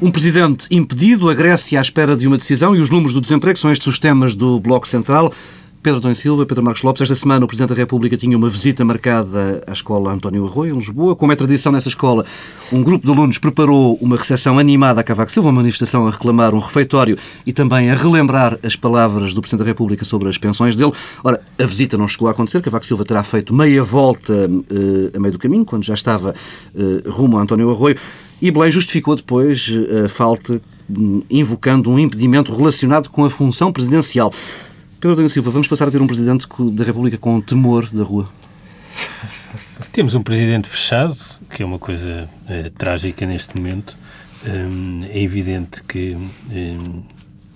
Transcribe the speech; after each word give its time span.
Um 0.00 0.12
presidente 0.12 0.68
impedido, 0.70 1.28
a 1.28 1.34
Grécia 1.34 1.76
à 1.76 1.82
espera 1.82 2.16
de 2.16 2.28
uma 2.28 2.36
decisão 2.36 2.74
e 2.74 2.80
os 2.80 2.88
números 2.88 3.12
do 3.12 3.20
desemprego 3.20 3.58
são 3.58 3.72
estes 3.72 3.88
os 3.88 3.98
temas 3.98 4.36
do 4.36 4.60
Bloco 4.60 4.86
Central. 4.86 5.32
Pedro 5.82 6.00
Dom 6.00 6.14
Silva, 6.14 6.46
Pedro 6.46 6.62
Marcos 6.62 6.84
Lopes, 6.84 7.02
esta 7.02 7.16
semana 7.16 7.44
o 7.44 7.48
Presidente 7.48 7.70
da 7.70 7.74
República 7.74 8.16
tinha 8.16 8.36
uma 8.36 8.48
visita 8.48 8.84
marcada 8.84 9.64
à 9.66 9.72
Escola 9.72 10.12
António 10.12 10.46
Arroio, 10.46 10.76
em 10.76 10.78
Lisboa. 10.78 11.16
Como 11.16 11.32
é 11.32 11.36
tradição 11.36 11.72
nessa 11.72 11.88
escola, 11.88 12.24
um 12.72 12.80
grupo 12.80 13.06
de 13.06 13.12
alunos 13.12 13.38
preparou 13.38 13.98
uma 14.00 14.16
recepção 14.16 14.56
animada 14.56 15.00
a 15.00 15.04
Cavaco 15.04 15.32
Silva, 15.32 15.48
uma 15.48 15.56
manifestação 15.56 16.06
a 16.06 16.12
reclamar 16.12 16.54
um 16.54 16.60
refeitório 16.60 17.18
e 17.44 17.52
também 17.52 17.90
a 17.90 17.96
relembrar 17.96 18.56
as 18.62 18.76
palavras 18.76 19.34
do 19.34 19.40
Presidente 19.40 19.64
da 19.64 19.68
República 19.68 20.04
sobre 20.04 20.28
as 20.28 20.38
pensões 20.38 20.76
dele. 20.76 20.92
Ora, 21.24 21.40
a 21.58 21.66
visita 21.66 21.98
não 21.98 22.06
chegou 22.06 22.28
a 22.28 22.30
acontecer, 22.30 22.62
Cavaco 22.62 22.86
Silva 22.86 23.04
terá 23.04 23.24
feito 23.24 23.52
meia 23.52 23.82
volta 23.82 24.32
uh, 24.32 25.16
a 25.16 25.18
meio 25.18 25.32
do 25.32 25.38
caminho, 25.40 25.64
quando 25.64 25.82
já 25.82 25.94
estava 25.94 26.36
uh, 26.74 27.10
rumo 27.10 27.36
a 27.36 27.42
António 27.42 27.68
Arroio. 27.68 27.96
E 28.40 28.50
Belém 28.50 28.70
justificou 28.70 29.16
depois 29.16 29.68
eh, 29.70 30.04
a 30.04 30.08
falta, 30.08 30.60
hum, 30.88 31.22
invocando 31.28 31.90
um 31.90 31.98
impedimento 31.98 32.54
relacionado 32.54 33.10
com 33.10 33.24
a 33.24 33.30
função 33.30 33.72
presidencial. 33.72 34.32
Pedro 35.00 35.16
Domingos 35.16 35.32
Silva, 35.32 35.50
vamos 35.50 35.68
passar 35.68 35.88
a 35.88 35.90
ter 35.90 36.00
um 36.00 36.06
Presidente 36.06 36.46
da 36.72 36.84
República 36.84 37.18
com 37.18 37.40
temor 37.40 37.88
da 37.90 38.02
rua? 38.02 38.28
Temos 39.92 40.14
um 40.14 40.22
Presidente 40.22 40.68
fechado, 40.68 41.16
que 41.50 41.62
é 41.62 41.66
uma 41.66 41.78
coisa 41.78 42.28
é, 42.48 42.70
trágica 42.70 43.26
neste 43.26 43.56
momento. 43.56 43.96
Hum, 44.46 45.04
é 45.10 45.20
evidente 45.20 45.82
que 45.82 46.16
hum, 46.16 47.02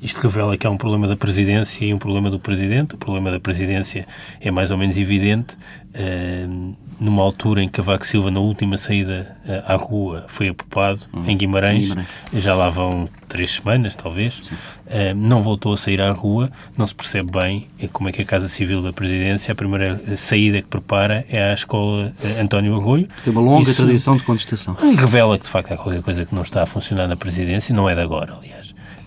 isto 0.02 0.20
revela 0.20 0.56
que 0.56 0.66
há 0.66 0.70
um 0.70 0.76
problema 0.76 1.06
da 1.06 1.16
presidência 1.16 1.84
e 1.84 1.94
um 1.94 1.98
problema 1.98 2.28
do 2.28 2.40
presidente. 2.40 2.96
O 2.96 2.98
problema 2.98 3.30
da 3.30 3.38
presidência 3.38 4.04
é 4.40 4.50
mais 4.50 4.72
ou 4.72 4.76
menos 4.76 4.98
evidente. 4.98 5.56
Uh, 5.94 6.74
numa 7.02 7.22
altura 7.22 7.62
em 7.62 7.66
que 7.66 7.74
Cavaco 7.74 8.06
Silva, 8.06 8.30
na 8.30 8.38
última 8.38 8.76
saída 8.76 9.36
uh, 9.44 9.72
à 9.72 9.74
rua, 9.74 10.24
foi 10.28 10.48
apopado 10.48 11.00
hum, 11.12 11.24
em, 11.26 11.36
Guimarães, 11.36 11.88
Guimarães, 11.88 12.08
já 12.34 12.54
lá 12.54 12.70
vão 12.70 13.08
três 13.28 13.56
semanas, 13.56 13.96
talvez, 13.96 14.38
uh, 14.38 15.14
não 15.16 15.42
voltou 15.42 15.72
a 15.72 15.76
sair 15.76 16.00
à 16.00 16.12
rua, 16.12 16.50
não 16.76 16.86
se 16.86 16.94
percebe 16.94 17.30
bem 17.32 17.66
como 17.92 18.08
é 18.08 18.12
que 18.12 18.22
a 18.22 18.24
Casa 18.24 18.48
Civil 18.48 18.80
da 18.82 18.92
Presidência, 18.92 19.50
a 19.50 19.54
primeira 19.54 20.00
saída 20.16 20.62
que 20.62 20.68
prepara 20.68 21.26
é 21.28 21.50
à 21.50 21.54
Escola 21.54 22.12
António 22.40 22.76
Arroio. 22.76 23.08
Tem 23.24 23.32
uma 23.32 23.42
longa 23.42 23.68
Isso, 23.68 23.82
tradição 23.82 24.16
de 24.16 24.22
contestação. 24.22 24.74
Revela 24.96 25.36
que, 25.36 25.44
de 25.44 25.50
facto, 25.50 25.72
há 25.72 25.76
qualquer 25.76 26.02
coisa 26.02 26.24
que 26.24 26.34
não 26.34 26.42
está 26.42 26.62
a 26.62 26.66
funcionar 26.66 27.08
na 27.08 27.16
Presidência, 27.16 27.74
não 27.74 27.88
é 27.88 27.94
de 27.94 28.00
agora, 28.00 28.34
aliás. 28.36 28.61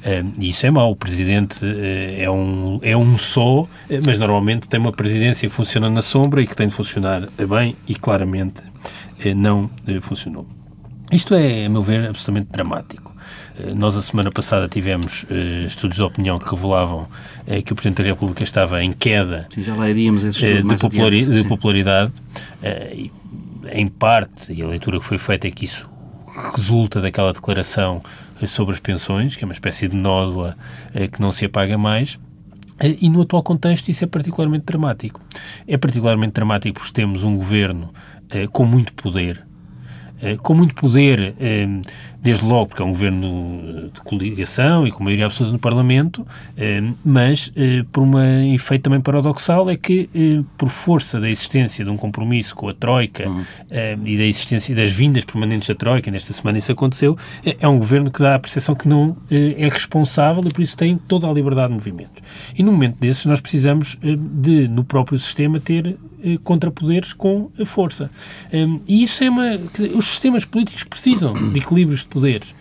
Uh, 0.06 0.32
isso 0.40 0.68
é 0.68 0.72
mau. 0.72 0.92
O 0.92 0.96
presidente 0.96 1.66
uh, 1.66 2.22
é, 2.22 2.30
um, 2.30 2.80
é 2.84 2.96
um 2.96 3.18
só, 3.18 3.62
uh, 3.62 3.70
mas 4.06 4.20
normalmente 4.20 4.70
tem 4.70 4.80
uma 4.80 4.92
presidência 4.92 5.50
que 5.50 5.54
funciona 5.54 5.90
na 5.90 6.04
sombra 6.04 6.44
e 6.44 6.48
que 6.48 6.56
tem 6.56 6.68
de 6.68 6.74
funcionar 6.74 7.28
bem 7.50 7.76
e 7.88 7.96
claramente 7.96 8.62
não 9.36 9.72
funcionou. 10.02 10.46
Isto 11.12 11.34
é, 11.34 11.66
a 11.66 11.70
meu 11.70 11.82
ver, 11.82 12.08
absolutamente 12.08 12.52
dramático. 12.52 13.16
Nós, 13.74 13.96
a 13.96 14.02
semana 14.02 14.30
passada, 14.30 14.68
tivemos 14.68 15.26
estudos 15.66 15.96
de 15.96 16.04
opinião 16.04 16.38
que 16.38 16.50
revelavam 16.50 17.08
que 17.66 17.72
o 17.72 17.76
Presidente 17.76 18.04
da 18.04 18.10
República 18.10 18.44
estava 18.44 18.84
em 18.84 18.92
queda 18.92 19.48
sim, 19.50 19.64
já 19.64 19.74
lá 19.74 19.90
iríamos 19.90 20.24
de, 20.36 20.62
populari 20.78 21.22
adiante, 21.22 21.42
de 21.42 21.48
popularidade. 21.48 22.12
em 23.72 23.88
parte, 23.88 24.52
e 24.52 24.62
a 24.62 24.68
leitura 24.68 25.00
que 25.00 25.06
foi 25.06 25.18
feita 25.18 25.48
é 25.48 25.52
que 25.52 25.64
isso 25.64 25.90
resulta 26.54 27.00
daquela 27.00 27.32
declaração 27.32 28.04
sobre 28.48 28.74
as 28.74 28.80
pensões, 28.80 29.36
que 29.36 29.44
é 29.44 29.48
uma 29.48 29.54
espécie 29.54 29.88
de 29.88 29.96
nódoa 29.96 30.56
eh, 30.94 31.08
que 31.08 31.22
não 31.22 31.32
se 31.32 31.46
apaga 31.46 31.78
mais. 31.78 32.20
Eh, 32.80 32.98
e 33.02 33.10
no 33.10 33.22
atual 33.22 33.44
contexto 33.44 33.90
isso 33.90 34.04
é 34.04 34.08
particularmente 34.08 34.66
dramático. 34.66 35.22
É 35.68 35.78
particularmente 35.78 36.34
dramático 36.34 36.80
porque 36.80 36.94
temos 36.94 37.24
um 37.24 37.38
governo 37.38 37.94
eh, 38.30 38.48
com 38.48 38.66
muito 38.66 38.94
poder, 38.94 39.46
com 40.42 40.54
muito 40.54 40.76
poder 40.76 41.36
desde 42.26 42.44
logo 42.44 42.70
porque 42.70 42.82
é 42.82 42.86
um 42.86 42.90
governo 42.90 43.62
eh, 43.68 43.90
de 43.94 44.02
coligação 44.02 44.88
e 44.88 44.92
com 44.92 45.04
maioria 45.04 45.28
absoluta 45.28 45.54
no 45.54 45.60
Parlamento, 45.60 46.26
eh, 46.58 46.82
mas 47.06 47.54
eh, 47.56 47.86
por 47.92 48.02
um 48.02 48.20
efeito 48.52 48.82
também 48.82 49.00
paradoxal 49.00 49.70
é 49.70 49.78
que, 49.78 50.10
por 50.58 50.70
força 50.70 51.20
da 51.20 51.30
existência 51.30 51.86
de 51.86 51.92
um 51.92 51.98
compromisso 51.98 52.56
com 52.56 52.68
a 52.68 52.74
Troika 52.74 53.30
uhum. 53.30 53.44
e 54.06 54.18
da 54.18 54.24
existência 54.24 54.74
das 54.74 54.92
vindas 54.92 55.24
permanentes 55.24 55.68
da 55.68 55.76
Troika, 55.76 56.10
nesta 56.10 56.34
semana 56.34 56.58
isso 56.58 56.72
aconteceu, 56.72 57.16
é 57.44 57.68
um 57.68 57.78
governo 57.78 58.10
que 58.10 58.20
dá 58.20 58.34
a 58.34 58.40
percepção 58.40 58.74
que 58.74 58.88
não 58.88 59.16
é 59.30 59.70
responsável 59.70 60.44
e 60.48 60.52
por 60.52 60.62
isso 60.62 60.76
tem 60.76 60.98
toda 60.98 61.30
a 61.30 61.34
liberdade 61.34 61.70
de 61.70 61.74
movimentos. 61.76 62.24
E 62.58 62.64
no 62.64 62.72
momento 62.72 62.98
desses 63.00 63.26
nós 63.26 63.40
precisamos 63.40 64.00
de, 64.02 64.68
no 64.68 64.84
próprio 64.84 65.20
sistema, 65.20 65.60
ter 65.60 65.96
contrapoderes 66.44 67.14
com 67.14 67.52
a 67.60 67.66
força. 67.66 68.10
E 68.88 69.04
isso 69.04 69.24
é 69.24 69.30
uma... 69.30 69.60
Os 69.96 70.06
sistemas 70.06 70.46
políticos 70.46 70.84
precisam 70.84 71.34
de 71.52 71.60
equilíbrios 71.60 72.02
de 72.02 72.08
poderes. 72.08 72.56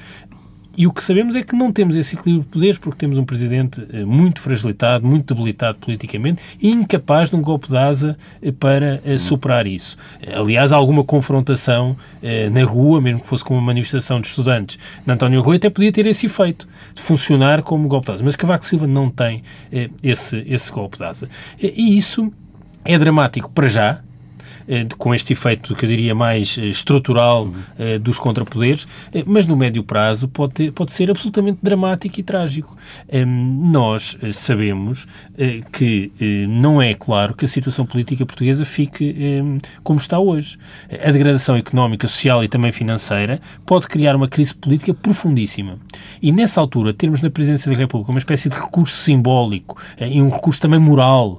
E 0.76 0.86
o 0.86 0.92
que 0.92 1.02
sabemos 1.02 1.36
é 1.36 1.42
que 1.42 1.54
não 1.54 1.70
temos 1.72 1.94
esse 1.96 2.16
equilíbrio 2.16 2.44
de 2.44 2.48
poderes 2.48 2.78
porque 2.78 2.98
temos 2.98 3.16
um 3.16 3.24
presidente 3.24 3.86
eh, 3.92 4.04
muito 4.04 4.40
fragilitado, 4.40 5.06
muito 5.06 5.32
debilitado 5.32 5.78
politicamente 5.78 6.42
e 6.60 6.68
incapaz 6.68 7.30
de 7.30 7.36
um 7.36 7.42
golpe 7.42 7.68
de 7.68 7.76
asa 7.76 8.18
eh, 8.42 8.50
para 8.50 9.00
eh, 9.04 9.16
superar 9.16 9.66
isso. 9.66 9.96
Aliás, 10.34 10.72
alguma 10.72 11.04
confrontação 11.04 11.96
na 12.52 12.64
rua, 12.64 13.00
mesmo 13.00 13.20
que 13.20 13.26
fosse 13.26 13.44
com 13.44 13.54
uma 13.54 13.62
manifestação 13.62 14.20
de 14.20 14.26
estudantes 14.26 14.78
na 15.06 15.14
António 15.14 15.40
Rui, 15.42 15.56
até 15.56 15.70
podia 15.70 15.92
ter 15.92 16.06
esse 16.06 16.26
efeito, 16.26 16.66
de 16.94 17.00
funcionar 17.00 17.62
como 17.62 17.86
golpe 17.86 18.06
de 18.06 18.12
asa. 18.12 18.24
Mas 18.24 18.34
Cavaco 18.34 18.64
Silva 18.64 18.86
não 18.86 19.10
tem 19.10 19.42
esse, 20.02 20.42
esse 20.46 20.72
golpe 20.72 20.96
de 20.96 21.04
asa. 21.04 21.28
E 21.60 21.96
isso 21.96 22.32
é 22.84 22.98
dramático 22.98 23.50
para 23.50 23.68
já, 23.68 24.00
com 24.98 25.14
este 25.14 25.32
efeito 25.32 25.74
que 25.74 25.84
eu 25.84 25.88
diria 25.88 26.14
mais 26.14 26.56
eh, 26.58 26.66
estrutural 26.66 27.50
eh, 27.78 27.98
dos 27.98 28.18
contrapoderes, 28.18 28.86
mas 29.26 29.46
no 29.46 29.56
médio 29.56 29.82
prazo 29.82 30.28
pode, 30.28 30.70
pode 30.72 30.92
ser 30.92 31.10
absolutamente 31.10 31.58
dramático 31.62 32.18
e 32.20 32.22
trágico. 32.22 32.76
Nós 33.26 34.16
sabemos 34.32 35.06
que 35.72 36.10
não 36.48 36.80
é 36.80 36.94
claro 36.94 37.34
que 37.34 37.44
a 37.44 37.48
situação 37.48 37.86
política 37.86 38.24
portuguesa 38.24 38.64
fique 38.64 39.14
como 39.82 39.98
está 39.98 40.18
hoje. 40.18 40.58
A 41.02 41.10
degradação 41.10 41.56
económica, 41.56 42.08
social 42.08 42.42
e 42.42 42.48
também 42.48 42.72
financeira 42.72 43.40
pode 43.64 43.86
criar 43.86 44.16
uma 44.16 44.28
crise 44.28 44.54
política 44.54 44.94
profundíssima. 44.94 45.78
E 46.20 46.32
nessa 46.32 46.60
altura, 46.60 46.92
termos 46.92 47.20
na 47.20 47.30
Presidência 47.30 47.70
da 47.70 47.76
República 47.76 48.10
uma 48.10 48.18
espécie 48.18 48.48
de 48.48 48.56
recurso 48.56 48.96
simbólico 48.96 49.80
e 50.00 50.20
um 50.20 50.30
recurso 50.30 50.60
também 50.60 50.80
moral 50.80 51.38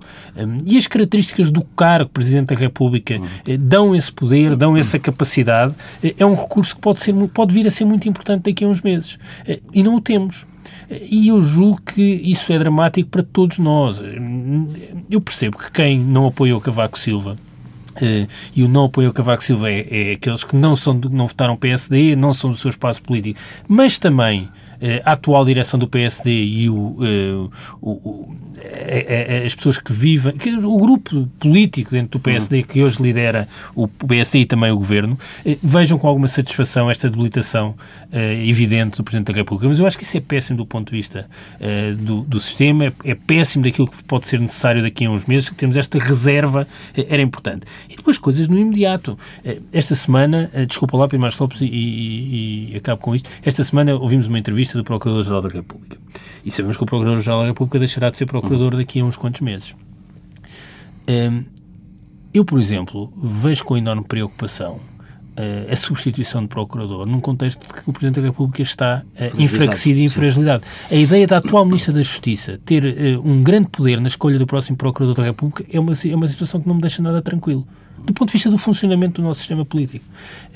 e 0.65 0.77
as 0.77 0.87
características 0.87 1.49
do 1.49 1.63
cargo 1.63 2.09
Presidente 2.09 2.53
da 2.53 2.59
República 2.59 3.14
eh, 3.45 3.57
dão 3.57 3.95
esse 3.95 4.11
poder, 4.11 4.55
dão 4.55 4.75
essa 4.77 4.99
capacidade, 4.99 5.73
eh, 6.03 6.15
é 6.17 6.25
um 6.25 6.35
recurso 6.35 6.75
que 6.75 6.81
pode, 6.81 6.99
ser, 6.99 7.13
pode 7.29 7.53
vir 7.53 7.67
a 7.67 7.69
ser 7.69 7.85
muito 7.85 8.07
importante 8.07 8.43
daqui 8.43 8.63
a 8.63 8.67
uns 8.67 8.81
meses. 8.81 9.17
Eh, 9.47 9.59
e 9.73 9.83
não 9.83 9.95
o 9.95 10.01
temos. 10.01 10.45
E 10.89 11.29
eu 11.29 11.41
julgo 11.41 11.81
que 11.81 12.01
isso 12.01 12.53
é 12.53 12.59
dramático 12.59 13.09
para 13.09 13.23
todos 13.23 13.57
nós. 13.57 14.01
Eu 15.09 15.19
percebo 15.19 15.57
que 15.57 15.71
quem 15.71 15.99
não 15.99 16.27
apoiou 16.27 16.61
Cavaco 16.61 16.97
Silva 16.97 17.35
Uh, 17.95 18.27
e 18.53 18.61
o 18.61 18.67
não 18.67 18.85
apoio 18.85 19.13
Cavaco 19.13 19.41
Silva 19.41 19.71
é, 19.71 19.87
é, 19.89 20.13
aqueles 20.13 20.43
que 20.43 20.53
não, 20.55 20.75
são 20.75 20.97
do, 20.97 21.09
não 21.09 21.27
votaram 21.27 21.55
PSD, 21.55 22.15
não 22.15 22.33
são 22.33 22.49
do 22.49 22.57
seu 22.57 22.69
espaço 22.69 23.01
político, 23.01 23.39
mas 23.69 23.97
também 23.97 24.49
a 25.03 25.13
atual 25.13 25.45
direção 25.45 25.79
do 25.79 25.87
PSD 25.87 26.31
e 26.31 26.69
o, 26.69 26.75
uh, 26.75 27.51
o, 27.81 28.35
as 29.45 29.53
pessoas 29.55 29.77
que 29.77 29.91
vivem, 29.91 30.33
que, 30.33 30.49
o 30.49 30.77
grupo 30.77 31.27
político 31.39 31.91
dentro 31.91 32.17
do 32.17 32.19
PSD 32.19 32.63
que 32.63 32.81
hoje 32.83 33.01
lidera 33.01 33.47
o 33.75 33.87
PSD 33.87 34.39
e 34.39 34.45
também 34.45 34.71
o 34.71 34.77
governo, 34.77 35.17
eh, 35.45 35.57
vejam 35.61 35.97
com 35.97 36.07
alguma 36.07 36.27
satisfação 36.27 36.89
esta 36.89 37.09
debilitação 37.09 37.75
eh, 38.11 38.45
evidente 38.47 38.97
do 38.97 39.03
Presidente 39.03 39.31
da 39.31 39.33
República. 39.33 39.67
Mas 39.67 39.79
eu 39.79 39.85
acho 39.85 39.97
que 39.97 40.03
isso 40.03 40.17
é 40.17 40.21
péssimo 40.21 40.57
do 40.57 40.65
ponto 40.65 40.89
de 40.89 40.97
vista 40.97 41.27
eh, 41.59 41.91
do, 41.93 42.21
do, 42.21 42.39
sistema, 42.39 42.85
é, 42.85 42.93
é, 43.03 43.15
péssimo 43.15 43.63
daquilo 43.63 43.87
que 43.87 44.03
pode 44.03 44.27
ser 44.27 44.39
necessário 44.39 44.81
daqui 44.81 45.05
a 45.05 45.09
uns 45.09 45.25
meses, 45.25 45.49
que 45.49 45.55
temos 45.55 45.77
esta 45.77 45.99
reserva, 45.99 46.67
era 46.95 47.21
importante. 47.21 47.65
E 47.89 47.95
depois 47.95 48.17
coisas 48.17 48.47
no 48.47 48.57
imediato. 48.57 49.17
esta 49.71 49.95
semana, 49.95 50.49
desculpa 50.67 50.97
lá, 50.97 51.07
Pedro 51.07 51.27
Lopes, 51.39 51.61
e, 51.61 51.65
e, 51.65 52.73
e 52.73 52.77
acabo 52.77 53.01
com 53.01 53.15
isto, 53.15 53.29
esta 53.43 53.63
semana 53.63 53.95
ouvimos 53.95 54.27
uma 54.27 54.39
entrevista 54.39 54.64
do 54.73 54.83
Procurador-Geral 54.83 55.41
da 55.41 55.49
República. 55.49 55.97
E 56.43 56.51
sabemos 56.51 56.77
que 56.77 56.83
o 56.83 56.85
Procurador-Geral 56.85 57.41
da 57.41 57.47
República 57.47 57.79
deixará 57.79 58.09
de 58.09 58.17
ser 58.17 58.25
Procurador 58.25 58.75
daqui 58.75 58.99
a 58.99 59.05
uns 59.05 59.15
quantos 59.15 59.41
meses. 59.41 59.75
Um, 61.07 61.43
eu, 62.33 62.43
por 62.43 62.59
exemplo, 62.59 63.13
vejo 63.15 63.63
com 63.63 63.77
enorme 63.77 64.03
preocupação 64.03 64.73
uh, 64.75 65.71
a 65.71 65.75
substituição 65.75 66.41
de 66.41 66.47
procurador 66.47 67.05
num 67.05 67.19
contexto 67.19 67.65
de 67.65 67.73
que 67.73 67.89
o 67.89 67.93
Presidente 67.93 68.19
da 68.19 68.27
República 68.27 68.61
está 68.61 69.03
uh, 69.15 69.41
enfraquecido 69.41 69.99
e 69.99 70.03
em 70.03 70.09
fragilidade. 70.09 70.63
A 70.89 70.95
ideia 70.95 71.27
da 71.27 71.37
atual 71.37 71.65
Ministra 71.65 71.93
da 71.93 72.03
Justiça 72.03 72.59
ter 72.65 72.83
uh, 72.83 73.21
um 73.27 73.41
grande 73.43 73.69
poder 73.69 74.01
na 74.01 74.07
escolha 74.07 74.37
do 74.37 74.45
próximo 74.45 74.77
Procurador 74.77 75.15
da 75.15 75.23
República 75.23 75.65
é 75.71 75.79
uma, 75.79 75.93
é 75.93 76.15
uma 76.15 76.27
situação 76.27 76.59
que 76.59 76.67
não 76.67 76.75
me 76.75 76.81
deixa 76.81 77.01
nada 77.01 77.21
tranquilo 77.21 77.65
do 78.03 78.13
ponto 78.13 78.29
de 78.29 78.33
vista 78.33 78.49
do 78.49 78.57
funcionamento 78.57 79.21
do 79.21 79.27
nosso 79.27 79.39
sistema 79.39 79.65
político. 79.65 80.05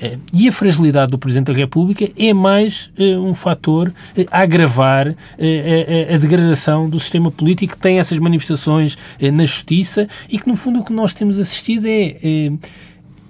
Eh, 0.02 0.18
e 0.32 0.48
a 0.48 0.52
fragilidade 0.52 1.12
do 1.12 1.18
Presidente 1.18 1.48
da 1.48 1.54
República 1.54 2.10
é 2.18 2.34
mais 2.34 2.92
eh, 2.98 3.18
um 3.18 3.34
fator 3.34 3.92
eh, 4.16 4.26
a 4.32 4.42
agravar 4.42 5.10
a 5.10 6.18
degradação 6.18 6.90
do 6.90 7.00
sistema 7.00 7.32
político 7.32 7.74
que 7.74 7.80
tem 7.80 8.00
essas 8.00 8.20
manifestações 8.20 8.98
na 9.34 9.46
Justiça 9.46 10.08
e 10.30 10.38
que, 10.38 10.48
no 10.48 10.56
fundo, 10.56 10.80
o 10.80 10.84
que 10.84 10.94
nós 10.94 11.14
temos 11.14 11.40
assistido 11.40 11.86
é 11.88 12.52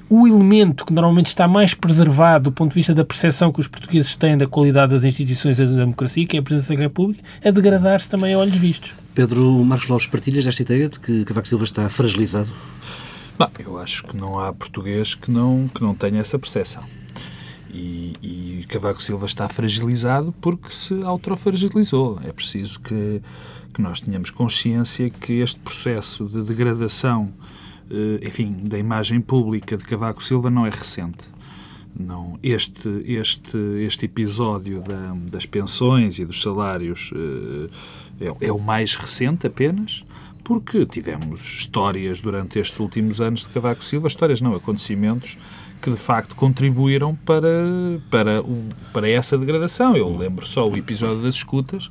o 0.10 0.28
elemento 0.28 0.86
que 0.86 0.92
normalmente 0.92 1.28
está 1.28 1.48
mais 1.48 1.74
preservado 1.74 2.46
do 2.46 2.52
ponto 2.52 2.72
de 2.72 2.76
vista 2.76 2.94
da 2.94 3.06
percepção 3.06 3.52
que 3.52 3.60
os 3.60 3.68
portugueses 3.68 4.16
têm 4.16 4.36
da 4.36 4.48
qualidade 4.48 4.92
das 4.92 5.04
instituições 5.04 5.60
e 5.60 5.66
da 5.66 5.72
democracia, 5.72 6.26
que 6.26 6.36
é 6.36 6.40
a 6.40 6.44
presença 6.44 6.74
da 6.74 6.80
República, 6.80 7.24
a 7.46 7.52
degradar-se 7.52 8.10
também 8.10 8.34
a 8.34 8.40
olhos 8.40 8.56
vistos. 8.56 8.96
Pedro 9.14 9.64
Marcos 9.64 9.88
Lopes, 9.88 10.08
partilhas 10.08 10.48
esta 10.48 10.64
ideia 10.64 10.90
de 10.90 11.00
que 11.00 11.24
Cavaco 11.26 11.48
Silva 11.48 11.64
está 11.64 11.88
fragilizado? 11.90 12.50
Bom, 13.40 13.50
eu 13.58 13.78
acho 13.78 14.04
que 14.04 14.18
não 14.18 14.38
há 14.38 14.52
português 14.52 15.16
que 15.16 15.32
não, 15.32 15.70
que 15.70 15.82
não 15.82 15.96
tenha 15.96 16.20
essa 16.20 16.38
percepção. 16.38 16.84
E, 17.72 18.14
e 18.22 18.66
Cavaco 18.68 19.02
Silva 19.02 19.26
está 19.26 19.48
fragilizado 19.48 20.34
porque 20.42 20.76
se 20.76 21.02
autofragilizou. 21.04 22.20
É 22.22 22.34
preciso 22.34 22.82
que, 22.82 23.22
que 23.74 23.82
nós 23.82 24.02
tenhamos 24.02 24.30
consciência 24.30 25.10
que 25.10 25.40
este 25.40 25.58
processo 25.62 26.26
de 26.26 26.42
degradação 26.42 27.32
eh, 27.90 28.28
enfim, 28.28 28.52
da 28.64 28.78
imagem 28.78 29.20
pública 29.22 29.76
de 29.76 29.86
Cavaco 29.86 30.22
Silva 30.22 30.50
não 30.50 30.66
é 30.66 30.70
recente. 30.70 31.24
Não, 31.98 32.38
este, 32.44 32.88
este, 33.06 33.58
este 33.80 34.06
episódio 34.06 34.82
da, 34.82 35.16
das 35.32 35.46
pensões 35.46 36.20
e 36.20 36.26
dos 36.26 36.42
salários 36.42 37.12
eh, 37.16 38.26
é, 38.26 38.48
é, 38.48 38.52
o 38.52 38.60
mais 38.60 38.96
recente 38.96 39.48
apenas, 39.48 40.04
porque 40.44 40.86
tivemos 40.86 41.42
histórias 41.42 42.22
durante 42.22 42.60
estes 42.60 42.80
últimos 42.80 43.22
anos 43.22 43.42
de 43.42 43.50
Cavaco 43.50 43.84
Silva, 43.84 44.08
histórias 44.08 44.42
não, 44.42 44.54
acontecimentos 44.54 45.38
que 45.82 45.90
de 45.90 45.98
facto 45.98 46.36
contribuíram 46.36 47.16
para, 47.16 47.50
para, 48.10 48.44
para 48.92 49.10
essa 49.10 49.38
degradação. 49.38 49.96
Eu 49.96 50.16
lembro 50.16 50.46
só 50.46 50.68
o 50.68 50.76
episódio 50.76 51.24
das 51.24 51.36
escutas, 51.36 51.90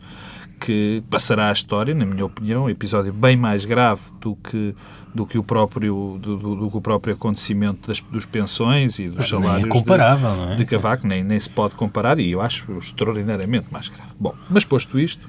que 0.60 1.02
passará 1.08 1.48
a 1.48 1.52
história, 1.52 1.94
na 1.94 2.04
minha 2.04 2.24
opinião, 2.24 2.64
um 2.64 2.70
episódio 2.70 3.12
bem 3.12 3.36
mais 3.36 3.64
grave 3.64 4.02
do 4.20 4.36
que 4.36 4.74
do 5.14 5.26
que 5.26 5.38
o 5.38 5.42
próprio 5.42 6.18
do, 6.20 6.36
do, 6.36 6.54
do 6.54 6.70
que 6.70 6.76
o 6.76 6.80
próprio 6.80 7.14
acontecimento 7.14 7.88
das, 7.88 8.00
dos 8.00 8.26
pensões 8.26 8.98
e 8.98 9.08
dos 9.08 9.26
salários 9.26 9.62
nem 9.62 9.64
é 9.64 9.68
comparável, 9.68 10.30
de, 10.30 10.36
não 10.36 10.50
é? 10.50 10.54
de 10.54 10.64
Cavaco 10.66 11.06
nem, 11.06 11.24
nem 11.24 11.40
se 11.40 11.48
pode 11.48 11.74
comparar 11.74 12.20
e 12.20 12.30
eu 12.30 12.40
acho 12.40 12.78
extraordinariamente 12.78 13.72
mais 13.72 13.88
grave. 13.88 14.12
Bom, 14.20 14.34
mas 14.50 14.64
posto 14.64 14.98
isto, 14.98 15.26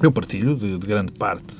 eu 0.00 0.12
partilho 0.12 0.56
de, 0.56 0.78
de 0.78 0.86
grande 0.86 1.12
parte 1.12 1.54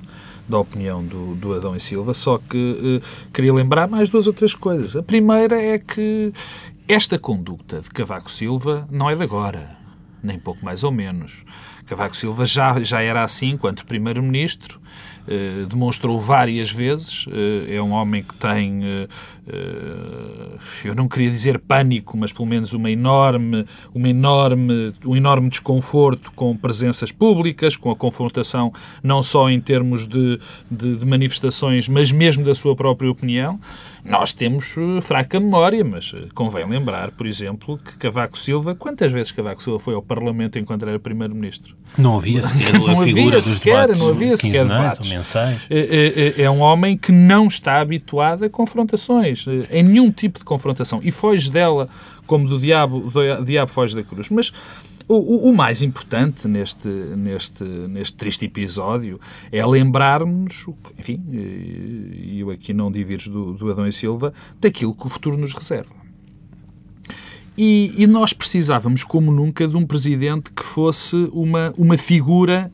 da 0.48 0.58
opinião 0.58 1.04
do, 1.04 1.34
do 1.34 1.54
Adão 1.54 1.74
e 1.74 1.80
Silva, 1.80 2.12
só 2.14 2.38
que 2.38 3.00
eh, 3.02 3.06
queria 3.32 3.52
lembrar 3.52 3.88
mais 3.88 4.10
duas 4.10 4.26
ou 4.26 4.32
três 4.32 4.54
coisas. 4.54 4.96
A 4.96 5.02
primeira 5.02 5.60
é 5.60 5.78
que 5.78 6.32
esta 6.86 7.18
conduta 7.18 7.80
de 7.80 7.88
Cavaco 7.90 8.30
Silva 8.30 8.86
não 8.90 9.08
é 9.08 9.14
de 9.14 9.22
agora, 9.22 9.76
nem 10.22 10.38
pouco 10.38 10.64
mais 10.64 10.84
ou 10.84 10.92
menos. 10.92 11.32
Cavaco 11.86 12.16
Silva 12.16 12.44
já, 12.46 12.82
já 12.82 13.00
era 13.00 13.24
assim 13.24 13.50
enquanto 13.50 13.86
Primeiro-Ministro, 13.86 14.80
eh, 15.26 15.64
demonstrou 15.68 16.20
várias 16.20 16.70
vezes. 16.70 17.26
Eh, 17.32 17.76
é 17.76 17.82
um 17.82 17.92
homem 17.92 18.22
que 18.22 18.34
tem, 18.34 18.82
eh, 18.84 19.08
eu 20.84 20.94
não 20.94 21.08
queria 21.08 21.30
dizer 21.30 21.58
pânico, 21.58 22.16
mas 22.16 22.32
pelo 22.32 22.46
menos 22.46 22.74
uma 22.74 22.90
enorme, 22.90 23.64
uma 23.94 24.08
enorme, 24.08 24.92
um 25.04 25.16
enorme 25.16 25.48
desconforto 25.48 26.30
com 26.32 26.54
presenças 26.56 27.10
públicas, 27.10 27.76
com 27.76 27.90
a 27.90 27.96
confrontação 27.96 28.72
não 29.02 29.22
só 29.22 29.48
em 29.48 29.60
termos 29.60 30.06
de, 30.06 30.38
de, 30.70 30.96
de 30.96 31.06
manifestações, 31.06 31.88
mas 31.88 32.12
mesmo 32.12 32.44
da 32.44 32.54
sua 32.54 32.76
própria 32.76 33.10
opinião. 33.10 33.58
Nós 34.04 34.34
temos 34.34 34.74
fraca 35.00 35.40
memória, 35.40 35.82
mas 35.82 36.14
convém 36.34 36.68
lembrar, 36.68 37.10
por 37.12 37.26
exemplo, 37.26 37.78
que 37.78 37.96
Cavaco 37.96 38.36
Silva, 38.36 38.74
quantas 38.74 39.10
vezes 39.10 39.32
Cavaco 39.32 39.62
Silva 39.62 39.78
foi 39.78 39.94
ao 39.94 40.02
Parlamento 40.02 40.58
enquanto 40.58 40.86
era 40.86 40.98
Primeiro-Ministro? 40.98 41.74
Não 41.96 42.16
havia 42.16 42.42
sequer 42.42 42.74
não 42.78 42.90
a 42.90 42.96
figura 42.98 43.02
havia 43.02 43.30
dos 43.30 43.44
sequer, 43.44 43.70
debates 43.70 43.98
não 44.00 44.08
havia 44.10 44.36
sequer 44.36 44.64
debates. 44.66 45.13
É, 45.70 45.78
é, 45.78 46.40
é, 46.40 46.42
é, 46.42 46.50
um 46.50 46.60
homem 46.60 46.96
que 46.96 47.12
não 47.12 47.46
está 47.46 47.80
habituado 47.80 48.44
a 48.44 48.50
confrontações, 48.50 49.46
em 49.70 49.82
nenhum 49.82 50.10
tipo 50.10 50.38
de 50.38 50.44
confrontação, 50.44 51.00
e 51.02 51.10
foge 51.10 51.50
dela 51.50 51.88
como 52.26 52.48
do 52.48 52.58
diabo, 52.58 53.10
do 53.10 53.44
diabo 53.44 53.70
foge 53.70 53.94
da 53.94 54.02
cruz. 54.02 54.30
Mas 54.30 54.52
o, 55.06 55.50
o, 55.50 55.54
mais 55.54 55.82
importante 55.82 56.48
neste, 56.48 56.88
neste, 56.88 57.62
neste 57.62 58.16
triste 58.16 58.46
episódio 58.46 59.20
é 59.52 59.64
lembrarmos, 59.64 60.66
enfim, 60.98 61.22
e 61.30 62.40
eu 62.40 62.50
aqui 62.50 62.72
não 62.72 62.90
divirjo 62.90 63.30
do, 63.30 63.52
do 63.52 63.70
Adão 63.70 63.86
e 63.86 63.92
Silva, 63.92 64.32
daquilo 64.58 64.94
que 64.94 65.06
o 65.06 65.10
futuro 65.10 65.36
nos 65.36 65.52
reserva. 65.52 65.94
E, 67.56 67.94
e, 67.96 68.06
nós 68.06 68.32
precisávamos, 68.32 69.04
como 69.04 69.30
nunca, 69.30 69.68
de 69.68 69.76
um 69.76 69.86
presidente 69.86 70.50
que 70.50 70.64
fosse 70.64 71.16
uma, 71.32 71.72
uma 71.78 71.96
figura, 71.96 72.72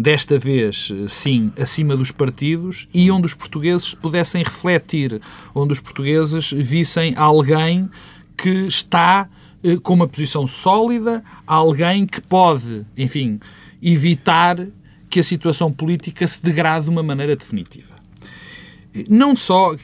desta 0.00 0.38
vez, 0.38 0.90
sim, 1.08 1.52
acima 1.60 1.96
dos 1.96 2.10
partidos 2.10 2.88
e 2.92 3.10
onde 3.10 3.26
os 3.26 3.34
portugueses 3.34 3.94
pudessem 3.94 4.42
refletir, 4.42 5.20
onde 5.54 5.72
os 5.72 5.80
portugueses 5.80 6.50
vissem 6.50 7.14
alguém 7.16 7.88
que 8.36 8.66
está 8.66 9.28
eh, 9.62 9.76
com 9.76 9.92
uma 9.92 10.08
posição 10.08 10.46
sólida, 10.46 11.22
alguém 11.46 12.06
que 12.06 12.20
pode, 12.20 12.86
enfim, 12.96 13.38
evitar 13.82 14.66
que 15.10 15.20
a 15.20 15.24
situação 15.24 15.70
política 15.70 16.26
se 16.26 16.42
degrade 16.42 16.84
de 16.84 16.90
uma 16.90 17.02
maneira 17.02 17.36
definitiva. 17.36 17.94
Não 19.08 19.36
só 19.36 19.74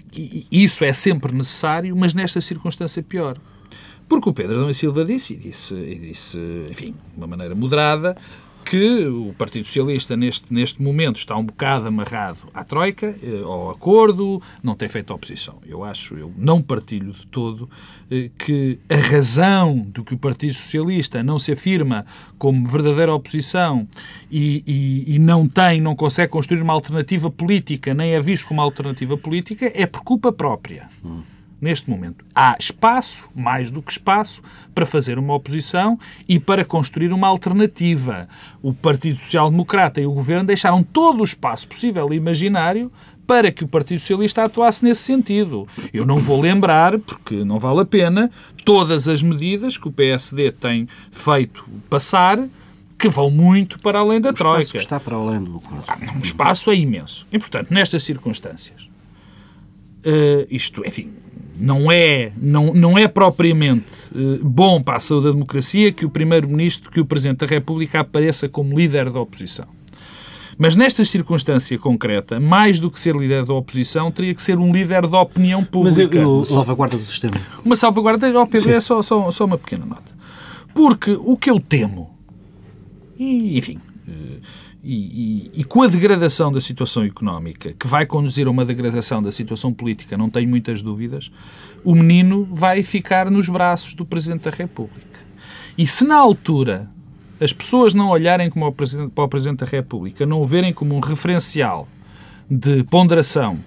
isso 0.50 0.84
é 0.84 0.92
sempre 0.92 1.34
necessário, 1.34 1.94
mas 1.94 2.14
nesta 2.14 2.40
circunstância 2.40 3.02
pior. 3.02 3.38
Porque 4.08 4.28
o 4.28 4.32
Pedro 4.32 4.56
Adão 4.56 4.70
e 4.70 4.74
Silva 4.74 5.04
disse, 5.04 5.34
e 5.34 5.36
disse, 5.36 5.74
e 5.74 5.94
disse, 5.96 6.38
enfim, 6.70 6.92
de 6.92 7.16
uma 7.16 7.26
maneira 7.26 7.54
moderada, 7.54 8.16
que 8.66 9.06
o 9.06 9.32
Partido 9.38 9.64
Socialista 9.64 10.16
neste, 10.16 10.52
neste 10.52 10.82
momento 10.82 11.16
está 11.16 11.36
um 11.36 11.44
bocado 11.44 11.86
amarrado 11.86 12.38
à 12.52 12.64
Troika, 12.64 13.14
eh, 13.22 13.42
ao 13.44 13.70
acordo, 13.70 14.42
não 14.60 14.74
tem 14.74 14.88
feito 14.88 15.14
oposição. 15.14 15.58
Eu 15.64 15.84
acho, 15.84 16.14
eu 16.16 16.32
não 16.36 16.60
partilho 16.60 17.12
de 17.12 17.24
todo 17.28 17.70
eh, 18.10 18.28
que 18.36 18.80
a 18.88 18.96
razão 18.96 19.78
do 19.78 20.02
que 20.02 20.14
o 20.14 20.18
Partido 20.18 20.54
Socialista 20.54 21.22
não 21.22 21.38
se 21.38 21.52
afirma 21.52 22.04
como 22.38 22.68
verdadeira 22.68 23.14
oposição 23.14 23.86
e, 24.28 24.64
e, 24.66 25.14
e 25.14 25.18
não 25.20 25.46
tem, 25.46 25.80
não 25.80 25.94
consegue 25.94 26.32
construir 26.32 26.60
uma 26.60 26.72
alternativa 26.72 27.30
política, 27.30 27.94
nem 27.94 28.14
é 28.14 28.20
visto 28.20 28.48
como 28.48 28.60
uma 28.60 28.64
alternativa 28.64 29.16
política, 29.16 29.70
é 29.72 29.86
por 29.86 30.02
culpa 30.02 30.32
própria. 30.32 30.90
Hum 31.04 31.36
neste 31.61 31.88
momento. 31.88 32.25
Há 32.35 32.56
espaço, 32.58 33.29
mais 33.35 33.70
do 33.70 33.82
que 33.82 33.93
espaço, 33.93 34.43
para 34.75 34.85
fazer 34.85 35.19
uma 35.19 35.35
oposição 35.35 35.99
e 36.29 36.38
para 36.38 36.64
construir 36.64 37.12
uma 37.12 37.26
alternativa. 37.26 38.28
O 38.62 38.75
Partido 38.75 39.19
Social 39.19 39.50
Democrata 39.50 40.00
e 40.00 40.07
o 40.07 40.12
Governo 40.12 40.47
deixaram 40.47 40.83
todo 40.83 41.21
o 41.21 41.25
espaço 41.25 41.66
possível 41.69 42.12
e 42.12 42.16
imaginário 42.16 42.92
para 43.26 43.50
que 43.50 43.64
o 43.64 43.69
Partido 43.69 43.99
Socialista 43.99 44.42
atuasse 44.45 44.85
nesse 44.85 45.02
sentido. 45.02 45.66
Eu 45.92 46.07
não 46.07 46.19
vou 46.19 46.40
lembrar, 46.40 46.99
porque 46.99 47.45
não 47.45 47.59
vale 47.59 47.80
a 47.80 47.85
pena, 47.85 48.30
todas 48.64 49.09
as 49.09 49.23
medidas 49.23 49.76
que 49.76 49.88
o 49.88 49.92
PSD 49.92 50.52
tem 50.52 50.88
feito 51.11 51.64
passar 51.90 52.47
que 52.99 53.09
vão 53.09 53.30
muito 53.30 53.78
para 53.80 53.99
além 53.99 54.21
da 54.21 54.30
o 54.30 54.33
Troika. 54.35 54.62
Espaço 54.62 54.76
está 54.85 55.00
para 55.00 55.16
além 55.16 55.42
do 55.42 55.57
acordo. 55.57 55.85
O 56.19 56.23
espaço 56.23 56.71
é 56.71 56.76
imenso. 56.76 57.26
E, 57.30 57.38
portanto, 57.38 57.71
nestas 57.71 58.02
circunstâncias, 58.04 58.83
uh, 58.85 60.47
isto, 60.49 60.87
enfim, 60.87 61.12
não 61.58 61.90
é, 61.90 62.32
não, 62.36 62.75
não 62.75 62.98
é 62.98 63.08
propriamente 63.08 63.86
uh, 64.14 64.44
bom 64.44 64.80
para 64.80 64.96
a 64.96 65.00
saúde 65.00 65.26
da 65.26 65.32
democracia 65.32 65.90
que 65.92 66.04
o 66.04 66.10
Primeiro-Ministro, 66.10 66.90
que 66.90 67.00
o 67.00 67.06
Presidente 67.06 67.38
da 67.38 67.46
República 67.46 68.00
apareça 68.00 68.48
como 68.48 68.78
líder 68.78 69.10
da 69.10 69.20
oposição. 69.20 69.66
Mas 70.58 70.75
nesta 70.75 71.04
circunstância 71.04 71.78
concreta, 71.78 72.40
mais 72.40 72.80
do 72.80 72.90
que 72.90 72.98
ser 72.98 73.14
líder 73.14 73.44
da 73.44 73.52
oposição, 73.52 74.10
teria 74.10 74.34
que 74.34 74.42
ser 74.42 74.58
um 74.58 74.72
líder 74.72 75.06
da 75.06 75.20
opinião 75.20 75.62
pública. 75.62 75.90
Mas 75.90 75.98
eu, 75.98 76.10
eu, 76.10 76.36
uma 76.38 76.44
salvaguarda 76.46 76.96
do 76.96 77.06
sistema. 77.06 77.34
Uma 77.62 77.76
salvaguarda, 77.76 78.40
oh 78.40 78.46
Pedro, 78.46 78.72
é 78.72 78.80
só, 78.80 79.02
só, 79.02 79.30
só 79.30 79.44
uma 79.44 79.58
pequena 79.58 79.84
nota. 79.84 80.16
Porque 80.75 81.12
o 81.12 81.36
que 81.36 81.50
eu 81.50 81.60
temo, 81.60 82.10
e 83.18 83.58
enfim, 83.58 83.78
e, 84.08 85.50
e, 85.54 85.60
e, 85.60 85.64
com 85.64 85.82
a 85.82 85.88
degradação 85.88 86.52
da 86.52 86.60
situação 86.60 87.04
económica, 87.04 87.72
que 87.72 87.86
vai 87.86 88.06
conduzir 88.06 88.46
a 88.46 88.50
uma 88.50 88.64
degradação 88.64 89.22
da 89.22 89.32
situação 89.32 89.72
política, 89.72 90.16
não 90.16 90.30
tenho 90.30 90.48
muitas 90.48 90.80
dúvidas, 90.80 91.30
o 91.84 91.94
menino 91.94 92.46
vai 92.50 92.82
ficar 92.82 93.30
nos 93.30 93.48
braços 93.48 93.94
do 93.94 94.04
Presidente 94.04 94.42
da 94.42 94.50
República. 94.50 95.18
E 95.76 95.86
se 95.86 96.04
na 96.04 96.16
altura 96.16 96.88
as 97.40 97.52
pessoas 97.52 97.92
não 97.94 98.08
olharem 98.10 98.48
como 98.48 98.70
Presidente, 98.72 99.10
para 99.10 99.25
o 99.25 99.28
Presidente 99.28 99.58
da 99.58 99.66
República, 99.66 100.25
não 100.25 100.40
o 100.40 100.46
verem 100.46 100.72
como 100.72 100.94
um 100.94 101.00
referencial 101.00 101.88
de 102.48 102.84
ponderação, 102.84 103.58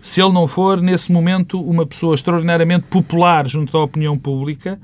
se 0.00 0.22
ele 0.22 0.32
não 0.32 0.46
for, 0.46 0.80
nesse 0.80 1.12
momento, 1.12 1.60
uma 1.60 1.84
pessoa 1.84 2.14
extraordinariamente 2.14 2.86
popular 2.86 3.46
junto 3.46 3.76
à 3.76 3.84
opinião 3.84 4.16
pública, 4.18 4.80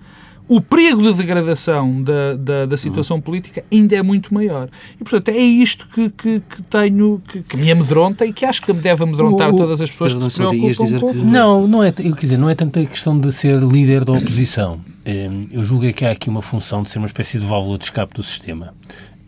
o 0.48 0.60
perigo 0.60 1.02
de 1.02 1.12
degradação 1.14 2.02
da, 2.02 2.36
da, 2.36 2.66
da 2.66 2.76
situação 2.76 3.20
política 3.20 3.64
ainda 3.72 3.96
é 3.96 4.02
muito 4.02 4.32
maior. 4.32 4.68
E, 4.94 5.04
portanto, 5.04 5.28
é 5.28 5.38
isto 5.38 5.88
que, 5.88 6.08
que, 6.10 6.40
que 6.40 6.62
tenho, 6.62 7.20
que, 7.26 7.42
que, 7.42 7.56
me 7.56 7.70
amedronta 7.70 8.24
e 8.24 8.32
que 8.32 8.44
acho 8.44 8.62
que 8.62 8.72
me 8.72 8.80
deve 8.80 9.02
amedrontar 9.02 9.52
o, 9.52 9.56
todas 9.56 9.80
as 9.80 9.90
pessoas 9.90 10.14
que 10.14 10.22
se 10.22 10.36
preocupam 10.36 11.00
com... 11.00 11.12
Que... 11.12 11.18
Não, 11.18 11.66
não 11.66 11.82
é, 11.82 11.88
eu, 11.88 12.14
quer 12.14 12.20
dizer, 12.20 12.38
não 12.38 12.48
é 12.48 12.54
tanto 12.54 12.78
a 12.78 12.86
questão 12.86 13.18
de 13.18 13.32
ser 13.32 13.58
líder 13.58 14.04
da 14.04 14.12
oposição. 14.12 14.80
Hum, 15.04 15.48
eu 15.50 15.62
julgo 15.62 15.86
é 15.86 15.92
que 15.92 16.04
há 16.04 16.12
aqui 16.12 16.28
uma 16.28 16.42
função 16.42 16.82
de 16.82 16.90
ser 16.90 16.98
uma 16.98 17.06
espécie 17.06 17.38
de 17.38 17.46
válvula 17.46 17.78
de 17.78 17.84
escape 17.84 18.14
do 18.14 18.22
sistema. 18.22 18.72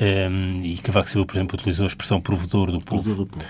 Um, 0.01 0.63
e 0.65 0.77
Cavaco 0.77 1.09
Silva, 1.09 1.27
por 1.27 1.37
exemplo, 1.37 1.59
utilizou 1.59 1.85
a 1.85 1.89
exprovedor 1.89 2.71
do 2.71 2.81
povo. 2.81 3.03
Provedor 3.03 3.25
do 3.25 3.27
povo. 3.27 3.45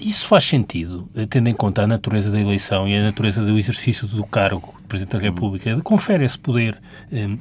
Isso 0.00 0.26
faz 0.26 0.44
sentido, 0.44 1.08
tendo 1.28 1.48
em 1.48 1.54
conta 1.54 1.82
a 1.82 1.86
natureza 1.86 2.30
da 2.30 2.40
eleição 2.40 2.86
e 2.86 2.96
a 2.96 3.02
natureza 3.02 3.44
do 3.44 3.58
exercício 3.58 4.06
do 4.06 4.24
cargo 4.24 4.74
de 4.80 4.86
Presidente 4.86 5.12
da 5.12 5.18
República, 5.18 5.80
confere 5.82 6.24
esse 6.24 6.38
poder. 6.38 6.80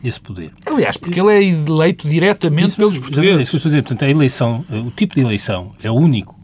Esse 0.03 0.19
poder. 0.19 0.51
Aliás, 0.65 0.97
porque 0.97 1.19
ele 1.19 1.31
é 1.31 1.43
eleito 1.43 2.07
diretamente 2.09 2.69
Isso, 2.69 2.77
pelos 2.77 2.97
portugueses. 2.97 3.37
É 3.37 3.41
isso 3.41 3.51
que 3.51 3.55
eu 3.55 3.57
estou 3.57 3.69
a 3.69 3.71
dizer. 3.71 3.81
Portanto, 3.83 4.05
a 4.05 4.09
eleição, 4.09 4.65
o 4.69 4.91
tipo 4.91 5.13
de 5.13 5.21
eleição 5.21 5.73
é 5.83 5.91
único 5.91 6.39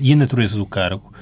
e 0.00 0.12
a 0.12 0.16
natureza 0.16 0.56
do 0.56 0.66
cargo 0.66 1.12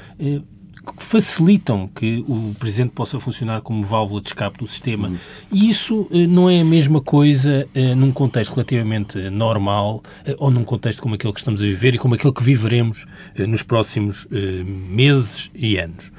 que 0.84 1.02
facilitam 1.02 1.88
que 1.88 2.24
o 2.26 2.54
Presidente 2.58 2.92
possa 2.92 3.20
funcionar 3.20 3.60
como 3.60 3.82
válvula 3.82 4.20
de 4.20 4.28
escape 4.28 4.58
do 4.58 4.66
sistema. 4.66 5.08
Uhum. 5.08 5.16
E 5.52 5.68
isso 5.68 6.08
eh, 6.10 6.26
não 6.26 6.48
é 6.48 6.60
a 6.60 6.64
mesma 6.64 7.00
coisa 7.00 7.68
eh, 7.74 7.94
num 7.94 8.10
contexto 8.10 8.54
relativamente 8.54 9.18
normal 9.30 10.02
eh, 10.24 10.34
ou 10.38 10.50
num 10.50 10.64
contexto 10.64 11.02
como 11.02 11.14
aquele 11.14 11.32
que 11.32 11.40
estamos 11.40 11.60
a 11.60 11.64
viver 11.64 11.94
e 11.94 11.98
como 11.98 12.14
aquele 12.14 12.32
que 12.32 12.42
viveremos 12.42 13.06
nos 13.36 13.62
próximos 13.62 14.26
meses 14.30 15.50
e 15.54 15.78
anos. 15.78 16.12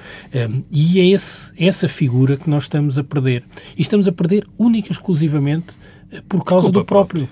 E 0.72 1.00
é 1.00 1.08
esse, 1.08 1.52
essa 1.58 1.88
figura 1.88 2.38
que 2.38 2.50
nós 2.50 2.64
estamos 2.64 2.98
a 2.98 3.04
perder. 3.04 3.44
E 3.78 3.82
estamos 3.82 4.08
a 4.08 4.12
perder 4.12 4.46
única 4.58 4.90
e 4.90 4.92
exclusivamente 4.92 5.78
por 6.28 6.44
causa 6.44 6.66
Culpa 6.66 6.80
do 6.80 6.86
próprio. 6.86 7.30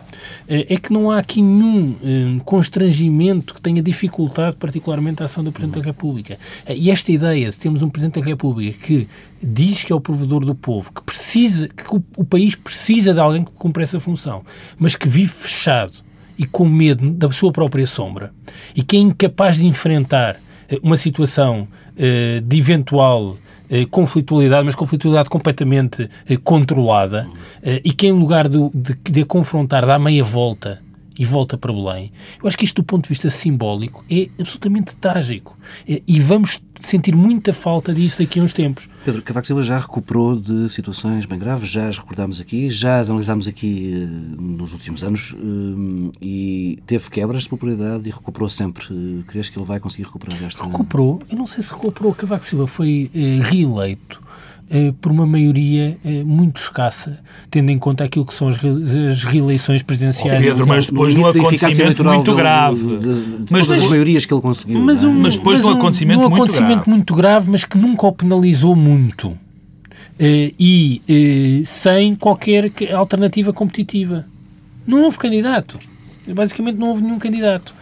É 0.47 0.77
que 0.77 0.91
não 0.91 1.11
há 1.11 1.17
aqui 1.17 1.41
nenhum 1.41 1.95
um, 2.01 2.39
constrangimento 2.39 3.53
que 3.53 3.61
tenha 3.61 3.81
dificultado 3.81 4.55
particularmente 4.57 5.21
a 5.21 5.25
ação 5.25 5.43
do 5.43 5.51
Presidente 5.51 5.79
da 5.79 5.85
República. 5.85 6.37
E 6.67 6.89
esta 6.89 7.11
ideia 7.11 7.49
de 7.49 7.57
termos 7.57 7.81
um 7.81 7.89
Presidente 7.89 8.19
da 8.19 8.25
República 8.25 8.77
que 8.85 9.07
diz 9.41 9.83
que 9.83 9.91
é 9.91 9.95
o 9.95 9.99
provedor 9.99 10.45
do 10.45 10.55
povo, 10.55 10.91
que 10.93 11.01
precisa, 11.01 11.67
que 11.67 11.95
o, 11.95 12.03
o 12.17 12.23
país 12.23 12.55
precisa 12.55 13.13
de 13.13 13.19
alguém 13.19 13.43
que 13.43 13.51
cumpra 13.51 13.83
essa 13.83 13.99
função, 13.99 14.43
mas 14.77 14.95
que 14.95 15.07
vive 15.07 15.31
fechado 15.31 15.93
e 16.37 16.45
com 16.45 16.65
medo 16.67 17.11
da 17.11 17.29
sua 17.31 17.51
própria 17.51 17.85
sombra 17.85 18.31
e 18.73 18.81
que 18.81 18.95
é 18.95 18.99
incapaz 18.99 19.57
de 19.57 19.65
enfrentar 19.65 20.37
eh, 20.69 20.79
uma 20.81 20.95
situação 20.95 21.67
uh, 21.97 22.41
de 22.41 22.57
eventual 22.57 23.37
eh, 23.69 23.85
conflitualidade, 23.85 24.65
mas 24.65 24.75
conflitualidade 24.75 25.29
completamente 25.29 26.09
eh, 26.27 26.37
controlada, 26.37 27.29
eh, 27.61 27.81
e 27.83 27.93
que 27.93 28.07
em 28.07 28.11
lugar 28.11 28.47
de, 28.49 28.57
de, 28.73 28.95
de 28.95 29.21
a 29.21 29.25
confrontar 29.25 29.85
dá 29.85 29.99
meia 29.99 30.23
volta 30.23 30.81
e 31.19 31.25
volta 31.25 31.57
para 31.57 31.73
Belém. 31.73 32.13
Eu 32.41 32.47
acho 32.47 32.57
que 32.57 32.63
isto, 32.63 32.77
do 32.77 32.83
ponto 32.83 33.03
de 33.03 33.09
vista 33.09 33.29
simbólico, 33.29 34.05
é 34.09 34.29
absolutamente 34.39 34.95
trágico. 34.95 35.57
E 35.85 36.19
vamos 36.21 36.61
sentir 36.79 37.13
muita 37.13 37.51
falta 37.51 37.93
disso 37.93 38.19
daqui 38.19 38.39
a 38.39 38.43
uns 38.43 38.53
tempos. 38.53 38.89
Pedro 39.03 39.21
Cavaco 39.21 39.45
Silva 39.45 39.63
já 39.63 39.77
recuperou 39.77 40.39
de 40.39 40.69
situações 40.69 41.25
bem 41.25 41.37
graves, 41.37 41.69
já 41.69 41.89
as 41.89 41.97
recordámos 41.97 42.39
aqui, 42.39 42.69
já 42.69 43.01
as 43.01 43.09
analisámos 43.09 43.49
aqui 43.49 43.91
uh, 43.95 44.41
nos 44.41 44.71
últimos 44.71 45.03
anos 45.03 45.33
uh, 45.33 46.11
e 46.21 46.79
teve 46.87 47.09
quebras 47.09 47.43
de 47.43 47.49
popularidade 47.49 48.07
e 48.07 48.11
recuperou 48.11 48.47
sempre. 48.47 48.85
Uh, 48.93 49.23
Crees 49.27 49.49
que 49.49 49.59
ele 49.59 49.65
vai 49.65 49.79
conseguir 49.81 50.05
recuperar 50.05 50.41
esta? 50.41 50.63
Recuperou? 50.63 51.19
Eu 51.29 51.37
não 51.37 51.45
sei 51.45 51.61
se 51.61 51.73
recuperou. 51.73 52.13
Cavaco 52.13 52.45
Silva 52.45 52.65
foi 52.65 53.11
reeleito 53.43 54.28
eh, 54.71 54.93
por 55.01 55.11
uma 55.11 55.25
maioria 55.25 55.97
eh, 56.05 56.23
muito 56.23 56.57
escassa, 56.57 57.19
tendo 57.49 57.71
em 57.71 57.79
conta 57.79 58.03
aquilo 58.03 58.23
que 58.23 58.33
são 58.35 58.49
as, 58.49 58.57
as 58.63 59.23
reeleições 59.23 59.81
presidenciais. 59.81 60.45
Pedro, 60.45 60.67
mas 60.67 60.85
depois 60.85 61.15
de 61.15 61.19
um 61.19 61.25
acontecimento 61.25 62.03
muito 62.03 62.35
grave. 62.35 62.99
mas 63.49 63.67
das 63.67 63.89
maiorias 63.89 64.25
que 64.25 64.33
ele 64.33 64.41
conseguiu. 64.41 64.79
Mas, 64.79 65.03
é? 65.03 65.07
um, 65.07 65.13
mas 65.13 65.35
depois 65.35 65.57
mas 65.57 65.67
de 65.67 65.73
um 65.73 65.75
acontecimento, 65.75 66.19
um, 66.19 66.21
muito, 66.21 66.35
acontecimento 66.35 66.75
grave. 66.75 66.89
muito 66.91 67.15
grave, 67.15 67.49
mas 67.49 67.65
que 67.65 67.79
nunca 67.79 68.05
o 68.05 68.11
penalizou 68.11 68.75
muito. 68.75 69.29
Uh, 69.29 70.53
e 70.59 71.01
uh, 71.09 71.65
sem 71.65 72.13
qualquer 72.13 72.71
alternativa 72.93 73.51
competitiva. 73.51 74.27
Não 74.85 75.03
houve 75.03 75.17
candidato. 75.17 75.79
Basicamente 76.27 76.77
não 76.77 76.89
houve 76.89 77.01
nenhum 77.01 77.17
candidato. 77.17 77.73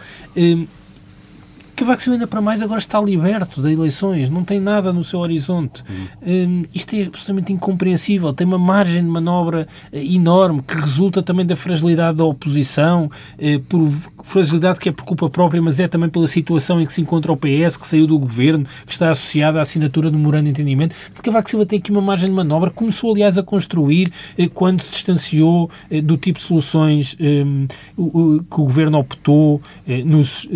Cavaco 1.78 2.10
ainda 2.10 2.26
para 2.26 2.40
mais 2.40 2.60
agora 2.60 2.80
está 2.80 3.00
liberto 3.00 3.62
das 3.62 3.70
eleições, 3.70 4.28
não 4.28 4.42
tem 4.42 4.58
nada 4.58 4.92
no 4.92 5.04
seu 5.04 5.20
horizonte. 5.20 5.84
Hum, 6.26 6.64
isto 6.74 6.96
é 6.96 7.04
absolutamente 7.04 7.52
incompreensível, 7.52 8.32
tem 8.32 8.44
uma 8.44 8.58
margem 8.58 9.00
de 9.00 9.08
manobra 9.08 9.68
eh, 9.92 10.04
enorme 10.04 10.60
que 10.60 10.74
resulta 10.74 11.22
também 11.22 11.46
da 11.46 11.54
fragilidade 11.54 12.18
da 12.18 12.24
oposição, 12.24 13.08
eh, 13.38 13.60
por 13.68 13.92
fragilidade 14.24 14.80
que 14.80 14.88
é 14.88 14.92
por 14.92 15.04
culpa 15.04 15.30
própria, 15.30 15.62
mas 15.62 15.78
é 15.78 15.86
também 15.86 16.08
pela 16.08 16.26
situação 16.26 16.80
em 16.80 16.84
que 16.84 16.92
se 16.92 17.00
encontra 17.00 17.30
o 17.30 17.36
PS, 17.36 17.76
que 17.76 17.86
saiu 17.86 18.08
do 18.08 18.18
governo, 18.18 18.66
que 18.84 18.92
está 18.92 19.10
associada 19.10 19.60
à 19.60 19.62
assinatura 19.62 20.10
do 20.10 20.18
memorando 20.18 20.46
de 20.46 20.50
entendimento. 20.50 20.96
Cavaco 21.22 21.48
Silva 21.48 21.64
tem 21.64 21.78
aqui 21.78 21.92
uma 21.92 22.02
margem 22.02 22.28
de 22.28 22.34
manobra, 22.34 22.70
começou 22.70 23.12
aliás 23.12 23.38
a 23.38 23.42
construir 23.44 24.12
eh, 24.36 24.48
quando 24.52 24.80
se 24.80 24.90
distanciou 24.90 25.70
do 26.02 26.16
tipo 26.16 26.40
de 26.40 26.44
soluções 26.44 27.16
hum, 27.20 27.68
que 27.96 28.60
o 28.60 28.64
governo 28.64 28.98
optou 28.98 29.62
nos 30.04 30.48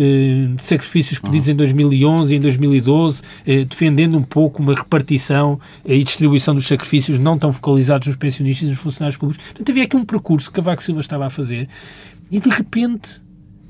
sacrifícios 0.59 1.12
benefícios 1.13 1.19
pedidos 1.19 1.47
em 1.47 1.55
2011 1.55 2.33
e 2.33 2.37
em 2.37 2.39
2012, 2.39 3.23
eh, 3.45 3.65
defendendo 3.65 4.17
um 4.17 4.23
pouco 4.23 4.61
uma 4.61 4.73
repartição 4.73 5.59
eh, 5.85 5.95
e 5.95 6.03
distribuição 6.03 6.55
dos 6.55 6.67
sacrifícios 6.67 7.19
não 7.19 7.37
tão 7.37 7.51
focalizados 7.51 8.07
nos 8.07 8.15
pensionistas 8.15 8.67
e 8.67 8.71
nos 8.71 8.79
funcionários 8.79 9.17
públicos. 9.17 9.43
Portanto, 9.45 9.69
havia 9.69 9.83
aqui 9.83 9.95
um 9.95 10.05
percurso 10.05 10.49
que 10.49 10.55
Cavaco 10.55 10.81
Silva 10.81 11.01
estava 11.01 11.25
a 11.25 11.29
fazer 11.29 11.67
e, 12.31 12.39
de 12.39 12.49
repente, 12.49 13.21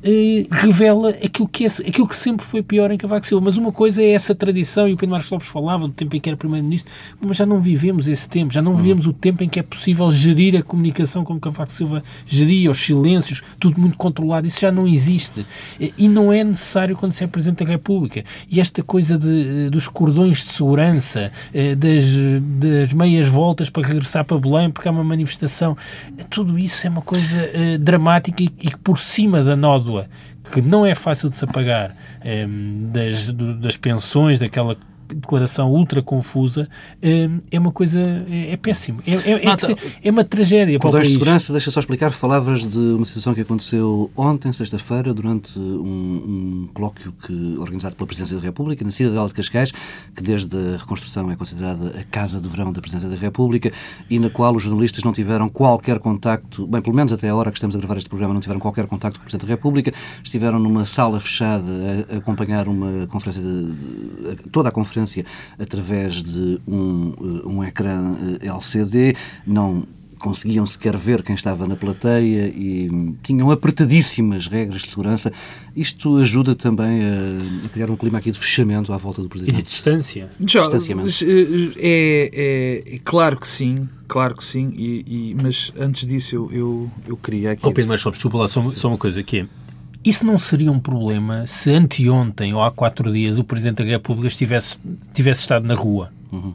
eh, 0.06 0.46
revela 0.52 1.12
aquilo 1.12 1.48
que, 1.48 1.66
é, 1.66 1.68
aquilo 1.68 2.06
que 2.06 2.16
sempre 2.16 2.46
foi 2.46 2.62
pior 2.62 2.92
em 2.92 2.98
Cavaco 2.98 3.26
Silva. 3.26 3.46
Mas 3.46 3.56
uma 3.56 3.72
coisa 3.72 4.02
é 4.02 4.12
essa 4.12 4.36
tradição, 4.36 4.88
e 4.88 4.94
o 4.94 4.98
Pedro 4.98 5.12
Marcos 5.12 5.32
Lopes 5.32 5.48
falava 5.48 5.88
do 5.88 5.94
tempo 5.94 6.16
em 6.16 6.20
que 6.20 6.30
era 6.30 6.36
Primeiro-Ministro, 6.36 6.92
mas 7.22 7.38
já 7.38 7.46
não 7.46 7.60
vivemos 7.60 8.10
esse 8.10 8.28
tempo, 8.28 8.54
já 8.54 8.62
não 8.62 8.76
vivemos 8.76 9.08
o 9.08 9.14
tempo 9.14 9.44
em 9.44 9.48
que 9.48 9.60
é 9.60 9.64
possível 9.64 10.12
gerir 10.12 10.58
a 10.58 10.62
comunicação 10.62 11.24
como 11.24 11.40
Cavaco 11.40 11.72
Silva 11.72 12.04
geria, 12.26 12.70
os 12.70 12.80
silêncios, 12.80 13.42
tudo 13.58 13.80
muito 13.80 13.98
controlado. 13.98 14.46
Isso 14.46 14.60
já 14.60 14.72
não 14.72 14.86
existe. 14.86 15.46
E 15.98 16.10
não 16.10 16.34
é 16.34 16.44
necessário 16.44 16.98
quando 16.98 17.14
se 17.14 17.24
é 17.24 17.28
Presidente 17.28 17.64
da 17.64 17.70
República. 17.70 18.26
E 18.50 18.60
esta 18.60 18.84
coisa 18.84 19.18
de, 19.18 19.70
dos 19.70 19.88
cordões 19.88 20.40
de 20.40 20.52
segurança, 20.52 21.32
eh, 21.54 21.76
das, 21.76 22.04
das 22.60 22.94
meias 22.94 23.28
voltas 23.28 23.70
para 23.70 23.88
regressar 23.88 24.26
para 24.26 24.38
Belém 24.38 24.70
porque 24.70 24.88
há 24.90 24.92
uma 24.92 25.04
manifestação, 25.04 25.78
tudo 26.30 26.60
isso 26.60 26.86
é 26.86 26.90
uma 26.90 27.02
coisa 27.02 27.38
dramática 27.80 28.44
e, 28.44 28.52
e 28.62 28.76
por 28.84 29.00
cima 29.00 29.44
da 29.44 29.56
nódoa 29.56 29.93
que 30.52 30.62
não 30.62 30.86
é 30.86 30.94
fácil 30.96 31.30
de 31.30 31.36
se 31.36 31.46
apagar 31.46 31.96
eh, 32.22 32.46
das, 32.92 33.30
das 33.30 33.78
pensões, 33.78 34.40
daquela 34.40 34.78
declaração 35.14 35.72
ultra 35.72 36.02
confusa 36.02 36.68
eh, 37.02 37.30
é 37.52 37.60
uma 37.60 37.72
coisa, 37.72 38.00
é, 38.30 38.54
é 38.54 38.58
péssimo. 38.58 39.02
É, 39.06 39.14
é, 39.14 39.46
é, 39.46 40.08
é 40.08 40.12
uma 40.12 40.24
tragédia 40.24 40.80
para 40.80 40.90
o 40.90 40.92
país. 40.92 41.08
de 41.08 41.14
segurança, 41.14 41.52
deixa 41.52 41.72
só 41.72 41.80
explicar, 41.80 42.12
falavas 42.12 42.70
de 42.70 42.78
uma 42.78 43.06
situação 43.06 43.34
que 43.34 43.42
aconteceu 43.42 44.12
ontem, 44.16 44.52
sexta-feira, 44.52 45.14
durante 45.14 45.58
um, 45.58 46.66
um 46.66 46.70
colóquio 46.74 47.14
que, 47.26 47.58
organizado 47.58 47.96
pela 47.96 48.08
Presidência 48.08 48.38
da 48.38 48.44
República, 48.44 48.84
na 48.84 48.92
cidade 48.92 49.28
de 49.28 49.34
Cascais, 49.34 49.72
que 50.16 50.24
desde 50.24 50.56
a 50.56 50.78
reconstrução 50.78 51.30
é 51.32 51.36
considerada 51.36 52.00
a 52.00 52.04
casa 52.04 52.40
de 52.40 52.48
verão 52.48 52.72
da 52.72 52.82
Presidência 52.82 53.10
da 53.10 53.16
República, 53.16 53.72
e 54.10 54.20
na 54.20 54.30
qual 54.30 54.56
os 54.56 54.64
jornalistas 54.64 55.04
não 55.04 55.14
tiveram 55.14 55.50
qualquer 55.50 56.00
contacto, 56.00 56.66
bem, 56.68 56.82
pelo 56.82 56.96
menos 56.96 57.14
até 57.14 57.30
a 57.30 57.36
hora 57.36 57.52
que 57.52 57.58
estamos 57.58 57.76
a 57.76 57.80
gravar 57.80 57.98
este 57.98 58.10
programa, 58.10 58.34
não 58.34 58.42
tiveram 58.42 58.60
qualquer 58.60 58.88
contacto 58.88 59.20
com 59.20 59.24
o 59.24 59.26
Presidente 59.26 59.48
da 59.48 59.54
República, 59.54 59.94
estiveram 60.24 60.60
numa 60.60 60.86
sala 60.86 61.20
fechada 61.20 61.64
a 62.12 62.18
acompanhar 62.18 62.68
uma 62.68 63.08
conferência, 63.08 63.42
de, 63.42 64.50
toda 64.52 64.70
a 64.70 64.72
conferência 64.72 65.03
através 65.60 66.24
de 66.24 66.60
um, 66.68 67.14
eh, 67.20 67.48
um 67.48 67.64
ecrã 67.64 68.16
eh, 68.42 68.48
LCD, 68.48 69.16
não 69.46 69.86
conseguiam 70.24 70.66
sequer 70.66 70.96
ver 70.96 71.22
quem 71.22 71.36
estava 71.36 71.68
na 71.68 71.76
plateia 71.76 72.48
e 72.48 73.14
tinham 73.22 73.52
apertadíssimas 73.52 74.48
regras 74.48 74.82
de 74.82 74.90
segurança. 74.90 75.34
Isto 75.76 76.16
ajuda 76.18 76.56
também 76.56 77.02
a, 77.02 77.66
a 77.66 77.70
criar 77.70 77.92
um 77.92 77.98
clima 77.98 78.20
aqui 78.20 78.32
de 78.32 78.40
fechamento 78.40 78.94
à 78.94 78.98
volta 78.98 79.22
do 79.22 79.28
Presidente. 79.28 79.60
E 79.60 79.62
de 79.62 79.68
distância. 79.68 80.30
Já, 80.48 80.62
eh, 80.62 81.74
é, 81.76 82.32
é, 82.34 82.96
é, 82.96 83.00
claro 83.04 83.38
que 83.38 83.48
sim, 83.48 83.90
claro 84.08 84.38
que 84.38 84.46
sim, 84.46 84.72
e, 84.78 85.32
e, 85.32 85.36
mas 85.36 85.74
antes 85.78 86.08
disso 86.08 86.36
eu, 86.36 86.50
eu, 86.54 86.92
eu 87.06 87.18
queria 87.18 87.52
aqui... 87.52 87.66
Oh, 87.66 87.74
Pedro, 87.74 87.90
mas 87.90 88.00
só, 88.00 88.10
desculpa 88.10 88.38
lá, 88.38 88.48
só, 88.48 88.62
só 88.70 88.88
uma 88.88 88.98
coisa, 88.98 89.22
que 89.22 89.40
é, 89.40 89.48
isso 90.04 90.26
não 90.26 90.38
seria 90.38 90.72
um 90.72 90.80
problema 90.80 91.46
se 91.48 91.72
anteontem 91.72 92.54
ou 92.54 92.62
há 92.62 92.72
quatro 92.72 93.12
dias 93.12 93.38
o 93.38 93.44
Presidente 93.44 93.84
da 93.84 93.90
República 93.90 94.36
tivesse 95.14 95.42
estado 95.42 95.66
na 95.66 95.76
rua? 95.76 96.12
Uhum. 96.32 96.54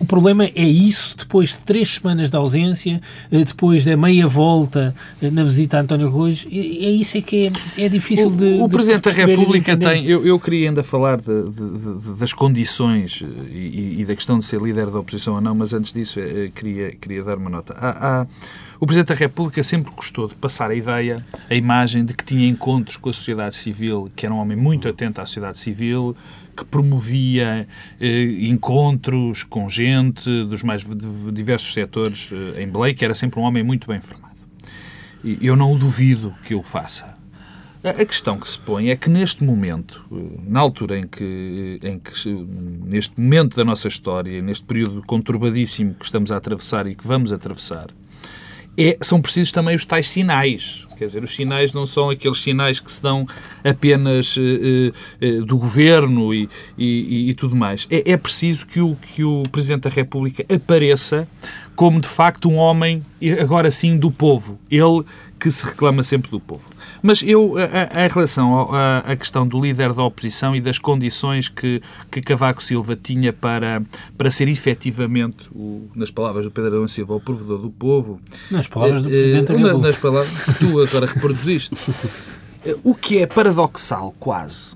O 0.00 0.04
problema 0.04 0.44
é 0.44 0.64
isso, 0.64 1.16
depois 1.16 1.50
de 1.50 1.58
três 1.58 1.94
semanas 1.94 2.28
de 2.28 2.36
ausência, 2.36 3.00
eh, 3.30 3.44
depois 3.44 3.84
da 3.84 3.96
meia 3.96 4.26
volta 4.26 4.94
eh, 5.22 5.30
na 5.30 5.44
visita 5.44 5.76
a 5.76 5.80
António 5.80 6.08
Rui, 6.08 6.32
é 6.50 6.90
isso 6.90 7.16
é 7.16 7.20
que 7.20 7.46
é, 7.76 7.84
é 7.84 7.88
difícil 7.88 8.28
o, 8.28 8.36
de. 8.36 8.60
O 8.60 8.66
de 8.66 8.72
Presidente 8.72 9.04
da 9.04 9.10
República 9.12 9.76
tem. 9.76 10.06
Eu, 10.06 10.26
eu 10.26 10.40
queria 10.40 10.68
ainda 10.68 10.82
falar 10.82 11.18
de, 11.18 11.50
de, 11.50 12.18
das 12.18 12.32
condições 12.32 13.22
eh, 13.22 13.26
e, 13.52 14.00
e, 14.00 14.04
da 14.04 14.16
questão 14.16 14.38
de 14.40 14.44
ser 14.44 14.60
líder 14.60 14.86
da 14.86 14.98
oposição 14.98 15.34
ou 15.34 15.40
não, 15.40 15.54
mas 15.54 15.72
antes 15.72 15.92
disso 15.92 16.18
queria, 16.54 16.90
queria 16.92 17.22
dar 17.22 17.36
uma 17.36 17.50
nota. 17.50 17.74
Há, 17.78 18.22
há, 18.22 18.26
o 18.80 18.86
Presidente 18.86 19.08
da 19.08 19.14
República 19.14 19.62
sempre 19.62 19.92
gostou 19.94 20.26
de 20.26 20.34
passar 20.34 20.70
a 20.70 20.74
ideia, 20.74 21.24
a 21.48 21.54
imagem 21.54 22.02
de 22.02 22.14
que 22.14 22.24
tinha 22.24 22.48
encontros 22.48 22.96
com 22.96 23.10
a 23.10 23.12
sociedade 23.12 23.54
civil, 23.54 24.10
que 24.16 24.24
era 24.24 24.34
um 24.34 24.38
homem 24.38 24.56
muito 24.56 24.88
atento 24.88 25.20
à 25.20 25.26
sociedade 25.26 25.58
civil, 25.58 26.16
que 26.60 26.64
promovia 26.66 27.66
eh, 27.98 28.22
encontros 28.42 29.42
com 29.42 29.68
gente 29.68 30.24
dos 30.44 30.62
mais 30.62 30.84
diversos 31.32 31.72
setores 31.72 32.30
eh, 32.32 32.62
em 32.62 32.94
que 32.94 33.04
era 33.04 33.14
sempre 33.14 33.40
um 33.40 33.42
homem 33.42 33.62
muito 33.62 33.88
bem 33.88 34.00
formado. 34.00 34.36
E 35.24 35.38
eu 35.40 35.56
não 35.56 35.72
o 35.72 35.78
duvido 35.78 36.34
que 36.44 36.54
o 36.54 36.62
faça. 36.62 37.18
A 37.82 38.04
questão 38.04 38.38
que 38.38 38.46
se 38.46 38.58
põe 38.58 38.90
é 38.90 38.96
que 38.96 39.08
neste 39.08 39.42
momento, 39.42 40.04
na 40.46 40.60
altura 40.60 40.98
em 40.98 41.06
que, 41.06 41.80
em 41.82 41.98
que, 41.98 42.12
neste 42.84 43.18
momento 43.18 43.56
da 43.56 43.64
nossa 43.64 43.88
história, 43.88 44.42
neste 44.42 44.64
período 44.66 45.02
conturbadíssimo 45.06 45.94
que 45.94 46.04
estamos 46.04 46.30
a 46.30 46.36
atravessar 46.36 46.86
e 46.86 46.94
que 46.94 47.06
vamos 47.06 47.32
atravessar, 47.32 47.88
é, 48.76 48.98
são 49.00 49.22
precisos 49.22 49.50
também 49.50 49.74
os 49.74 49.86
tais 49.86 50.10
sinais. 50.10 50.86
Quer 51.00 51.06
dizer, 51.06 51.24
os 51.24 51.34
sinais 51.34 51.72
não 51.72 51.86
são 51.86 52.10
aqueles 52.10 52.42
sinais 52.42 52.78
que 52.78 52.92
se 52.92 53.02
dão 53.02 53.26
apenas 53.64 54.36
uh, 54.36 54.40
uh, 54.42 55.44
do 55.46 55.56
governo 55.56 56.34
e, 56.34 56.46
e, 56.76 57.30
e 57.30 57.34
tudo 57.34 57.56
mais. 57.56 57.88
É, 57.90 58.12
é, 58.12 58.18
preciso 58.18 58.66
que 58.66 58.82
o, 58.82 58.94
que 59.14 59.24
o 59.24 59.42
Presidente 59.50 59.84
da 59.84 59.88
República 59.88 60.44
apareça 60.54 61.26
como, 61.74 62.02
de 62.02 62.06
facto, 62.06 62.50
um 62.50 62.56
homem, 62.56 63.02
agora 63.40 63.70
sim, 63.70 63.96
do 63.96 64.10
povo. 64.10 64.58
Ele 64.70 65.02
que 65.38 65.50
se 65.50 65.64
reclama 65.64 66.02
sempre 66.02 66.30
do 66.30 66.38
povo. 66.38 66.64
Mas 67.02 67.22
eu, 67.22 67.54
em 67.58 68.08
relação 68.12 68.68
à 68.72 69.16
questão 69.16 69.46
do 69.46 69.60
líder 69.60 69.92
da 69.92 70.02
oposição 70.02 70.54
e 70.54 70.60
das 70.60 70.78
condições 70.78 71.48
que, 71.48 71.82
que 72.10 72.20
Cavaco 72.20 72.62
Silva 72.62 72.96
tinha 72.96 73.32
para, 73.32 73.82
para 74.16 74.30
ser 74.30 74.48
efetivamente, 74.48 75.48
o, 75.54 75.88
nas 75.94 76.10
palavras 76.10 76.44
do 76.44 76.50
Pedro 76.50 76.76
Adão 76.76 76.88
Silva, 76.88 77.14
o 77.14 77.20
provedor 77.20 77.58
do 77.58 77.70
povo. 77.70 78.20
Nas 78.50 78.66
palavras 78.66 79.02
do 79.02 79.08
eh, 79.08 79.12
Presidente 79.12 79.52
República. 79.52 79.78
Nas 79.78 79.96
palavras 79.98 80.44
que 80.44 80.54
tu 80.54 80.80
agora 80.80 81.06
reproduziste. 81.06 81.76
O 82.84 82.94
que 82.94 83.16
é 83.16 83.26
paradoxal, 83.26 84.14
quase, 84.20 84.74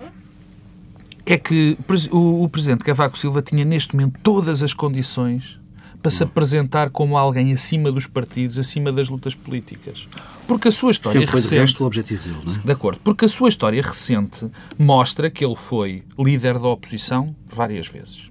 é 1.27 1.37
que 1.37 1.77
o, 2.11 2.45
o 2.45 2.49
Presidente 2.49 2.83
Cavaco 2.83 3.19
Silva 3.19 3.43
tinha 3.43 3.63
neste 3.63 3.95
momento 3.95 4.19
todas 4.23 4.63
as 4.63 4.73
condições 4.73 5.59
para 6.05 6.11
se 6.11 6.23
apresentar 6.23 6.91
como 6.91 7.17
alguém 7.17 7.51
acima 7.55 7.91
dos 7.91 8.07
partidos, 8.07 8.59
acima 8.59 8.93
das 8.93 9.09
lutas 9.09 9.35
políticas. 9.35 10.07
Porque 10.47 10.69
a 10.69 10.71
sua 10.71 10.91
história 10.91 11.21
Sempre 11.21 11.31
foi 11.31 11.41
recente... 11.41 11.55
de 11.55 11.61
resto 11.61 11.83
o 11.83 11.87
objetivo 11.87 12.23
dele, 12.25 12.41
não 12.45 12.55
é? 12.55 12.59
De 12.59 12.73
acordo. 12.73 13.01
Porque 13.03 13.25
a 13.25 13.29
sua 13.29 13.49
história 13.49 13.81
recente 13.81 14.51
mostra 14.79 15.31
que 15.31 15.43
ele 15.43 15.57
foi 15.57 16.03
líder 16.19 16.59
da 16.59 16.69
oposição 16.69 17.35
várias 17.47 17.87
vezes. 17.87 18.31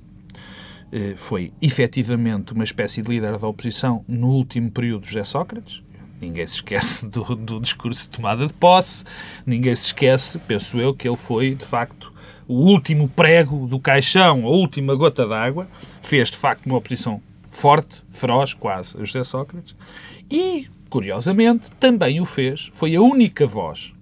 Eh, 0.91 1.15
foi 1.17 1.51
efetivamente 1.59 2.53
uma 2.53 2.63
espécie 2.63 3.01
de 3.01 3.09
líder 3.09 3.39
da 3.39 3.47
oposição 3.47 4.05
no 4.07 4.27
último 4.27 4.69
período 4.69 5.01
de 5.01 5.07
José 5.07 5.23
Sócrates. 5.23 5.81
Ninguém 6.21 6.45
se 6.45 6.57
esquece 6.57 7.07
do, 7.09 7.23
do 7.35 7.59
discurso 7.59 8.03
de 8.03 8.09
tomada 8.09 8.45
de 8.45 8.53
posse, 8.53 9.03
ninguém 9.47 9.75
se 9.75 9.87
esquece, 9.87 10.37
penso 10.37 10.79
eu, 10.79 10.93
que 10.93 11.07
ele 11.07 11.17
foi, 11.17 11.55
de 11.55 11.65
facto, 11.65 12.13
o 12.47 12.53
último 12.53 13.09
prego 13.09 13.65
do 13.65 13.79
caixão, 13.79 14.45
a 14.45 14.49
última 14.49 14.93
gota 14.93 15.27
d'água, 15.27 15.67
fez, 16.03 16.29
de 16.29 16.37
facto, 16.37 16.67
uma 16.67 16.77
oposição 16.77 17.19
forte, 17.53 18.03
feroz, 18.11 18.53
quase, 18.53 18.97
José 19.05 19.23
Sócrates. 19.23 19.75
E, 20.29 20.67
curiosamente, 20.89 21.69
também 21.79 22.19
o 22.19 22.25
fez, 22.25 22.69
foi 22.73 22.95
a 22.95 23.01
única 23.01 23.47
voz 23.47 23.93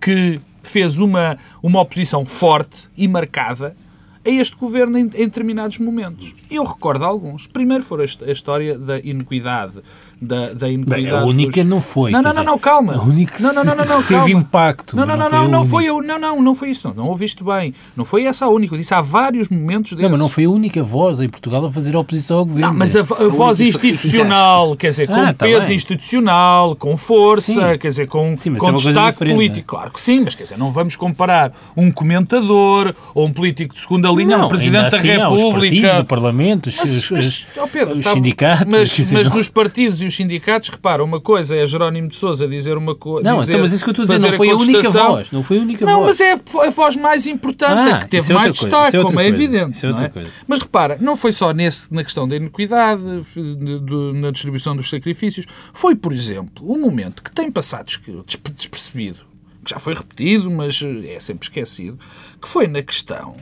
que 0.00 0.38
fez 0.62 0.98
uma, 0.98 1.38
uma 1.62 1.80
oposição 1.80 2.24
forte 2.24 2.88
e 2.96 3.08
marcada 3.08 3.74
a 4.24 4.30
este 4.30 4.56
governo 4.56 4.98
em, 4.98 5.02
em 5.02 5.06
determinados 5.06 5.78
momentos. 5.78 6.34
Eu 6.50 6.64
recordo 6.64 7.04
alguns. 7.04 7.46
Primeiro 7.46 7.82
foi 7.82 8.04
a, 8.04 8.24
a 8.26 8.32
história 8.32 8.78
da 8.78 8.98
iniquidade 8.98 9.82
da, 10.24 10.52
da 10.52 10.66
Bem, 10.66 11.10
a 11.10 11.24
única 11.24 11.62
dos... 11.62 11.70
não 11.70 11.80
foi. 11.80 12.10
Não, 12.10 12.22
não, 12.22 12.32
não, 12.32 12.44
não, 12.44 12.58
calma. 12.58 12.94
A 12.94 13.02
única 13.02 13.40
não, 13.40 13.54
não, 13.54 13.64
não, 13.64 13.76
não, 13.76 13.84
não, 13.84 14.02
teve 14.02 14.14
calma. 14.14 14.30
impacto. 14.30 14.96
Não, 14.96 15.06
não, 15.06 15.16
não, 15.16 15.30
não, 15.30 15.48
não, 15.48 15.66
foi, 15.66 15.86
não, 15.86 16.18
não, 16.18 16.42
não 16.42 16.54
foi 16.54 16.70
isso. 16.70 16.88
Não, 16.88 16.94
não 16.94 17.08
ouviste 17.08 17.42
bem. 17.44 17.74
Não 17.96 18.04
foi 18.04 18.24
essa 18.24 18.46
a 18.46 18.48
única. 18.48 18.74
Eu 18.74 18.78
disse 18.78 18.94
há 18.94 19.00
vários 19.00 19.48
momentos 19.48 19.92
desses. 19.92 20.02
Não, 20.02 20.10
mas 20.10 20.18
não 20.18 20.28
foi 20.28 20.44
a 20.44 20.50
única 20.50 20.82
voz 20.82 21.20
em 21.20 21.28
Portugal 21.28 21.64
a 21.64 21.70
fazer 21.70 21.94
oposição 21.96 22.38
ao 22.38 22.44
governo. 22.44 22.68
Não, 22.68 22.78
mas 22.78 22.96
a, 22.96 23.00
a 23.00 23.28
voz 23.28 23.60
institucional, 23.60 24.74
quer 24.76 24.90
dizer, 24.90 25.06
com 25.06 25.14
ah, 25.14 25.32
tá 25.32 25.46
peso 25.46 25.68
bem. 25.68 25.76
institucional, 25.76 26.76
com 26.76 26.96
força, 26.96 27.72
sim. 27.72 27.78
quer 27.78 27.88
dizer, 27.88 28.06
com, 28.06 28.34
sim, 28.36 28.54
com 28.54 28.68
é 28.68 28.72
destaque 28.72 29.18
político. 29.18 29.66
Claro 29.66 29.90
que 29.92 30.00
sim, 30.00 30.20
mas 30.20 30.34
quer 30.34 30.44
dizer, 30.44 30.58
não 30.58 30.70
vamos 30.72 30.96
comparar 30.96 31.52
um 31.76 31.90
comentador 31.90 32.94
ou 33.14 33.26
um 33.26 33.32
político 33.32 33.74
de 33.74 33.80
segunda 33.80 34.08
linha, 34.10 34.38
não, 34.38 34.46
um 34.46 34.48
Presidente 34.48 34.90
da 34.90 34.96
assim, 34.96 35.08
República. 35.08 35.34
Os 35.34 35.52
partidos 35.52 35.96
do 35.96 36.04
Parlamento, 36.04 36.66
os, 36.68 36.76
mas, 36.76 37.10
os, 37.10 37.46
oh 37.56 37.68
Pedro, 37.68 37.98
os 37.98 38.04
tá, 38.04 38.12
sindicatos. 38.12 38.66
Mas, 38.70 39.10
mas 39.10 39.30
nos 39.30 39.48
partidos 39.48 40.02
e 40.02 40.06
os 40.06 40.13
sindicatos, 40.14 40.68
repara, 40.68 41.02
uma 41.02 41.20
coisa 41.20 41.56
é 41.56 41.66
Jerónimo 41.66 42.08
de 42.08 42.16
Sousa 42.16 42.46
dizer 42.46 42.76
uma 42.76 42.94
coisa. 42.94 43.28
Não, 43.28 43.42
então, 43.42 43.60
mas 43.60 43.72
isso 43.72 43.84
que 43.84 43.90
eu 43.90 43.92
estou 43.92 44.04
a 44.04 44.06
dizer 44.14 44.30
não 44.30 44.36
foi 44.36 44.50
a 44.50 44.56
única 44.56 44.90
voz. 44.90 45.30
Não 45.30 45.42
foi 45.42 45.58
a 45.58 45.60
única 45.60 45.86
não, 45.86 46.02
voz. 46.02 46.18
mas 46.18 46.20
é 46.20 46.32
a 46.32 46.70
voz 46.70 46.96
mais 46.96 47.26
importante, 47.26 47.92
ah, 47.92 47.98
que 47.98 48.08
teve 48.08 48.32
é 48.32 48.34
mais 48.34 48.52
destaque, 48.52 48.96
é 48.96 49.02
como 49.02 49.20
é 49.20 49.26
evidente. 49.26 49.84
É 49.84 49.90
é? 49.90 50.26
Mas 50.46 50.60
repara, 50.60 50.96
não 51.00 51.16
foi 51.16 51.32
só 51.32 51.52
nesse, 51.52 51.92
na 51.92 52.04
questão 52.04 52.26
da 52.26 52.36
iniquidade, 52.36 53.02
de, 53.34 53.80
de, 53.80 54.12
na 54.14 54.30
distribuição 54.30 54.76
dos 54.76 54.88
sacrifícios, 54.88 55.46
foi, 55.72 55.94
por 55.94 56.12
exemplo, 56.12 56.70
um 56.70 56.78
momento 56.78 57.22
que 57.22 57.30
tem 57.30 57.50
passado 57.50 57.86
despercebido, 58.54 59.20
que 59.64 59.70
já 59.70 59.78
foi 59.78 59.94
repetido, 59.94 60.50
mas 60.50 60.80
é 61.06 61.18
sempre 61.20 61.46
esquecido, 61.46 61.98
que 62.40 62.48
foi 62.48 62.66
na 62.66 62.82
questão 62.82 63.36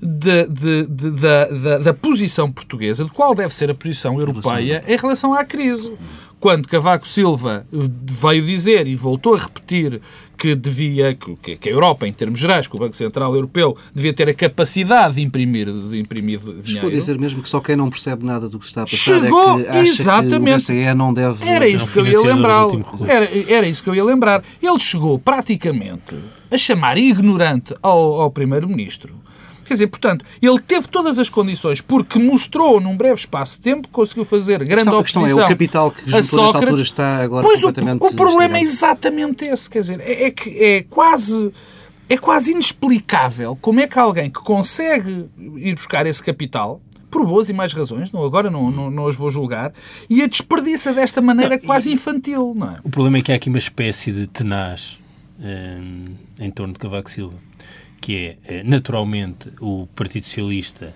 de, 0.00 0.46
de, 0.46 0.86
de, 0.86 1.10
da, 1.10 1.44
da, 1.46 1.78
da, 1.78 1.94
posição 1.94 2.50
portuguesa, 2.50 3.04
de 3.04 3.10
qual 3.10 3.34
deve 3.34 3.52
ser 3.52 3.70
a 3.70 3.74
posição 3.74 4.18
europeia 4.18 4.84
em 4.86 4.96
relação 4.96 5.34
à 5.34 5.44
crise. 5.44 5.92
Quando 6.38 6.68
Cavaco 6.68 7.06
Silva 7.06 7.66
veio 7.72 8.46
dizer 8.46 8.86
e 8.86 8.94
voltou 8.94 9.34
a 9.34 9.38
repetir 9.38 10.00
que 10.38 10.54
devia, 10.54 11.14
que, 11.14 11.56
que 11.56 11.68
a 11.68 11.72
Europa, 11.72 12.06
em 12.06 12.12
termos 12.12 12.38
gerais, 12.38 12.68
que 12.68 12.76
o 12.76 12.78
Banco 12.78 12.94
Central 12.94 13.34
Europeu 13.34 13.76
devia 13.92 14.14
ter 14.14 14.28
a 14.28 14.34
capacidade 14.34 15.16
de 15.16 15.22
imprimir, 15.22 15.66
de 15.66 15.98
imprimir 15.98 16.38
dinheiro. 16.38 16.62
Chegou 16.64 16.88
a 16.88 16.92
dizer 16.92 17.18
mesmo 17.18 17.42
que 17.42 17.48
só 17.48 17.58
quem 17.58 17.74
não 17.74 17.90
percebe 17.90 18.24
nada 18.24 18.48
do 18.48 18.56
que 18.60 18.66
está 18.66 18.82
a 18.82 18.84
passar 18.84 18.96
Chegou, 18.96 19.58
é 19.58 19.64
que 19.64 19.68
acha 19.68 19.88
exatamente. 19.88 20.66
que 20.66 20.72
o 20.72 20.84
BCE 20.84 20.94
não 20.94 21.12
deve... 21.12 21.44
Era 21.44 21.66
isso 21.66 21.92
que 21.92 21.98
eu 21.98 22.06
ia 22.06 22.20
lembrar. 22.20 22.68
Era, 23.08 23.52
era 23.52 23.66
isso 23.66 23.82
que 23.82 23.90
eu 23.90 23.96
ia 23.96 24.04
lembrar. 24.04 24.44
Ele 24.62 24.78
chegou 24.78 25.18
praticamente 25.18 26.14
a 26.48 26.56
chamar 26.56 26.96
ignorante 26.98 27.74
ao, 27.82 28.20
ao 28.20 28.30
Primeiro-Ministro 28.30 29.18
Quer 29.68 29.74
dizer, 29.74 29.86
portanto, 29.88 30.24
ele 30.40 30.58
teve 30.60 30.88
todas 30.88 31.18
as 31.18 31.28
condições, 31.28 31.82
porque 31.82 32.18
mostrou 32.18 32.80
num 32.80 32.96
breve 32.96 33.20
espaço 33.20 33.58
de 33.58 33.64
tempo, 33.64 33.86
conseguiu 33.88 34.24
fazer 34.24 34.64
grande 34.64 34.88
a 34.88 34.96
oposição. 34.96 35.42
É 35.42 35.44
o 35.44 35.46
capital 35.46 35.90
que 35.90 36.16
a 36.16 36.22
Sócrates, 36.22 36.54
altura 36.54 36.82
está 36.82 37.16
agora 37.18 37.46
pois 37.46 37.60
completamente... 37.60 38.02
O, 38.02 38.06
o 38.06 38.14
problema 38.14 38.56
é 38.56 38.62
exatamente 38.62 39.44
esse, 39.44 39.68
quer 39.68 39.80
dizer, 39.80 40.00
é, 40.00 40.24
é 40.24 40.30
que 40.30 40.58
é 40.58 40.82
quase... 40.84 41.52
É 42.08 42.16
quase 42.16 42.52
inexplicável 42.52 43.58
como 43.60 43.80
é 43.80 43.86
que 43.86 43.98
alguém 43.98 44.30
que 44.30 44.40
consegue 44.40 45.28
ir 45.56 45.74
buscar 45.74 46.06
esse 46.06 46.24
capital, 46.24 46.80
por 47.10 47.26
boas 47.26 47.50
e 47.50 47.52
mais 47.52 47.74
razões, 47.74 48.10
não, 48.10 48.24
agora 48.24 48.50
não, 48.50 48.70
não, 48.70 48.90
não 48.90 49.06
as 49.06 49.16
vou 49.16 49.30
julgar, 49.30 49.74
e 50.08 50.22
a 50.22 50.26
desperdiça 50.26 50.94
desta 50.94 51.20
maneira 51.20 51.56
não, 51.56 51.62
quase 51.62 51.92
infantil. 51.92 52.54
Não 52.56 52.70
é? 52.70 52.76
O 52.82 52.88
problema 52.88 53.18
é 53.18 53.20
que 53.20 53.30
há 53.30 53.34
aqui 53.34 53.50
uma 53.50 53.58
espécie 53.58 54.10
de 54.10 54.26
tenaz 54.26 54.98
hum, 55.38 56.14
em 56.40 56.50
torno 56.50 56.72
de 56.72 56.78
Cavaco 56.78 57.10
Silva 57.10 57.36
que 58.00 58.16
é, 58.16 58.36
eh, 58.46 58.62
naturalmente, 58.64 59.50
o 59.60 59.86
Partido 59.94 60.24
Socialista 60.24 60.94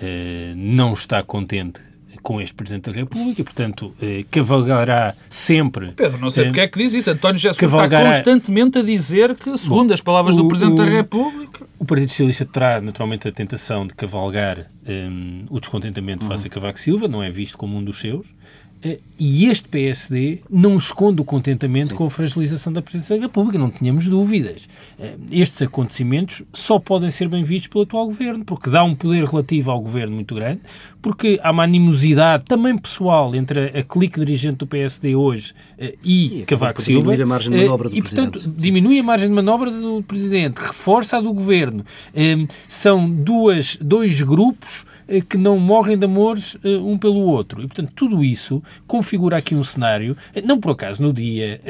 eh, 0.00 0.52
não 0.56 0.92
está 0.92 1.22
contente 1.22 1.82
com 2.22 2.40
este 2.40 2.54
Presidente 2.54 2.90
da 2.90 2.96
República, 2.96 3.42
portanto, 3.42 3.94
eh, 4.00 4.24
cavalgará 4.30 5.14
sempre... 5.28 5.92
Pedro, 5.92 6.18
não 6.18 6.30
sei 6.30 6.44
porque 6.44 6.60
é 6.60 6.68
que 6.68 6.78
diz 6.78 6.92
isso. 6.94 7.10
António 7.10 7.38
Jesus 7.38 7.58
cavalgará... 7.58 8.10
está 8.10 8.24
constantemente 8.24 8.78
a 8.78 8.82
dizer 8.82 9.34
que, 9.34 9.56
segundo 9.56 9.88
Bom, 9.88 9.94
as 9.94 10.00
palavras 10.00 10.36
o, 10.36 10.42
do 10.42 10.48
Presidente 10.48 10.74
o, 10.74 10.76
da 10.76 10.84
República... 10.84 11.66
O 11.78 11.84
Partido 11.84 12.10
Socialista 12.10 12.44
terá, 12.44 12.80
naturalmente, 12.80 13.26
a 13.26 13.32
tentação 13.32 13.86
de 13.86 13.94
cavalgar 13.94 14.66
um, 14.86 15.44
o 15.50 15.58
descontentamento 15.60 16.24
uhum. 16.24 16.30
face 16.30 16.46
a 16.46 16.50
Cavaco 16.50 16.78
Silva, 16.78 17.08
não 17.08 17.22
é 17.22 17.30
visto 17.30 17.56
como 17.56 17.76
um 17.76 17.82
dos 17.82 17.98
seus, 17.98 18.26
eh, 18.28 18.32
e 19.18 19.46
este 19.46 19.68
PSD 19.68 20.38
não 20.48 20.78
esconde 20.78 21.20
o 21.20 21.24
contentamento 21.24 21.88
Sim. 21.88 21.94
com 21.94 22.06
a 22.06 22.10
fragilização 22.10 22.72
da 22.72 22.80
Presidência 22.80 23.16
da 23.16 23.22
República, 23.22 23.58
não 23.58 23.70
tínhamos 23.70 24.08
dúvidas. 24.08 24.66
Eh, 24.98 25.16
estes 25.30 25.60
acontecimentos 25.60 26.42
só 26.54 26.78
podem 26.78 27.10
ser 27.10 27.28
bem 27.28 27.44
vistos 27.44 27.68
pelo 27.68 27.84
atual 27.84 28.06
governo, 28.06 28.42
porque 28.42 28.70
dá 28.70 28.82
um 28.82 28.94
poder 28.94 29.24
relativo 29.24 29.70
ao 29.70 29.78
governo 29.78 30.14
muito 30.14 30.34
grande, 30.34 30.62
porque 31.02 31.38
há 31.42 31.50
uma 31.50 31.64
animosidade 31.64 32.44
também 32.46 32.78
pessoal 32.78 33.34
entre 33.34 33.78
a, 33.78 33.82
clique 33.82 34.18
dirigente 34.18 34.56
do 34.56 34.66
PSD 34.66 35.14
hoje 35.14 35.52
eh, 35.78 35.96
e, 36.02 36.40
e 36.40 36.44
Cavaco 36.46 36.80
Silva. 36.80 37.12
A 37.12 37.26
margem 37.26 37.52
de 37.52 37.64
manobra 37.66 37.90
do 37.90 37.96
e, 37.96 38.00
portanto, 38.00 38.32
Presidente. 38.32 38.58
diminui 38.58 38.98
a 38.98 39.02
margem 39.02 39.28
de 39.28 39.34
manobra 39.34 39.70
do 39.70 40.02
Presidente, 40.02 40.56
reforça 40.58 41.18
a 41.18 41.20
do 41.20 41.34
governo. 41.34 41.84
São 42.66 43.10
duas, 43.10 43.76
dois 43.76 44.22
grupos 44.22 44.86
que 45.28 45.36
não 45.36 45.58
morrem 45.58 45.98
de 45.98 46.04
amores 46.04 46.56
um 46.64 46.96
pelo 46.96 47.20
outro. 47.20 47.62
E, 47.62 47.66
portanto, 47.66 47.92
tudo 47.94 48.24
isso 48.24 48.62
configura 48.86 49.36
aqui 49.36 49.54
um 49.54 49.64
cenário, 49.64 50.16
não 50.44 50.60
por 50.60 50.72
acaso 50.72 51.02
no 51.02 51.12
dia 51.12 51.60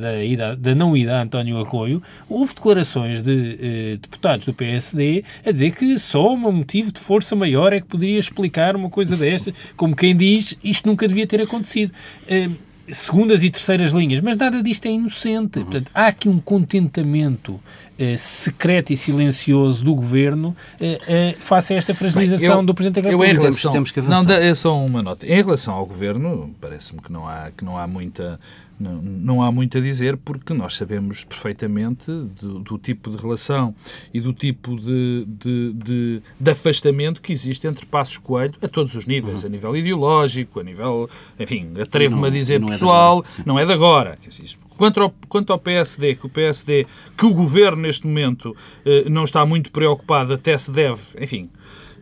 da, 0.00 0.24
ida, 0.24 0.56
da 0.56 0.74
não 0.74 0.96
ida 0.96 1.18
a 1.18 1.22
António 1.22 1.58
Arroio, 1.58 2.02
houve 2.28 2.54
declarações 2.54 3.22
de 3.22 3.98
deputados 4.00 4.46
do 4.46 4.54
PSD 4.54 5.24
a 5.44 5.50
dizer 5.50 5.74
que 5.74 5.98
só 5.98 6.34
um 6.34 6.52
motivo 6.52 6.92
de 6.92 7.00
força 7.00 7.34
maior 7.34 7.72
é 7.72 7.80
que 7.80 7.86
poderia 7.86 8.18
explicar 8.18 8.76
uma 8.76 8.90
coisa 8.90 9.16
desta, 9.16 9.52
como 9.76 9.96
quem 9.96 10.16
diz, 10.16 10.56
isto 10.62 10.88
nunca 10.88 11.08
devia 11.08 11.26
ter 11.26 11.40
acontecido. 11.40 11.92
Segundas 12.92 13.42
e 13.42 13.48
terceiras 13.48 13.92
linhas, 13.92 14.20
mas 14.20 14.36
nada 14.36 14.62
disto 14.62 14.84
é 14.84 14.90
inocente. 14.90 15.60
Portanto, 15.60 15.90
há 15.94 16.08
aqui 16.08 16.28
um 16.28 16.38
contentamento 16.38 17.58
eh, 17.98 18.16
secreto 18.16 18.92
e 18.92 18.96
silencioso 18.96 19.84
do 19.84 19.94
governo 19.94 20.56
eh, 20.80 20.98
eh, 21.06 21.36
face 21.38 21.74
a 21.74 21.76
esta 21.76 21.94
fragilização 21.94 22.48
Bem, 22.48 22.58
eu, 22.58 22.66
do 22.66 22.74
Presidente 22.74 23.02
da 23.02 23.10
República. 23.10 23.32
Eu, 23.32 23.36
em 23.36 23.40
relação, 23.40 23.72
temos, 23.72 23.90
que 23.90 24.00
avançar. 24.00 24.24
Não, 24.24 24.34
é 24.34 24.54
só 24.54 24.76
uma 24.78 25.02
nota. 25.02 25.26
Em 25.26 25.42
relação 25.42 25.74
ao 25.74 25.86
governo, 25.86 26.54
parece-me 26.60 27.00
que 27.00 27.12
não 27.12 27.26
há, 27.26 27.50
que 27.56 27.64
não 27.64 27.78
há 27.78 27.86
muita 27.86 28.38
não, 28.78 29.00
não 29.00 29.42
há 29.42 29.52
muito 29.52 29.78
a 29.78 29.80
dizer 29.80 30.16
porque 30.16 30.52
nós 30.52 30.74
sabemos 30.76 31.24
perfeitamente 31.24 32.06
do, 32.06 32.58
do 32.58 32.78
tipo 32.78 33.10
de 33.10 33.16
relação 33.16 33.74
e 34.12 34.20
do 34.20 34.32
tipo 34.32 34.76
de, 34.76 35.24
de, 35.26 35.72
de, 35.72 36.22
de, 36.38 36.50
afastamento 36.50 37.22
que 37.22 37.32
existe 37.32 37.66
entre 37.66 37.86
Passos 37.86 38.18
Coelho 38.18 38.54
a 38.60 38.68
todos 38.68 38.94
os 38.94 39.06
níveis, 39.06 39.42
uhum. 39.42 39.48
a 39.48 39.50
nível 39.50 39.76
ideológico, 39.76 40.60
a 40.60 40.62
nível, 40.62 41.08
enfim, 41.38 41.72
atrevo-me 41.80 42.26
a 42.26 42.30
dizer 42.30 42.60
não 42.60 42.68
pessoal, 42.68 43.24
é 43.38 43.42
não 43.46 43.58
é 43.58 43.64
de 43.64 43.72
agora. 43.72 44.16
Quanto 44.76 45.00
ao, 45.02 45.14
quanto 45.28 45.52
ao 45.52 45.58
PSD, 45.58 46.16
que 46.16 46.26
o 46.26 46.28
PSD, 46.28 46.86
que 47.16 47.24
o 47.24 47.32
governo 47.32 47.83
neste 47.84 48.06
momento 48.06 48.56
eh, 48.84 49.08
não 49.08 49.24
está 49.24 49.44
muito 49.46 49.70
preocupado, 49.70 50.32
até 50.32 50.56
se 50.58 50.70
deve, 50.70 51.00
enfim, 51.20 51.48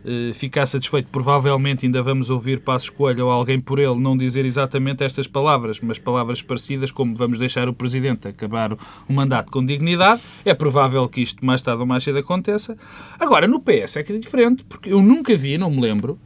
eh, 0.05 0.33
ficar 0.33 0.65
satisfeito. 0.65 1.09
Provavelmente 1.09 1.85
ainda 1.85 2.01
vamos 2.01 2.29
ouvir 2.29 2.59
Passos 2.59 2.89
Coelho 2.89 3.25
ou 3.25 3.31
alguém 3.31 3.59
por 3.59 3.79
ele 3.79 3.95
não 3.95 4.17
dizer 4.17 4.45
exatamente 4.45 5.03
estas 5.03 5.27
palavras, 5.27 5.79
mas 5.81 5.97
palavras 5.97 6.41
parecidas, 6.41 6.91
como 6.91 7.15
vamos 7.15 7.39
deixar 7.39 7.69
o 7.69 7.73
Presidente 7.73 8.27
acabar 8.27 8.73
o 8.73 9.13
mandato 9.13 9.49
com 9.49 9.65
dignidade. 9.65 10.21
É 10.43 10.53
provável 10.53 11.07
que 11.07 11.21
isto 11.21 11.45
mais 11.45 11.61
tarde 11.61 11.79
ou 11.79 11.87
mais 11.87 12.03
cedo 12.03 12.17
aconteça. 12.17 12.77
Agora, 13.17 13.47
no 13.47 13.61
PS 13.61 13.97
é 13.97 14.03
que 14.03 14.11
é 14.11 14.17
diferente, 14.17 14.65
porque 14.65 14.91
eu 14.91 15.01
nunca 15.01 15.37
vi, 15.37 15.57
não 15.57 15.71
me 15.71 15.79
lembro, 15.79 16.19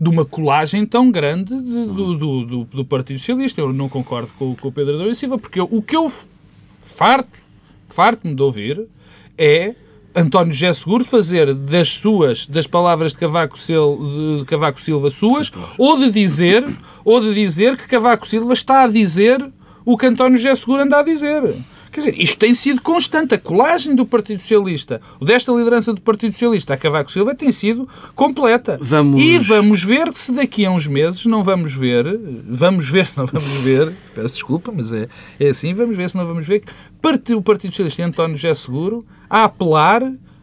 de 0.00 0.08
uma 0.08 0.24
colagem 0.24 0.86
tão 0.86 1.10
grande 1.10 1.54
de, 1.54 1.86
do, 1.86 2.16
do, 2.16 2.46
do, 2.46 2.64
do, 2.64 2.84
Partido 2.86 3.18
Socialista. 3.18 3.60
Eu 3.60 3.74
não 3.74 3.90
concordo 3.90 4.32
com, 4.38 4.56
com 4.56 4.68
o 4.68 4.72
Pedro 4.72 4.94
Adão 4.94 5.12
Silva, 5.12 5.36
porque 5.36 5.60
eu, 5.60 5.68
o 5.70 5.82
que 5.82 5.94
eu 5.94 6.10
farto, 6.80 7.39
farto-me 7.94 8.34
de 8.34 8.42
ouvir 8.42 8.86
é 9.36 9.74
António 10.14 10.52
José 10.52 10.72
Seguro 10.72 11.04
fazer 11.04 11.54
das 11.54 11.90
suas, 11.90 12.46
das 12.46 12.66
palavras 12.66 13.12
de 13.12 13.18
Cavaco, 13.18 13.56
de 13.56 14.44
Cavaco 14.46 14.80
Silva 14.80 15.08
suas, 15.08 15.52
ou 15.78 15.98
de 15.98 16.10
dizer, 16.10 16.66
ou 17.04 17.20
de 17.20 17.32
dizer 17.32 17.76
que 17.76 17.86
Cavaco 17.86 18.26
Silva 18.26 18.52
está 18.52 18.82
a 18.82 18.88
dizer 18.88 19.44
o 19.84 19.96
que 19.96 20.06
António 20.06 20.36
José 20.36 20.54
Seguro 20.54 20.82
anda 20.82 20.98
a 20.98 21.02
dizer. 21.02 21.54
Quer 21.90 22.00
dizer, 22.00 22.22
isto 22.22 22.38
tem 22.38 22.54
sido 22.54 22.80
constante. 22.80 23.34
A 23.34 23.38
colagem 23.38 23.94
do 23.94 24.06
Partido 24.06 24.40
Socialista, 24.40 25.00
desta 25.20 25.52
liderança 25.52 25.92
do 25.92 26.00
Partido 26.00 26.32
Socialista 26.32 26.74
a 26.74 26.76
Cavaco 26.76 27.10
Silva, 27.10 27.34
tem 27.34 27.50
sido 27.50 27.88
completa. 28.14 28.78
Vamos... 28.80 29.20
E 29.20 29.38
vamos 29.38 29.82
ver 29.82 30.12
se 30.14 30.32
daqui 30.32 30.64
a 30.64 30.70
uns 30.70 30.86
meses 30.86 31.24
não 31.26 31.42
vamos 31.42 31.74
ver, 31.74 32.04
vamos 32.48 32.88
ver 32.88 33.06
se 33.06 33.18
não 33.18 33.26
vamos 33.26 33.52
ver, 33.62 33.92
peço 34.14 34.34
desculpa, 34.34 34.72
mas 34.74 34.92
é, 34.92 35.08
é 35.38 35.48
assim, 35.48 35.74
vamos 35.74 35.96
ver 35.96 36.08
se 36.08 36.16
não 36.16 36.26
vamos 36.26 36.46
ver, 36.46 36.62
o 37.36 37.42
Partido 37.42 37.72
Socialista 37.72 38.02
e 38.02 38.04
António 38.04 38.36
José 38.36 38.54
Seguro 38.54 39.04
a 39.28 39.44
apelar 39.44 40.02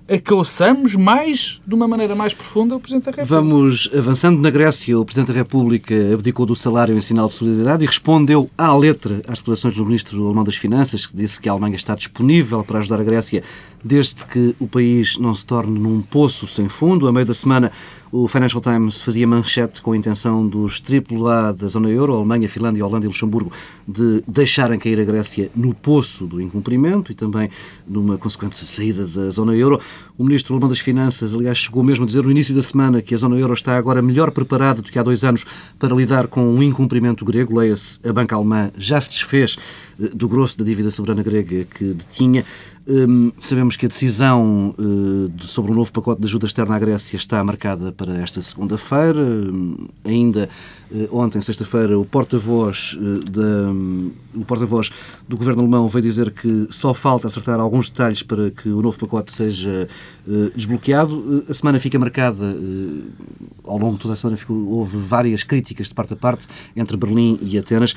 a 0.10 0.18
que 0.18 0.34
ouçamos 0.34 0.96
mais, 0.96 1.60
de 1.68 1.76
uma 1.76 1.88
maneira 1.88 2.16
mais 2.16 2.34
profunda, 2.34 2.76
o 2.76 2.80
Presidente 2.80 3.06
da 3.06 3.12
República. 3.12 3.36
Vamos 3.36 3.90
avançando. 3.94 4.40
Na 4.40 4.50
Grécia, 4.50 4.98
o 4.98 5.04
Presidente 5.04 5.28
da 5.28 5.34
República 5.34 5.94
abdicou 6.14 6.46
do 6.46 6.56
salário 6.56 6.98
em 6.98 7.02
sinal 7.02 7.28
de 7.28 7.34
solidariedade 7.34 7.84
e 7.84 7.88
respondeu 7.88 8.50
à 8.58 8.76
letra 8.76 9.22
às 9.28 9.40
declarações 9.40 9.76
do 9.76 9.86
Ministro 9.86 10.26
alemão 10.26 10.44
das 10.44 10.56
Finanças, 10.56 11.06
que 11.06 11.16
disse 11.16 11.42
que 11.42 11.50
a 11.50 11.52
Alemanha 11.52 11.76
está 11.76 11.94
disponível 11.94 12.64
para 12.64 12.80
ajudar 12.80 13.02
a 13.02 13.04
Grécia 13.04 13.44
desde 13.84 14.24
que 14.26 14.56
o 14.60 14.68
país 14.68 15.18
não 15.18 15.34
se 15.34 15.46
torne 15.46 15.80
num 15.80 16.02
poço 16.02 16.48
sem 16.48 16.68
fundo. 16.68 17.08
A 17.08 17.12
meio 17.12 17.26
da 17.26 17.34
semana, 17.34 17.72
o 18.12 18.28
Financial 18.28 18.62
Times 18.62 19.02
fazia 19.02 19.28
manchete 19.28 19.82
com 19.82 19.92
a 19.92 19.98
intenção 19.98 20.48
dos 20.48 20.82
AAA 20.82 21.54
da 21.54 21.68
zona 21.68 21.90
euro, 21.90 22.14
Alemanha, 22.14 22.48
Finlândia, 22.48 22.86
Holanda 22.86 23.06
e 23.06 23.08
Luxemburgo, 23.08 23.52
de 23.88 24.24
deixarem 24.28 24.80
cair 24.80 25.00
a 25.00 25.04
Grécia 25.04 25.52
no 25.56 25.74
poço 25.74 26.26
do 26.26 26.42
incumprimento 26.42 27.12
e 27.12 27.16
também 27.16 27.50
numa 27.88 28.18
consequente 28.18 28.66
saída 28.68 29.06
da 29.06 29.30
zona 29.30 29.56
euro. 29.56 29.80
O 30.18 30.24
ministro 30.24 30.54
alemão 30.54 30.70
das 30.70 30.80
Finanças, 30.80 31.34
aliás, 31.34 31.58
chegou 31.58 31.84
mesmo 31.84 32.04
a 32.04 32.08
dizer 32.08 32.24
no 32.24 32.32
início 32.32 32.56
da 32.56 32.62
semana 32.62 33.02
que 33.02 33.14
a 33.14 33.18
zona 33.18 33.38
euro 33.38 33.54
está 33.54 33.78
agora 33.78 34.02
melhor 34.02 34.32
preparada 34.32 34.82
do 34.82 34.92
que 34.92 34.98
há 34.98 35.04
dois 35.04 35.24
anos 35.24 35.46
para 35.78 35.94
lidar 35.94 36.28
com 36.28 36.56
o 36.56 36.64
incumprimento 36.64 37.24
grego. 37.24 37.60
Leia-se, 37.60 38.00
a 38.08 38.14
banca 38.14 38.36
alemã 38.36 38.72
já 38.78 39.00
se 39.00 39.10
desfez 39.10 39.58
eh, 40.02 40.10
do 40.14 40.28
grosso 40.28 40.58
da 40.58 40.66
dívida 40.66 40.90
soberana 40.92 41.24
grega 41.24 41.66
que 41.66 41.94
detinha. 41.94 42.46
Hum, 42.90 43.34
sabemos 43.38 43.76
que 43.76 43.86
a 43.86 43.90
decisão 43.90 44.74
uh, 44.80 45.44
sobre 45.44 45.72
o 45.72 45.74
um 45.74 45.78
novo 45.78 45.92
pacote 45.92 46.22
de 46.22 46.28
ajuda 46.28 46.46
externa 46.46 46.74
à 46.74 46.80
Grécia 46.80 47.18
está 47.18 47.44
marcada 47.44 47.92
para 47.92 48.18
esta 48.22 48.42
segunda-feira. 48.42 49.20
Hum, 49.20 49.90
ainda 50.06 50.48
uh, 50.90 51.20
ontem, 51.20 51.42
sexta-feira, 51.42 52.00
o 52.00 52.06
porta-voz 52.06 52.98
uh, 52.98 53.42
um, 53.42 54.12
o 54.34 54.46
porta-voz 54.46 54.90
do 55.28 55.36
governo 55.36 55.64
alemão 55.64 55.90
veio 55.90 56.04
dizer 56.04 56.32
que 56.32 56.66
só 56.70 56.94
falta 56.94 57.28
acertar 57.28 57.60
alguns 57.60 57.90
detalhes 57.90 58.24
para 58.24 58.52
que 58.52 58.70
o 58.70 58.82
novo 58.82 58.98
pacote 58.98 59.34
seja 59.34 59.90
desbloqueado. 60.56 61.46
a 61.50 61.54
semana 61.54 61.80
fica 61.80 61.98
marcada, 61.98 62.56
ao 63.64 63.78
longo 63.78 63.96
de 63.96 64.02
toda 64.02 64.14
a 64.14 64.18
semana 64.18 64.38
ficou, 64.38 64.56
houve 64.70 64.98
várias 64.98 65.44
críticas 65.44 65.88
de 65.88 65.94
parte 65.94 66.14
a 66.14 66.16
parte 66.16 66.48
entre 66.76 66.96
Berlim 66.96 67.40
e 67.42 67.58
Atenas. 67.58 67.96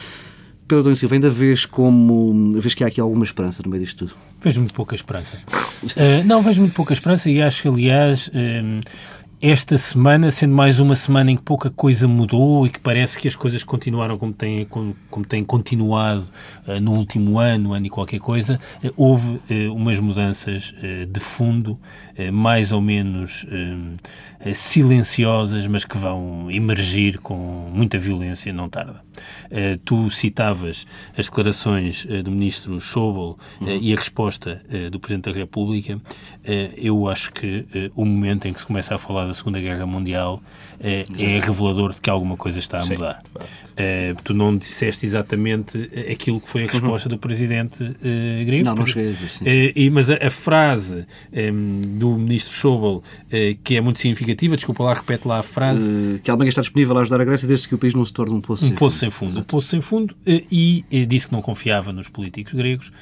Pedro 0.71 0.85
Domingos 0.85 1.01
Silva, 1.01 1.17
ainda 1.17 1.29
vês 1.29 1.67
como 1.67 2.53
vês 2.61 2.75
que 2.75 2.85
há 2.85 2.87
aqui 2.87 3.01
alguma 3.01 3.25
esperança 3.25 3.61
no 3.65 3.69
meio 3.69 3.83
disto 3.83 4.07
tudo? 4.07 4.17
Vejo 4.41 4.61
muito 4.61 4.73
pouca 4.73 4.95
esperança. 4.95 5.37
uh, 5.37 6.23
não, 6.25 6.41
vejo 6.43 6.61
muito 6.61 6.75
pouca 6.75 6.93
esperança 6.93 7.29
e 7.29 7.43
acho 7.43 7.63
que, 7.63 7.69
aliás, 7.69 8.29
uh, 8.29 8.81
esta 9.43 9.79
semana, 9.79 10.31
sendo 10.31 10.55
mais 10.55 10.81
uma 10.81 10.95
semana 10.95 11.31
em 11.31 11.37
que 11.37 11.43
pouca 11.43 11.71
coisa 11.71 12.07
mudou 12.07 12.67
e 12.67 12.71
que 12.71 12.79
parece 12.79 13.19
que 13.19 13.27
as 13.27 13.35
coisas 13.35 13.65
continuaram 13.65 14.19
como 14.19 14.35
têm, 14.35 14.67
como, 14.67 14.95
como 15.11 15.25
têm 15.25 15.43
continuado 15.43 16.31
uh, 16.69 16.79
no 16.79 16.93
último 16.93 17.39
ano, 17.39 17.73
ano 17.73 17.87
e 17.87 17.91
qualquer 17.91 18.21
coisa, 18.21 18.61
uh, 18.85 18.93
houve 18.97 19.41
uh, 19.51 19.75
umas 19.75 19.99
mudanças 19.99 20.75
de 21.09 21.21
fundo, 21.21 21.79
mais 22.33 22.71
ou 22.71 22.81
menos 22.81 23.47
silenciosas, 24.55 25.67
mas 25.67 25.85
que 25.85 25.97
vão 25.97 26.51
emergir 26.51 27.19
com 27.19 27.71
muita 27.73 27.99
violência, 27.99 28.53
não 28.53 28.69
tarda. 28.69 29.03
Tu 29.85 30.11
citavas 30.11 30.87
as 31.17 31.27
declarações 31.27 32.07
do 32.25 32.31
ministro 32.31 32.81
Schauble 32.81 33.37
uhum. 33.61 33.79
e 33.81 33.93
a 33.93 33.97
resposta 33.97 34.63
do 34.91 34.99
Presidente 35.01 35.33
da 35.33 35.39
República. 35.39 36.01
eu 36.77 37.09
acho 37.09 37.33
que 37.33 37.67
o 37.95 38.05
momento 38.05 38.47
em 38.47 38.53
que 38.53 38.61
se 38.61 38.67
começa 38.67 38.95
a 38.95 38.99
falar 38.99 39.27
da 39.27 39.35
Segunda 39.35 39.61
Guerra 39.61 39.87
Mundial 39.87 40.43
é, 40.83 41.05
é 41.19 41.41
revelador 41.41 41.93
de 41.93 42.01
que 42.01 42.09
alguma 42.09 42.37
coisa 42.37 42.59
está 42.59 42.81
a 42.81 42.87
mudar. 42.87 43.23
É, 43.77 44.15
tu 44.25 44.35
não 44.35 44.57
disseste 44.57 45.05
exatamente 45.05 45.91
aquilo 46.11 46.41
que 46.41 46.49
foi 46.49 46.63
a 46.63 46.65
uhum. 46.65 46.73
resposta 46.73 47.09
uhum. 47.09 47.15
do 47.15 47.19
presidente 47.19 47.83
uh, 47.83 48.45
grego. 48.45 48.65
Não, 48.65 48.75
não 48.75 48.87
cheguei 48.87 49.11
a 49.11 49.13
dizer. 49.13 49.75
Uh, 49.77 49.93
mas 49.93 50.11
a, 50.11 50.27
a 50.27 50.31
frase 50.31 51.07
um, 51.33 51.81
do 51.99 52.11
ministro 52.17 52.55
Schauble, 52.55 52.97
uh, 52.99 53.59
que 53.63 53.77
é 53.77 53.81
muito 53.81 53.99
significativa, 53.99 54.57
desculpa 54.57 54.85
lá, 54.85 54.95
repete 54.95 55.29
lá 55.29 55.39
a 55.39 55.43
frase. 55.43 56.21
que 56.23 56.31
a 56.31 56.35
Alemanha 56.35 56.49
está 56.49 56.63
disponível 56.63 56.97
a 56.97 57.03
ajudar 57.03 57.21
a 57.21 57.25
Grécia 57.25 57.47
desde 57.47 57.69
que 57.69 57.75
o 57.75 57.79
país 57.79 57.95
não 57.95 58.05
se 58.05 58.13
torne 58.13 58.35
um 58.35 58.41
poço 58.41 58.65
um 58.65 58.69
sem 58.69 58.77
poço 58.77 58.97
fundo. 58.97 59.01
Sem 59.01 59.11
fundo. 59.11 59.41
Um 59.41 59.43
poço 59.43 59.69
sem 59.69 59.81
fundo. 59.81 60.17
e 60.27 60.85
disse 61.07 61.29
que 61.29 61.33
não 61.33 61.43
confiava 61.43 61.93
nos 61.93 62.09
políticos 62.09 62.55
gregos. 62.55 62.93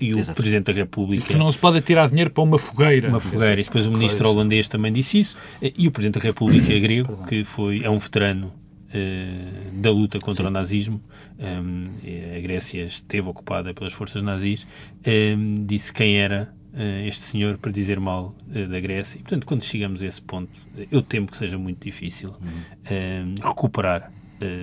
e 0.00 0.14
o 0.14 0.18
Exato. 0.18 0.36
presidente 0.36 0.66
da 0.66 0.72
República. 0.72 1.24
E 1.24 1.34
que 1.34 1.36
não 1.36 1.50
se 1.50 1.58
pode 1.58 1.80
tirar 1.80 2.08
dinheiro 2.08 2.30
para 2.30 2.42
uma 2.42 2.58
fogueira. 2.58 3.08
Uma 3.08 3.20
fogueira. 3.20 3.60
E 3.60 3.64
depois 3.64 3.86
o 3.86 3.92
ministro 3.92 4.28
holandês 4.28 4.68
também 4.68 4.92
disse 4.92 5.18
isso. 5.18 5.36
e 5.60 5.88
o 5.88 5.90
presidente 5.90 6.20
da 6.20 6.24
República 6.24 6.72
grego 6.78 7.23
que 7.26 7.44
foi, 7.44 7.82
é 7.82 7.90
um 7.90 7.98
veterano 7.98 8.52
uh, 8.94 9.80
da 9.80 9.90
luta 9.90 10.18
contra 10.18 10.44
Sim. 10.44 10.48
o 10.48 10.50
nazismo. 10.50 11.00
Um, 11.38 11.90
a 12.36 12.40
Grécia 12.40 12.84
esteve 12.84 13.28
ocupada 13.28 13.74
pelas 13.74 13.92
forças 13.92 14.22
nazis. 14.22 14.66
Um, 15.06 15.64
disse 15.64 15.92
quem 15.92 16.18
era 16.18 16.52
uh, 16.72 17.06
este 17.06 17.22
senhor 17.22 17.58
para 17.58 17.72
dizer 17.72 17.98
mal 17.98 18.34
uh, 18.48 18.68
da 18.68 18.80
Grécia. 18.80 19.18
E, 19.18 19.22
portanto, 19.22 19.46
quando 19.46 19.62
chegamos 19.62 20.02
a 20.02 20.06
esse 20.06 20.22
ponto, 20.22 20.50
eu 20.90 21.02
temo 21.02 21.26
que 21.26 21.36
seja 21.36 21.58
muito 21.58 21.84
difícil 21.84 22.30
uhum. 22.30 23.34
recuperar 23.42 24.12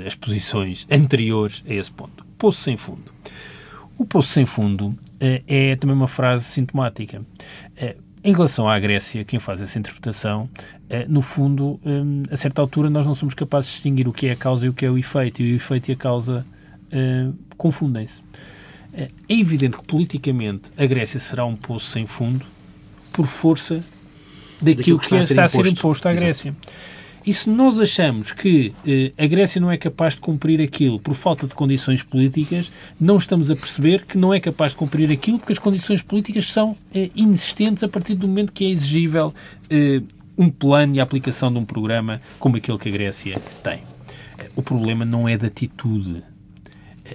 as 0.06 0.14
posições 0.14 0.86
anteriores 0.92 1.64
a 1.68 1.74
esse 1.74 1.92
ponto. 1.92 2.24
Poço 2.38 2.62
sem 2.62 2.78
fundo. 2.78 3.12
O 3.98 4.06
poço 4.06 4.30
sem 4.30 4.46
fundo 4.46 4.96
é 5.20 5.76
também 5.76 5.96
uma 5.96 6.08
frase 6.08 6.44
sintomática. 6.44 7.26
Em 8.24 8.34
relação 8.34 8.70
à 8.70 8.78
Grécia, 8.80 9.24
quem 9.24 9.40
faz 9.40 9.62
essa 9.62 9.80
interpretação, 9.80 10.48
eh, 10.88 11.06
no 11.10 11.24
fundo, 11.24 11.80
eh, 11.84 12.34
a 12.34 12.38
certa 12.38 12.62
altura, 12.62 12.88
nós 12.88 13.08
não 13.08 13.16
somos 13.16 13.34
capazes 13.34 13.72
de 13.72 13.76
distinguir 13.78 14.08
o 14.08 14.14
que 14.14 14.28
é 14.28 14.32
a 14.32 14.36
causa 14.36 14.68
e 14.68 14.70
o 14.70 14.74
que 14.74 14.86
é 14.86 14.92
o 14.92 14.98
efeito, 14.98 15.42
e 15.42 15.54
o 15.54 15.56
efeito 15.56 15.90
e 15.90 15.94
a 15.94 15.96
causa 15.96 16.46
eh, 16.92 17.30
confundem-se. 17.58 18.22
É 18.94 19.10
evidente 19.30 19.78
que 19.78 19.84
politicamente 19.86 20.70
a 20.78 20.86
Grécia 20.86 21.20
será 21.20 21.46
um 21.46 21.56
poço 21.56 21.90
sem 21.90 22.06
fundo 22.06 22.46
por 23.14 23.26
força 23.26 23.76
daquilo, 24.62 24.76
daquilo 24.76 25.00
que, 25.00 25.10
que, 25.10 25.16
está 25.16 25.46
a 25.46 25.48
ser 25.48 25.60
imposto, 25.60 25.80
imposto 25.80 26.10
à 26.10 26.14
Grécia. 26.14 26.50
Exato. 26.50 27.01
E 27.26 27.34
se 27.34 27.50
nós 27.50 27.80
achamos 27.80 28.32
que 28.32 28.74
eh, 28.86 29.12
a 29.16 29.28
Grécia 29.28 29.62
não 29.62 29.70
é 29.70 29.78
capaz 29.78 30.16
de 30.16 30.22
cumprir 30.22 30.60
aquilo 30.60 31.00
por 31.00 31.14
falta 31.14 31.46
de 31.46 31.54
condições 31.54 32.02
políticas, 32.02 32.72
não 33.00 33.18
estamos 33.18 33.52
a 33.52 33.56
perceber 33.56 34.06
que 34.06 34.18
não 34.18 34.34
é 34.34 34.40
capaz 34.40 34.72
de 34.72 34.80
cumprir 34.80 35.12
aquilo 35.12 35.38
porque 35.38 35.54
as 35.54 35.60
condições 35.60 36.02
políticas 36.02 36.52
são 36.52 36.76
eh, 36.94 37.12
inexistentes 37.16 37.84
a 37.84 37.88
partir 37.88 38.16
do 38.16 38.28
momento 38.28 38.52
que 38.52 38.66
é 38.66 38.70
exigível 38.70 39.34
eh, 39.70 40.02
um 40.36 40.50
plano 40.50 40.96
e 40.96 41.00
a 41.00 41.04
aplicação 41.04 41.54
de 41.54 41.60
um 41.60 41.66
programa 41.66 42.20
como 42.40 42.58
aquele 42.58 42.80
que 42.80 42.90
a 42.90 42.92
Grécia 42.92 43.40
tem. 43.64 43.84
O 44.56 44.64
problema 44.64 45.06
não 45.06 45.30
é 45.30 45.38
de 45.38 45.46
atitude. 45.46 46.24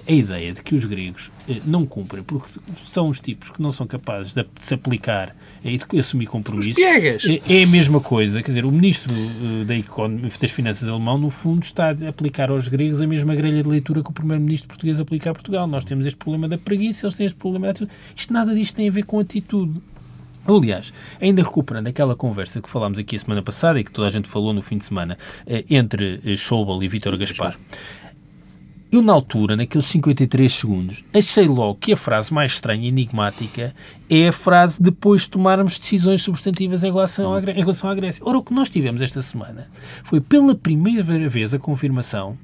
a 0.07 0.11
ideia 0.11 0.53
de 0.53 0.63
que 0.63 0.73
os 0.73 0.85
gregos 0.85 1.31
eh, 1.49 1.59
não 1.65 1.85
cumprem, 1.85 2.23
porque 2.23 2.47
são 2.85 3.09
os 3.09 3.19
tipos 3.19 3.49
que 3.49 3.61
não 3.61 3.73
são 3.73 3.85
capazes 3.85 4.33
de, 4.33 4.45
se 4.61 4.73
aplicar 4.73 5.35
e 5.63 5.77
de 5.77 5.99
assumir 5.99 6.27
compromissos, 6.27 6.81
é, 6.81 7.17
é 7.49 7.63
a 7.63 7.67
mesma 7.67 7.99
coisa. 7.99 8.41
Quer 8.41 8.49
dizer, 8.49 8.65
o 8.65 8.71
ministro 8.71 9.13
eh, 9.13 9.65
da 9.65 9.75
Economia, 9.75 10.29
das 10.39 10.51
Finanças 10.51 10.87
alemão, 10.87 11.17
no 11.17 11.29
fundo, 11.29 11.63
está 11.63 11.89
a 11.89 12.09
aplicar 12.09 12.49
aos 12.49 12.67
gregos 12.67 13.01
a 13.01 13.07
mesma 13.07 13.35
grelha 13.35 13.63
de 13.63 13.69
leitura 13.69 14.03
que 14.03 14.09
o 14.09 14.13
primeiro-ministro 14.13 14.67
português 14.67 14.99
aplica 14.99 15.31
a 15.31 15.33
Portugal. 15.33 15.67
Nós 15.67 15.83
temos 15.83 16.05
este 16.05 16.17
problema 16.17 16.47
da 16.47 16.57
preguiça, 16.57 17.05
eles 17.05 17.15
têm 17.15 17.25
este 17.25 17.37
problema 17.37 17.67
da 17.67 17.71
atitude. 17.71 17.91
Isto, 18.15 18.33
nada 18.33 18.53
disto 18.53 18.75
tem 18.75 18.87
a 18.87 18.91
ver 18.91 19.03
com 19.03 19.19
atitude. 19.19 19.81
Aliás, 20.47 20.93
ainda 21.21 21.43
recuperando 21.43 21.87
aquela 21.87 22.15
conversa 22.15 22.61
que 22.61 22.69
falámos 22.69 22.97
aqui 22.97 23.17
a 23.17 23.19
semana 23.19 23.41
passada 23.41 23.79
e 23.79 23.83
que 23.83 23.91
toda 23.91 24.07
a 24.07 24.11
gente 24.11 24.29
falou 24.29 24.53
no 24.53 24.61
fim 24.61 24.77
de 24.77 24.85
semana 24.85 25.17
entre 25.69 26.37
Schauble 26.37 26.85
e 26.85 26.87
Vítor 26.87 27.17
Gaspar. 27.17 27.57
Eu, 28.89 29.01
na 29.01 29.11
altura, 29.11 29.57
naqueles 29.57 29.85
53 29.87 30.53
segundos, 30.53 31.03
achei 31.13 31.45
logo 31.45 31.75
que 31.75 31.91
a 31.91 31.97
frase 31.97 32.33
mais 32.33 32.53
estranha 32.53 32.85
e 32.85 32.87
enigmática 32.87 33.75
é 34.09 34.29
a 34.29 34.31
frase 34.31 34.81
depois 34.81 35.23
de 35.23 35.29
tomarmos 35.31 35.77
decisões 35.77 36.21
substantivas 36.21 36.83
em 36.83 36.91
relação, 36.91 37.33
à, 37.33 37.41
em 37.41 37.59
relação 37.59 37.89
à 37.89 37.95
Grécia. 37.95 38.23
Ora, 38.25 38.37
o 38.37 38.43
que 38.43 38.53
nós 38.53 38.69
tivemos 38.69 39.01
esta 39.01 39.21
semana 39.21 39.69
foi 40.05 40.21
pela 40.21 40.55
primeira 40.55 41.03
vez 41.27 41.53
a 41.53 41.59
confirmação 41.59 42.37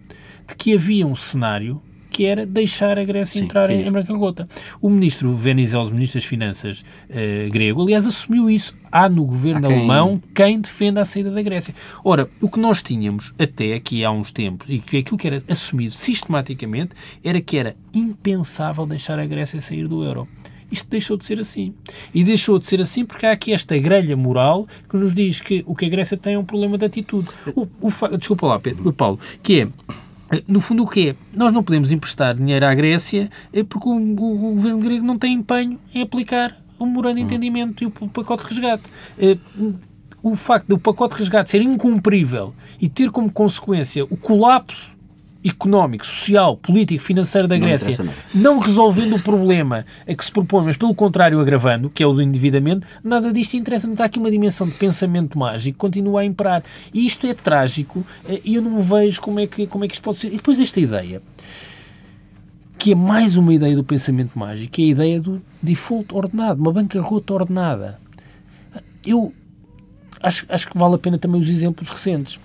de 0.45 0.53
que 0.53 0.73
havia 0.73 1.07
um 1.07 1.15
cenário 1.15 1.81
que 2.13 2.25
era 2.25 2.45
deixar 2.45 2.99
a 2.99 3.03
Grécia 3.03 3.39
Sim, 3.39 3.45
entrar 3.45 3.71
em, 3.71 3.85
em 3.85 3.91
bancarrota. 3.91 4.47
O 4.79 4.87
ministro 4.87 5.35
Venizelos, 5.35 5.91
ministro 5.91 6.19
das 6.19 6.25
Finanças 6.25 6.85
uh, 7.09 7.51
grego, 7.51 7.81
aliás, 7.81 8.05
assumiu 8.05 8.49
isso. 8.49 8.75
Há 8.91 9.09
no 9.09 9.25
governo 9.25 9.65
alemão 9.65 10.21
quem 10.35 10.61
defenda 10.61 11.01
a 11.01 11.05
saída 11.05 11.31
da 11.31 11.41
Grécia. 11.41 11.73
Ora, 12.03 12.29
o 12.39 12.47
que 12.47 12.59
nós 12.59 12.83
tínhamos 12.83 13.33
até 13.39 13.73
aqui 13.73 14.05
há 14.05 14.11
uns 14.11 14.31
tempos, 14.31 14.69
e 14.69 14.77
que 14.77 14.97
aquilo 14.97 15.17
que 15.17 15.25
era 15.27 15.43
assumido 15.49 15.91
sistematicamente, 15.91 16.91
era 17.23 17.41
que 17.41 17.57
era 17.57 17.75
impensável 17.91 18.85
deixar 18.85 19.17
a 19.17 19.25
Grécia 19.25 19.59
sair 19.59 19.87
do 19.87 20.03
euro 20.03 20.27
isto 20.71 20.89
deixou 20.89 21.15
de 21.15 21.23
ser 21.23 21.39
assim. 21.39 21.71
E 22.11 22.23
deixou 22.23 22.57
de 22.57 22.65
ser 22.65 22.81
assim 22.81 23.05
porque 23.05 23.27
há 23.27 23.31
aqui 23.31 23.53
esta 23.53 23.77
grelha 23.77 24.17
moral 24.17 24.67
que 24.89 24.97
nos 24.97 25.13
diz 25.13 25.39
que 25.39 25.63
o 25.67 25.75
que 25.75 25.85
a 25.85 25.89
Grécia 25.89 26.17
tem 26.17 26.33
é 26.33 26.39
um 26.39 26.43
problema 26.43 26.79
de 26.79 26.85
atitude. 26.85 27.29
O, 27.55 27.67
o, 27.79 28.17
desculpa 28.17 28.47
lá, 28.47 28.59
Pedro, 28.59 28.91
Paulo, 28.91 29.19
que 29.43 29.61
é 29.61 29.67
no 30.47 30.59
fundo, 30.59 30.83
o 30.83 30.87
que 30.87 31.09
é? 31.09 31.15
Nós 31.33 31.51
não 31.51 31.63
podemos 31.63 31.91
emprestar 31.91 32.35
dinheiro 32.35 32.65
à 32.65 32.73
Grécia 32.73 33.29
eh, 33.51 33.63
porque 33.63 33.87
o, 33.87 33.93
o, 33.93 34.51
o 34.51 34.53
governo 34.53 34.79
grego 34.79 35.05
não 35.05 35.17
tem 35.17 35.33
empenho 35.33 35.79
em 35.93 36.01
aplicar 36.01 36.55
o 36.79 36.85
memorando 36.85 37.15
de 37.15 37.21
hum. 37.21 37.25
entendimento 37.25 37.83
e 37.83 37.87
o 37.87 37.91
pacote 37.91 38.43
de 38.43 38.49
resgate. 38.49 38.83
Eh, 39.19 39.37
o 40.21 40.35
facto 40.35 40.67
do 40.67 40.79
pacote 40.79 41.15
de 41.15 41.19
resgate 41.19 41.49
ser 41.49 41.61
incumprível 41.61 42.55
e 42.79 42.87
ter 42.87 43.11
como 43.11 43.31
consequência 43.31 44.05
o 44.05 44.15
colapso 44.15 44.92
económico, 45.43 46.05
social, 46.05 46.55
político, 46.55 47.03
financeiro 47.03 47.47
da 47.47 47.57
Grécia, 47.57 47.97
não, 48.33 48.53
não 48.55 48.59
resolvendo 48.59 49.15
o 49.15 49.21
problema 49.21 49.85
a 50.07 50.13
que 50.13 50.23
se 50.23 50.31
propõe, 50.31 50.65
mas 50.65 50.77
pelo 50.77 50.95
contrário 50.95 51.39
agravando, 51.39 51.89
que 51.89 52.01
é 52.01 52.07
o 52.07 52.13
do 52.13 52.21
endividamento, 52.21 52.87
nada 53.03 53.31
disto 53.33 53.55
interessa. 53.55 53.85
Não 53.85 53.93
está 53.93 54.05
aqui 54.05 54.19
uma 54.19 54.31
dimensão 54.31 54.67
de 54.67 54.73
pensamento 54.73 55.37
mágico 55.37 55.73
que 55.73 55.79
continua 55.79 56.21
a 56.21 56.25
imperar. 56.25 56.63
E 56.93 57.05
isto 57.05 57.27
é 57.27 57.33
trágico 57.33 58.05
eh, 58.27 58.41
e 58.43 58.55
eu 58.55 58.61
não 58.61 58.81
vejo 58.81 59.21
como 59.21 59.39
é, 59.39 59.47
que, 59.47 59.67
como 59.67 59.83
é 59.83 59.87
que 59.87 59.95
isto 59.95 60.03
pode 60.03 60.17
ser. 60.17 60.27
E 60.27 60.37
depois 60.37 60.59
esta 60.59 60.79
ideia, 60.79 61.21
que 62.77 62.91
é 62.93 62.95
mais 62.95 63.35
uma 63.35 63.53
ideia 63.53 63.75
do 63.75 63.83
pensamento 63.83 64.37
mágico, 64.39 64.71
que 64.71 64.81
é 64.81 64.85
a 64.85 64.89
ideia 64.89 65.21
do 65.21 65.41
default 65.61 66.13
ordenado, 66.13 66.61
uma 66.61 66.71
bancarrota 66.71 67.33
ordenada. 67.33 67.99
Eu 69.05 69.33
acho, 70.21 70.45
acho 70.47 70.69
que 70.69 70.77
vale 70.77 70.95
a 70.95 70.97
pena 70.97 71.17
também 71.17 71.39
os 71.41 71.49
exemplos 71.49 71.89
recentes. 71.89 72.39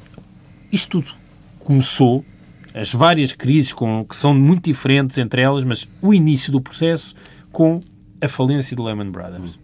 Isto 0.73 1.01
tudo 1.01 1.15
começou 1.61 2.25
as 2.74 2.92
várias 2.92 3.33
crises 3.33 3.72
com, 3.72 4.04
que 4.04 4.16
são 4.16 4.35
muito 4.35 4.64
diferentes 4.64 5.16
entre 5.18 5.42
elas, 5.42 5.64
mas 5.64 5.88
o 6.00 6.12
início 6.12 6.52
do 6.52 6.61
processo 6.61 7.14
com 7.50 7.81
a 8.20 8.28
falência 8.28 8.76
do 8.76 8.83
Lehman 8.83 9.11
Brothers. 9.11 9.57
Hum. 9.57 9.61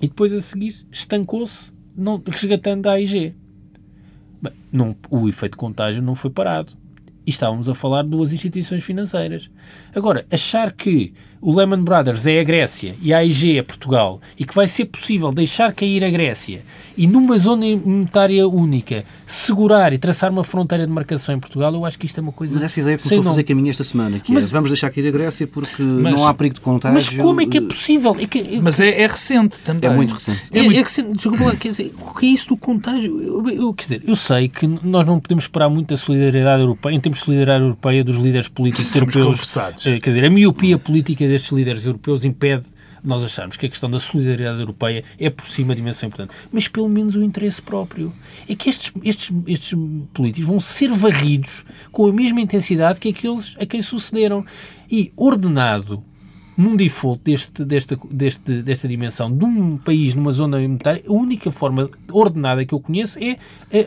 E 0.00 0.08
depois 0.08 0.32
a 0.32 0.40
seguir 0.40 0.74
estancou-se 0.90 1.72
resgatando 2.30 2.86
a 2.88 2.92
AIG. 2.92 3.34
Bem, 4.42 4.52
não, 4.70 4.96
o 5.08 5.28
efeito 5.28 5.56
contágio 5.56 6.02
não 6.02 6.14
foi 6.14 6.30
parado. 6.30 6.72
E 7.26 7.30
estávamos 7.30 7.68
a 7.68 7.74
falar 7.74 8.02
de 8.02 8.10
duas 8.10 8.32
instituições 8.32 8.84
financeiras. 8.84 9.50
Agora, 9.94 10.26
achar 10.30 10.72
que 10.72 11.14
o 11.44 11.54
Lehman 11.54 11.84
Brothers 11.84 12.26
é 12.26 12.40
a 12.40 12.42
Grécia 12.42 12.96
e 13.02 13.12
a 13.12 13.18
AIG 13.18 13.58
é 13.58 13.62
Portugal 13.62 14.18
e 14.38 14.46
que 14.46 14.54
vai 14.54 14.66
ser 14.66 14.86
possível 14.86 15.30
deixar 15.30 15.74
cair 15.74 16.02
a 16.02 16.08
Grécia 16.08 16.62
e 16.96 17.06
numa 17.06 17.36
zona 17.36 17.66
monetária 17.84 18.48
única 18.48 19.04
segurar 19.26 19.92
e 19.92 19.98
traçar 19.98 20.30
uma 20.30 20.44
fronteira 20.44 20.86
de 20.86 20.92
marcação 20.92 21.34
em 21.34 21.40
Portugal, 21.40 21.74
eu 21.74 21.84
acho 21.84 21.98
que 21.98 22.06
isto 22.06 22.18
é 22.18 22.22
uma 22.22 22.32
coisa. 22.32 22.54
Mas 22.54 22.62
essa 22.62 22.80
ideia 22.80 22.98
começou 22.98 23.20
a 23.20 23.24
fazer 23.24 23.44
caminho 23.44 23.70
esta 23.70 23.84
semana, 23.84 24.20
que 24.20 24.30
é, 24.30 24.34
mas, 24.34 24.44
é 24.44 24.48
vamos 24.48 24.70
deixar 24.70 24.90
cair 24.90 25.08
a 25.08 25.10
Grécia 25.10 25.46
porque 25.46 25.82
mas, 25.82 26.14
não 26.14 26.26
há 26.26 26.34
perigo 26.34 26.54
de 26.54 26.60
contágio. 26.60 26.94
Mas 26.94 27.08
como 27.08 27.40
é 27.40 27.46
que 27.46 27.58
é 27.58 27.60
possível? 27.60 28.16
É 28.18 28.26
que, 28.26 28.38
é, 28.38 28.60
mas 28.60 28.80
é, 28.80 29.02
é, 29.02 29.06
recente 29.06 29.58
também. 29.60 29.90
É 29.90 29.94
muito 29.94 30.14
recente. 30.14 30.42
É, 30.52 30.58
é, 30.58 30.62
muito... 30.62 30.78
é 30.78 30.82
recente. 30.82 31.12
Desculpa 31.12 31.44
lá, 31.44 31.56
quer 31.56 31.68
dizer, 31.68 31.92
o 32.00 32.14
que 32.14 32.26
é 32.26 32.28
isso 32.30 32.48
do 32.48 32.56
contágio? 32.56 33.20
Eu, 33.20 33.48
eu, 33.48 33.74
quer 33.74 33.82
dizer, 33.82 34.02
eu 34.06 34.14
sei 34.14 34.48
que 34.48 34.66
nós 34.66 35.06
não 35.06 35.18
podemos 35.18 35.44
esperar 35.44 35.68
muito 35.68 35.88
da 35.88 35.96
solidariedade 35.96 36.62
europeia, 36.62 36.94
em 36.94 37.00
termos 37.00 37.18
de 37.18 37.24
solidariedade 37.24 37.64
europeia, 37.64 38.04
dos 38.04 38.16
líderes 38.16 38.48
políticos 38.48 38.86
Estamos 38.86 39.16
europeus. 39.16 39.56
Eh, 39.84 40.00
quer 40.00 40.10
dizer, 40.10 40.24
a 40.24 40.30
miopia 40.30 40.78
política 40.78 41.26
destes 41.34 41.50
líderes 41.50 41.84
europeus 41.84 42.24
impede 42.24 42.66
nós 43.02 43.22
acharmos 43.22 43.56
que 43.56 43.66
a 43.66 43.68
questão 43.68 43.90
da 43.90 43.98
solidariedade 43.98 44.60
europeia 44.60 45.04
é 45.18 45.28
por 45.28 45.44
cima 45.44 45.72
a 45.72 45.76
dimensão 45.76 46.06
importante, 46.06 46.32
mas 46.50 46.68
pelo 46.68 46.88
menos 46.88 47.14
o 47.16 47.22
interesse 47.22 47.60
próprio. 47.60 48.12
É 48.48 48.54
que 48.54 48.70
estes, 48.70 48.92
estes, 49.04 49.30
estes 49.46 49.78
políticos 50.14 50.48
vão 50.48 50.60
ser 50.60 50.90
varridos 50.90 51.64
com 51.92 52.08
a 52.08 52.12
mesma 52.12 52.40
intensidade 52.40 53.00
que 53.00 53.10
aqueles 53.10 53.56
a 53.58 53.66
quem 53.66 53.82
sucederam. 53.82 54.44
E 54.90 55.12
ordenado 55.16 56.02
num 56.56 56.76
default 56.76 57.20
deste, 57.24 57.64
desta, 57.64 57.98
deste, 58.10 58.62
desta 58.62 58.86
dimensão 58.86 59.30
de 59.30 59.44
um 59.44 59.76
país 59.76 60.14
numa 60.14 60.30
zona 60.30 60.58
monetária, 60.60 61.02
a 61.06 61.12
única 61.12 61.50
forma 61.50 61.90
ordenada 62.10 62.64
que 62.64 62.72
eu 62.72 62.80
conheço 62.80 63.18
é 63.18 63.36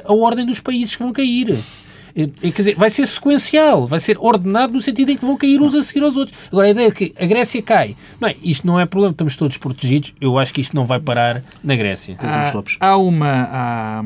a 0.06 0.14
ordem 0.14 0.46
dos 0.46 0.60
países 0.60 0.96
que 0.96 1.02
vão 1.02 1.14
cair. 1.14 1.58
É, 2.18 2.26
quer 2.50 2.62
dizer, 2.62 2.76
vai 2.76 2.90
ser 2.90 3.06
sequencial, 3.06 3.86
vai 3.86 4.00
ser 4.00 4.18
ordenado 4.18 4.74
no 4.74 4.82
sentido 4.82 5.12
em 5.12 5.18
que 5.18 5.24
vão 5.24 5.38
cair 5.38 5.62
uns 5.62 5.76
a 5.76 5.84
seguir 5.84 6.04
aos 6.04 6.18
outros. 6.18 6.36
Agora, 6.52 6.66
a 6.66 6.72
ideia 6.72 6.90
de 6.90 6.96
que 6.96 7.14
a 7.16 7.26
Grécia 7.28 7.62
cai, 7.62 7.96
bem, 8.20 8.36
isto 8.44 8.66
não 8.66 8.80
é 8.80 8.88
problema, 8.88 9.12
estamos 9.12 9.36
todos 9.36 9.56
protegidos, 9.58 10.16
eu 10.20 10.40
acho 10.40 10.52
que 10.52 10.62
isto 10.62 10.76
não 10.76 10.84
vai 10.84 11.00
parar 11.00 11.44
na 11.64 11.76
Grécia. 11.76 12.18
Há, 12.20 12.88
há 12.88 12.98
uma, 12.98 13.48
há, 13.52 14.04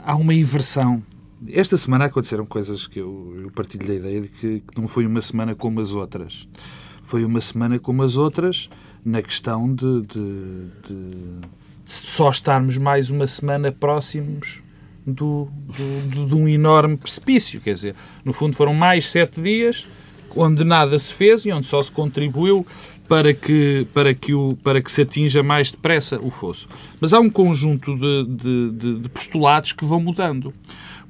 há 0.00 0.16
uma 0.16 0.34
inversão 0.34 1.00
esta 1.52 1.76
semana 1.76 2.06
aconteceram 2.06 2.46
coisas 2.46 2.86
que 2.86 2.98
eu, 2.98 3.36
eu 3.42 3.50
partilho 3.50 3.86
da 3.86 3.94
ideia 3.94 4.20
de 4.22 4.28
que, 4.28 4.60
que, 4.60 4.80
não 4.80 4.88
foi 4.88 5.04
uma 5.06 5.20
semana 5.20 5.54
como 5.54 5.80
as 5.80 5.92
outras. 5.92 6.48
Foi 7.02 7.22
uma 7.22 7.40
semana 7.40 7.78
como 7.78 8.02
as 8.02 8.16
outras 8.16 8.70
na 9.04 9.20
questão 9.20 9.72
de, 9.74 10.02
de, 10.02 10.66
de, 10.88 11.10
de 11.84 11.92
só 11.92 12.30
estarmos 12.30 12.78
mais 12.78 13.10
uma 13.10 13.26
semana 13.26 13.70
próximos 13.70 14.63
do, 15.06 15.48
do, 15.66 16.26
de 16.26 16.34
um 16.34 16.48
enorme 16.48 16.96
precipício. 16.96 17.60
Quer 17.60 17.74
dizer, 17.74 17.96
no 18.24 18.32
fundo 18.32 18.56
foram 18.56 18.74
mais 18.74 19.10
sete 19.10 19.40
dias 19.40 19.86
onde 20.36 20.64
nada 20.64 20.98
se 20.98 21.12
fez 21.12 21.44
e 21.46 21.52
onde 21.52 21.66
só 21.66 21.80
se 21.80 21.92
contribuiu 21.92 22.66
para 23.08 23.32
que, 23.34 23.86
para 23.92 24.14
que, 24.14 24.34
o, 24.34 24.56
para 24.62 24.80
que 24.80 24.90
se 24.90 25.02
atinja 25.02 25.42
mais 25.42 25.70
depressa 25.70 26.18
o 26.20 26.30
fosso. 26.30 26.68
Mas 27.00 27.12
há 27.12 27.20
um 27.20 27.30
conjunto 27.30 27.94
de, 27.96 28.24
de, 28.24 28.70
de, 28.72 29.00
de 29.00 29.08
postulados 29.08 29.72
que 29.72 29.84
vão 29.84 30.00
mudando. 30.00 30.52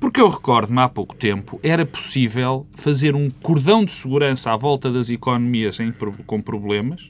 Porque 0.01 0.21
eu 0.21 0.29
recordo-me 0.29 0.81
há 0.81 0.89
pouco 0.89 1.15
tempo, 1.15 1.59
era 1.63 1.87
possível 1.87 2.67
fazer 2.75 3.15
um 3.15 3.31
cordão 3.31 3.85
de 3.85 3.93
segurança 3.93 4.53
à 4.53 4.57
volta 4.57 4.93
das 4.93 5.09
economias 5.09 5.81
em, 5.81 5.95
com 6.27 6.43
problemas 6.43 7.09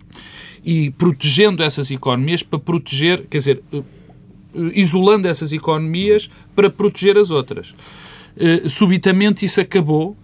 e 0.64 0.90
protegendo 0.92 1.62
essas 1.62 1.90
economias 1.90 2.42
para 2.42 2.58
proteger, 2.58 3.26
quer 3.26 3.38
dizer, 3.38 3.62
isolando 4.72 5.28
essas 5.28 5.52
economias 5.52 6.30
para 6.54 6.70
proteger 6.70 7.16
as 7.18 7.30
outras. 7.30 7.74
Eh, 8.36 8.68
subitamente 8.68 9.44
isso 9.44 9.60
acabou 9.60 10.16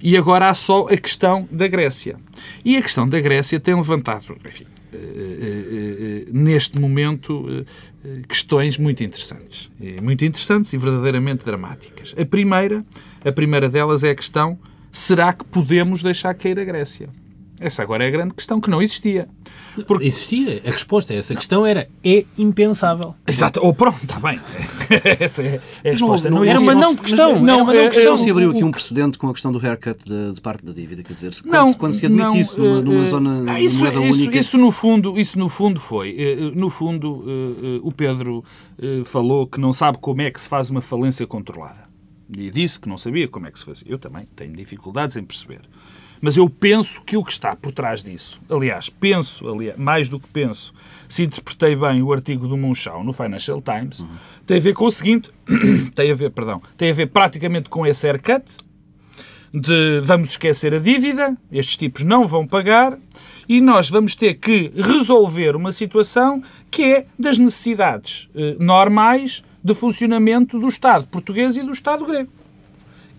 e 0.00 0.16
agora 0.16 0.48
há 0.48 0.54
só 0.54 0.86
a 0.88 0.96
questão 0.96 1.48
da 1.50 1.66
Grécia. 1.66 2.16
E 2.64 2.76
a 2.76 2.82
questão 2.82 3.08
da 3.08 3.20
Grécia 3.20 3.58
tem 3.58 3.74
levantado, 3.74 4.36
enfim, 4.46 4.64
eh, 4.92 6.24
neste 6.32 6.78
momento, 6.78 7.64
questões 8.28 8.78
muito 8.78 9.02
interessantes. 9.02 9.70
Muito 10.02 10.24
interessantes 10.24 10.72
e 10.72 10.78
verdadeiramente 10.78 11.44
dramáticas. 11.44 12.14
A 12.18 12.24
primeira, 12.24 12.84
a 13.24 13.32
primeira 13.32 13.68
delas 13.68 14.04
é 14.04 14.10
a 14.10 14.14
questão: 14.14 14.58
será 14.92 15.32
que 15.32 15.44
podemos 15.44 16.02
deixar 16.02 16.32
cair 16.34 16.58
a 16.58 16.64
Grécia? 16.64 17.08
Essa 17.60 17.82
agora 17.82 18.04
é 18.04 18.08
a 18.08 18.10
grande 18.10 18.34
questão 18.34 18.60
que 18.60 18.70
não 18.70 18.80
existia. 18.80 19.28
Porque... 19.86 20.06
Existia. 20.06 20.62
A 20.64 20.70
resposta 20.70 21.12
a 21.12 21.16
essa 21.16 21.34
questão 21.34 21.66
era 21.66 21.88
é 22.04 22.24
impensável. 22.36 23.14
Exato. 23.26 23.60
Ou 23.60 23.70
oh, 23.70 23.74
pronto, 23.74 23.98
está 24.02 24.18
bem. 24.20 24.40
essa 25.18 25.42
é 25.42 25.60
a 25.84 25.88
resposta. 25.90 26.30
Não, 26.30 26.38
não, 26.38 26.44
era 26.44 26.60
uma 26.60 26.74
não 26.74 26.96
questão. 26.96 27.40
Não, 27.40 27.54
era 27.54 27.62
uma 27.62 27.74
não 27.74 27.80
é, 27.80 27.90
questão. 27.90 28.16
se 28.16 28.30
abriu 28.30 28.50
aqui 28.50 28.62
um 28.62 28.70
precedente 28.70 29.18
com 29.18 29.28
a 29.28 29.32
questão 29.32 29.50
do 29.52 29.58
haircut 29.58 30.04
de, 30.04 30.32
de 30.32 30.40
parte 30.40 30.64
da 30.64 30.72
dívida. 30.72 31.02
Quer 31.02 31.14
dizer, 31.14 31.32
quando, 31.42 31.52
não, 31.52 31.72
quando 31.74 31.92
se 31.94 32.06
admite 32.06 32.24
não, 32.24 32.36
isso 32.36 32.60
numa, 32.60 32.80
numa 32.80 33.02
uh, 33.02 33.06
zona 33.06 33.52
uh, 33.52 33.58
isso, 33.58 33.80
moeda 33.80 34.00
isso, 34.00 34.20
única... 34.20 34.38
Isso 34.38 34.58
no, 34.58 34.70
fundo, 34.70 35.18
isso 35.18 35.38
no 35.38 35.48
fundo 35.48 35.80
foi. 35.80 36.16
Uh, 36.16 36.58
no 36.58 36.70
fundo, 36.70 37.24
o 37.82 37.92
Pedro 37.92 38.44
falou 39.04 39.46
que 39.46 39.60
não 39.60 39.72
sabe 39.72 39.98
como 40.00 40.22
é 40.22 40.30
que 40.30 40.40
se 40.40 40.48
faz 40.48 40.70
uma 40.70 40.80
falência 40.80 41.26
controlada. 41.26 41.88
E 42.36 42.50
disse 42.50 42.78
que 42.78 42.88
não 42.88 42.98
sabia 42.98 43.26
como 43.26 43.46
é 43.46 43.50
que 43.50 43.58
se 43.58 43.64
fazia. 43.64 43.86
Eu 43.90 43.98
também 43.98 44.28
tenho 44.36 44.54
dificuldades 44.54 45.16
em 45.16 45.24
perceber. 45.24 45.62
Mas 46.20 46.36
eu 46.36 46.48
penso 46.48 47.00
que 47.02 47.16
o 47.16 47.24
que 47.24 47.32
está 47.32 47.54
por 47.54 47.72
trás 47.72 48.02
disso, 48.02 48.40
aliás, 48.50 48.88
penso, 48.88 49.48
aliás, 49.48 49.78
mais 49.78 50.08
do 50.08 50.18
que 50.18 50.28
penso, 50.28 50.72
se 51.08 51.24
interpretei 51.24 51.76
bem 51.76 52.02
o 52.02 52.12
artigo 52.12 52.46
do 52.46 52.56
Munchau 52.56 53.04
no 53.04 53.12
Financial 53.12 53.62
Times, 53.62 54.00
uhum. 54.00 54.08
tem 54.46 54.58
a 54.58 54.60
ver 54.60 54.74
com 54.74 54.84
o 54.84 54.90
seguinte, 54.90 55.30
tem 55.94 56.10
a 56.10 56.14
ver, 56.14 56.30
perdão, 56.30 56.60
tem 56.76 56.90
a 56.90 56.94
ver 56.94 57.06
praticamente 57.06 57.68
com 57.68 57.86
esse 57.86 58.06
haircut, 58.06 58.44
de 59.52 60.00
vamos 60.02 60.30
esquecer 60.30 60.74
a 60.74 60.78
dívida, 60.78 61.36
estes 61.50 61.76
tipos 61.76 62.02
não 62.04 62.26
vão 62.26 62.46
pagar, 62.46 62.98
e 63.48 63.60
nós 63.60 63.88
vamos 63.88 64.14
ter 64.14 64.34
que 64.34 64.70
resolver 64.76 65.56
uma 65.56 65.72
situação 65.72 66.42
que 66.70 66.82
é 66.82 67.06
das 67.18 67.38
necessidades 67.38 68.28
eh, 68.34 68.56
normais 68.58 69.42
de 69.64 69.74
funcionamento 69.74 70.58
do 70.58 70.68
Estado 70.68 71.06
português 71.06 71.56
e 71.56 71.62
do 71.62 71.72
Estado 71.72 72.04
grego. 72.04 72.30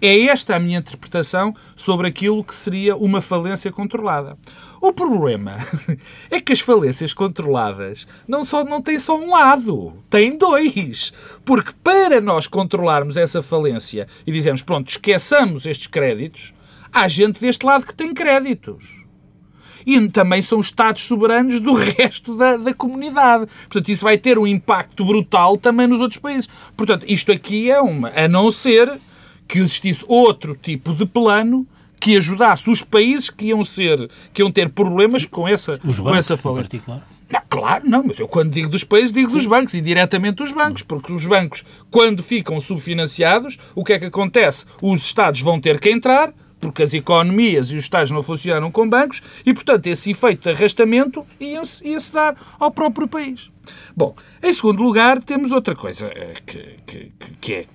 É 0.01 0.25
esta 0.25 0.55
a 0.55 0.59
minha 0.59 0.79
interpretação 0.79 1.53
sobre 1.75 2.07
aquilo 2.07 2.43
que 2.43 2.55
seria 2.55 2.95
uma 2.95 3.21
falência 3.21 3.71
controlada. 3.71 4.37
O 4.81 4.93
problema 4.93 5.57
é 6.31 6.39
que 6.39 6.53
as 6.53 6.61
falências 6.61 7.13
controladas 7.13 8.07
não, 8.27 8.45
só, 8.45 8.63
não 8.63 8.81
têm 8.81 8.97
só 8.97 9.19
um 9.19 9.31
lado, 9.31 9.93
têm 10.09 10.37
dois. 10.37 11.11
Porque 11.43 11.73
para 11.83 12.21
nós 12.21 12.47
controlarmos 12.47 13.17
essa 13.17 13.41
falência 13.41 14.07
e 14.25 14.31
dizermos, 14.31 14.61
pronto, 14.61 14.89
esqueçamos 14.89 15.65
estes 15.65 15.87
créditos, 15.87 16.53
há 16.93 17.07
gente 17.07 17.41
deste 17.41 17.65
lado 17.65 17.85
que 17.85 17.93
tem 17.93 18.13
créditos 18.13 18.99
e 19.85 20.07
também 20.09 20.41
são 20.41 20.59
Estados 20.59 21.03
soberanos 21.03 21.59
do 21.59 21.73
resto 21.97 22.37
da, 22.37 22.57
da 22.57 22.73
comunidade. 22.73 23.47
Portanto, 23.63 23.89
isso 23.89 24.03
vai 24.03 24.17
ter 24.17 24.37
um 24.37 24.45
impacto 24.47 25.03
brutal 25.03 25.57
também 25.57 25.87
nos 25.87 26.01
outros 26.01 26.19
países. 26.19 26.49
Portanto, 26.77 27.05
isto 27.07 27.31
aqui 27.31 27.71
é 27.71 27.81
uma. 27.81 28.09
A 28.09 28.27
não 28.27 28.51
ser 28.51 28.99
que 29.49 29.59
existisse 29.59 30.05
outro 30.07 30.55
tipo 30.55 30.93
de 30.93 31.07
plano 31.07 31.67
que 31.99 32.15
ajudasse 32.15 32.69
os 32.69 32.81
países 32.81 33.29
que 33.29 33.47
iam 33.47 33.63
ser 33.63 34.09
que 34.31 34.41
iam 34.41 34.51
ter 34.51 34.69
problemas 34.69 35.25
com 35.25 35.47
essa 35.47 35.79
os 35.83 35.99
com 35.99 36.15
essa 36.15 36.37
falência. 36.37 36.81
Não, 37.29 37.41
claro, 37.49 37.83
não, 37.87 38.03
mas 38.03 38.19
eu 38.19 38.27
quando 38.27 38.51
digo 38.51 38.69
dos 38.69 38.83
países, 38.83 39.11
digo 39.11 39.29
Sim. 39.29 39.37
dos 39.37 39.45
bancos, 39.45 39.73
e 39.73 39.81
diretamente 39.81 40.37
dos 40.37 40.51
bancos, 40.51 40.81
porque 40.81 41.11
os 41.11 41.25
bancos, 41.25 41.63
quando 41.91 42.23
ficam 42.23 42.59
subfinanciados, 42.59 43.59
o 43.75 43.83
que 43.83 43.93
é 43.93 43.99
que 43.99 44.05
acontece? 44.05 44.65
Os 44.81 45.01
Estados 45.05 45.41
vão 45.41 45.59
ter 45.61 45.79
que 45.79 45.91
entrar, 45.91 46.33
porque 46.59 46.83
as 46.83 46.93
economias 46.93 47.71
e 47.71 47.75
os 47.75 47.83
Estados 47.83 48.11
não 48.11 48.23
funcionam 48.23 48.71
com 48.71 48.89
bancos 48.89 49.21
e, 49.45 49.53
portanto, 49.53 49.87
esse 49.87 50.11
efeito 50.11 50.43
de 50.43 50.49
arrastamento 50.49 51.25
ia-se 51.39 51.87
ia 51.87 51.97
dar 52.11 52.35
ao 52.59 52.71
próprio 52.71 53.07
país. 53.07 53.51
Bom, 53.95 54.15
em 54.41 54.51
segundo 54.51 54.81
lugar, 54.81 55.21
temos 55.21 55.51
outra 55.51 55.75
coisa 55.75 56.07
eh, 56.07 56.33
que, 56.45 56.79
que, 56.85 57.11
que 57.39 57.53
é 57.53 57.65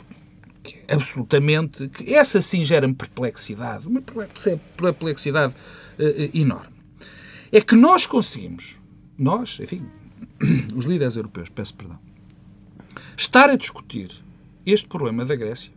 que 0.64 0.80
é 0.88 0.94
absolutamente. 0.94 1.88
Que 1.88 2.14
essa 2.14 2.40
sim 2.40 2.64
gera-me 2.64 2.94
perplexidade, 2.94 3.86
uma 3.86 4.02
perplexidade 4.76 5.54
uh, 5.98 6.36
enorme. 6.36 6.74
É 7.52 7.60
que 7.60 7.76
nós 7.76 8.06
conseguimos, 8.06 8.76
nós, 9.16 9.60
enfim, 9.60 9.86
os 10.74 10.84
líderes 10.84 11.16
europeus, 11.16 11.48
peço 11.48 11.74
perdão, 11.74 11.98
estar 13.16 13.48
a 13.48 13.56
discutir 13.56 14.10
este 14.66 14.88
problema 14.88 15.24
da 15.24 15.36
Grécia 15.36 15.70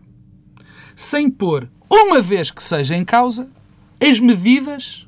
sem 0.95 1.29
pôr, 1.29 1.69
uma 1.87 2.19
vez 2.21 2.49
que 2.49 2.63
seja 2.63 2.95
em 2.95 3.05
causa, 3.05 3.47
as 4.01 4.19
medidas 4.19 5.07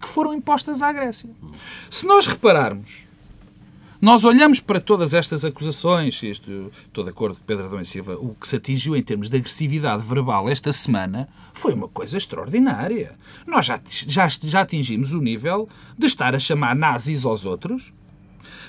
que 0.00 0.08
foram 0.08 0.34
impostas 0.34 0.82
à 0.82 0.92
Grécia. 0.92 1.30
Se 1.88 2.04
nós 2.04 2.26
repararmos, 2.26 3.06
nós 4.04 4.22
olhamos 4.22 4.60
para 4.60 4.78
todas 4.78 5.14
estas 5.14 5.46
acusações, 5.46 6.22
isto, 6.22 6.70
estou 6.86 7.02
de 7.02 7.08
acordo 7.08 7.36
com 7.36 7.42
Pedro 7.46 7.64
Adão 7.64 7.80
e 7.80 7.86
Silva, 7.86 8.18
o 8.18 8.34
que 8.34 8.46
se 8.46 8.56
atingiu 8.56 8.94
em 8.94 9.02
termos 9.02 9.30
de 9.30 9.38
agressividade 9.38 10.02
verbal 10.02 10.46
esta 10.46 10.70
semana 10.74 11.26
foi 11.54 11.72
uma 11.72 11.88
coisa 11.88 12.18
extraordinária. 12.18 13.12
Nós 13.46 13.64
já, 13.64 13.80
já, 13.88 14.28
já 14.28 14.60
atingimos 14.60 15.14
o 15.14 15.22
nível 15.22 15.66
de 15.96 16.06
estar 16.06 16.34
a 16.34 16.38
chamar 16.38 16.76
nazis 16.76 17.24
aos 17.24 17.46
outros 17.46 17.94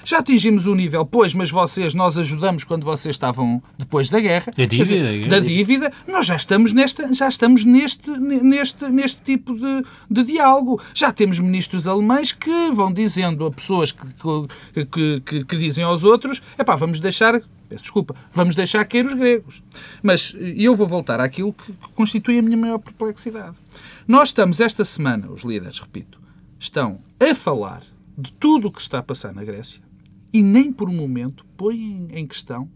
já 0.03 0.19
atingimos 0.19 0.67
o 0.67 0.75
nível, 0.75 1.05
pois, 1.05 1.33
mas 1.33 1.49
vocês, 1.49 1.93
nós 1.93 2.17
ajudamos 2.17 2.63
quando 2.63 2.83
vocês 2.83 3.15
estavam 3.15 3.61
depois 3.77 4.09
da 4.09 4.19
guerra. 4.19 4.51
Da 4.55 4.65
dívida. 4.65 4.83
Dizer, 4.83 5.27
da 5.27 5.39
dívida. 5.39 5.91
Nós 6.07 6.25
já 6.25 6.35
estamos, 6.35 6.71
nesta, 6.71 7.13
já 7.13 7.27
estamos 7.27 7.65
neste, 7.65 8.09
neste, 8.11 8.85
neste 8.85 9.21
tipo 9.21 9.55
de, 9.55 9.83
de 10.09 10.23
diálogo. 10.23 10.81
Já 10.93 11.11
temos 11.11 11.39
ministros 11.39 11.87
alemães 11.87 12.31
que 12.31 12.71
vão 12.71 12.91
dizendo 12.91 13.45
a 13.45 13.51
pessoas 13.51 13.91
que, 13.91 14.85
que, 14.85 15.21
que, 15.21 15.45
que 15.45 15.57
dizem 15.57 15.83
aos 15.83 16.03
outros, 16.03 16.41
é 16.57 16.63
pá, 16.63 16.75
vamos 16.75 16.99
deixar 16.99 17.41
peço 17.67 17.83
desculpa, 17.83 18.15
vamos 18.31 18.55
deixar 18.55 18.85
cair 18.85 19.05
os 19.05 19.13
gregos. 19.13 19.61
Mas 20.01 20.35
eu 20.39 20.75
vou 20.75 20.87
voltar 20.87 21.19
àquilo 21.19 21.51
que 21.53 21.73
constitui 21.95 22.39
a 22.39 22.41
minha 22.41 22.57
maior 22.57 22.77
perplexidade. 22.77 23.55
Nós 24.07 24.29
estamos 24.29 24.59
esta 24.59 24.85
semana, 24.85 25.29
os 25.29 25.43
líderes, 25.43 25.79
repito, 25.79 26.19
estão 26.59 26.99
a 27.19 27.33
falar 27.33 27.81
de 28.17 28.31
tudo 28.33 28.67
o 28.67 28.71
que 28.71 28.81
está 28.81 28.99
a 28.99 29.03
passar 29.03 29.33
na 29.33 29.43
Grécia 29.43 29.81
e 30.31 30.41
nem 30.41 30.71
por 30.71 30.89
um 30.89 30.93
momento 30.93 31.45
põe 31.57 32.07
em 32.11 32.27
questão 32.27 32.69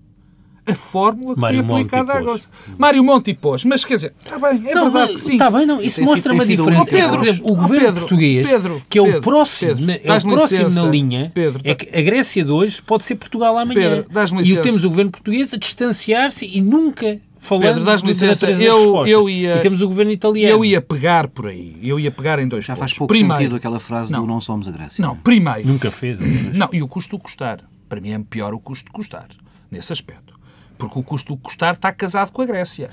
a 0.69 0.75
fórmula 0.75 1.33
que 1.33 1.41
Mário 1.41 1.65
foi 1.65 1.75
aplicada 1.75 2.13
agora. 2.13 2.39
Mário 2.77 3.03
Monti 3.03 3.33
pôs. 3.33 3.65
Mas 3.65 3.83
quer 3.83 3.95
dizer, 3.95 4.13
está 4.23 4.37
bem, 4.37 4.69
é 4.69 4.75
não, 4.75 4.91
verdade 4.91 5.13
que 5.13 5.21
sim. 5.21 5.31
Está 5.33 5.49
bem, 5.49 5.65
não. 5.65 5.81
Isso 5.81 6.01
mostra 6.03 6.31
uma 6.31 6.45
diferença. 6.45 6.83
Oh, 6.83 6.85
Pedro, 6.85 7.27
exemplo, 7.27 7.51
o 7.51 7.55
governo 7.55 7.85
Pedro, 7.87 7.99
português, 8.01 8.49
Pedro, 8.49 8.83
que 8.87 8.99
é 8.99 9.01
o 9.01 9.21
próximo, 9.21 9.75
Pedro, 9.75 9.91
é 9.91 9.95
o 9.95 10.05
próximo 10.05 10.35
licença, 10.35 10.81
na 10.81 10.89
linha, 10.89 11.31
Pedro, 11.33 11.61
é 11.63 11.73
que 11.73 11.97
a 11.97 12.01
Grécia 12.01 12.43
de 12.43 12.51
hoje 12.51 12.81
pode 12.81 13.03
ser 13.03 13.15
Portugal 13.15 13.57
amanhã. 13.57 14.03
Pedro, 14.03 14.41
e 14.43 14.61
temos 14.61 14.83
o 14.83 14.89
governo 14.89 15.11
português 15.11 15.53
a 15.53 15.57
distanciar-se 15.57 16.45
e 16.45 16.61
nunca 16.61 17.19
falando 17.39 17.63
Pedro, 17.63 17.83
dás 17.85 18.01
licença, 18.01 18.49
eu, 18.51 19.07
eu 19.07 19.29
ia, 19.29 19.55
e 19.55 19.59
temos 19.61 19.81
o 19.81 19.87
governo 19.87 20.11
italiano. 20.11 20.55
Eu 20.55 20.65
ia 20.65 20.81
pegar 20.81 21.27
por 21.27 21.47
aí, 21.47 21.77
eu 21.81 21.99
ia 21.99 22.11
pegar 22.11 22.37
em 22.39 22.47
dois 22.47 22.65
Já 22.65 22.75
pontos. 22.75 22.91
faz 22.91 22.97
pouco 22.97 23.13
primeiro, 23.13 23.37
sentido 23.37 23.55
aquela 23.55 23.79
frase 23.79 24.11
não, 24.11 24.21
do 24.21 24.27
não 24.27 24.39
somos 24.39 24.67
a 24.67 24.71
Grécia. 24.71 25.01
Não, 25.01 25.15
primeiro... 25.15 25.67
Nunca 25.67 25.89
fez. 25.89 26.19
Não, 26.19 26.69
e 26.71 26.83
o 26.83 26.87
custo 26.87 27.17
do 27.17 27.23
custar. 27.23 27.63
Para 27.87 27.99
mim 27.99 28.11
é 28.11 28.19
pior 28.19 28.53
o 28.53 28.59
custo 28.59 28.85
de 28.85 28.91
custar, 28.91 29.27
nesse 29.71 29.91
aspecto. 29.91 30.37
Porque 30.77 30.99
o 30.99 31.03
custo 31.03 31.35
de 31.35 31.41
custar 31.41 31.73
está 31.73 31.91
casado 31.91 32.31
com 32.31 32.41
a 32.41 32.45
Grécia. 32.45 32.89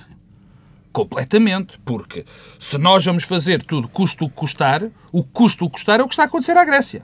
Completamente. 0.93 1.79
Porque 1.85 2.25
se 2.59 2.79
nós 2.79 3.05
vamos 3.05 3.25
fazer 3.25 3.63
tudo 3.63 3.87
custo 3.87 4.29
custar, 4.31 4.85
o 5.13 5.23
custo 5.23 5.69
custar 5.69 6.01
é 6.01 6.03
o 6.03 6.07
que 6.07 6.15
está 6.15 6.23
a 6.23 6.27
acontecer 6.27 6.57
à 6.57 6.65
Grécia. 6.65 7.03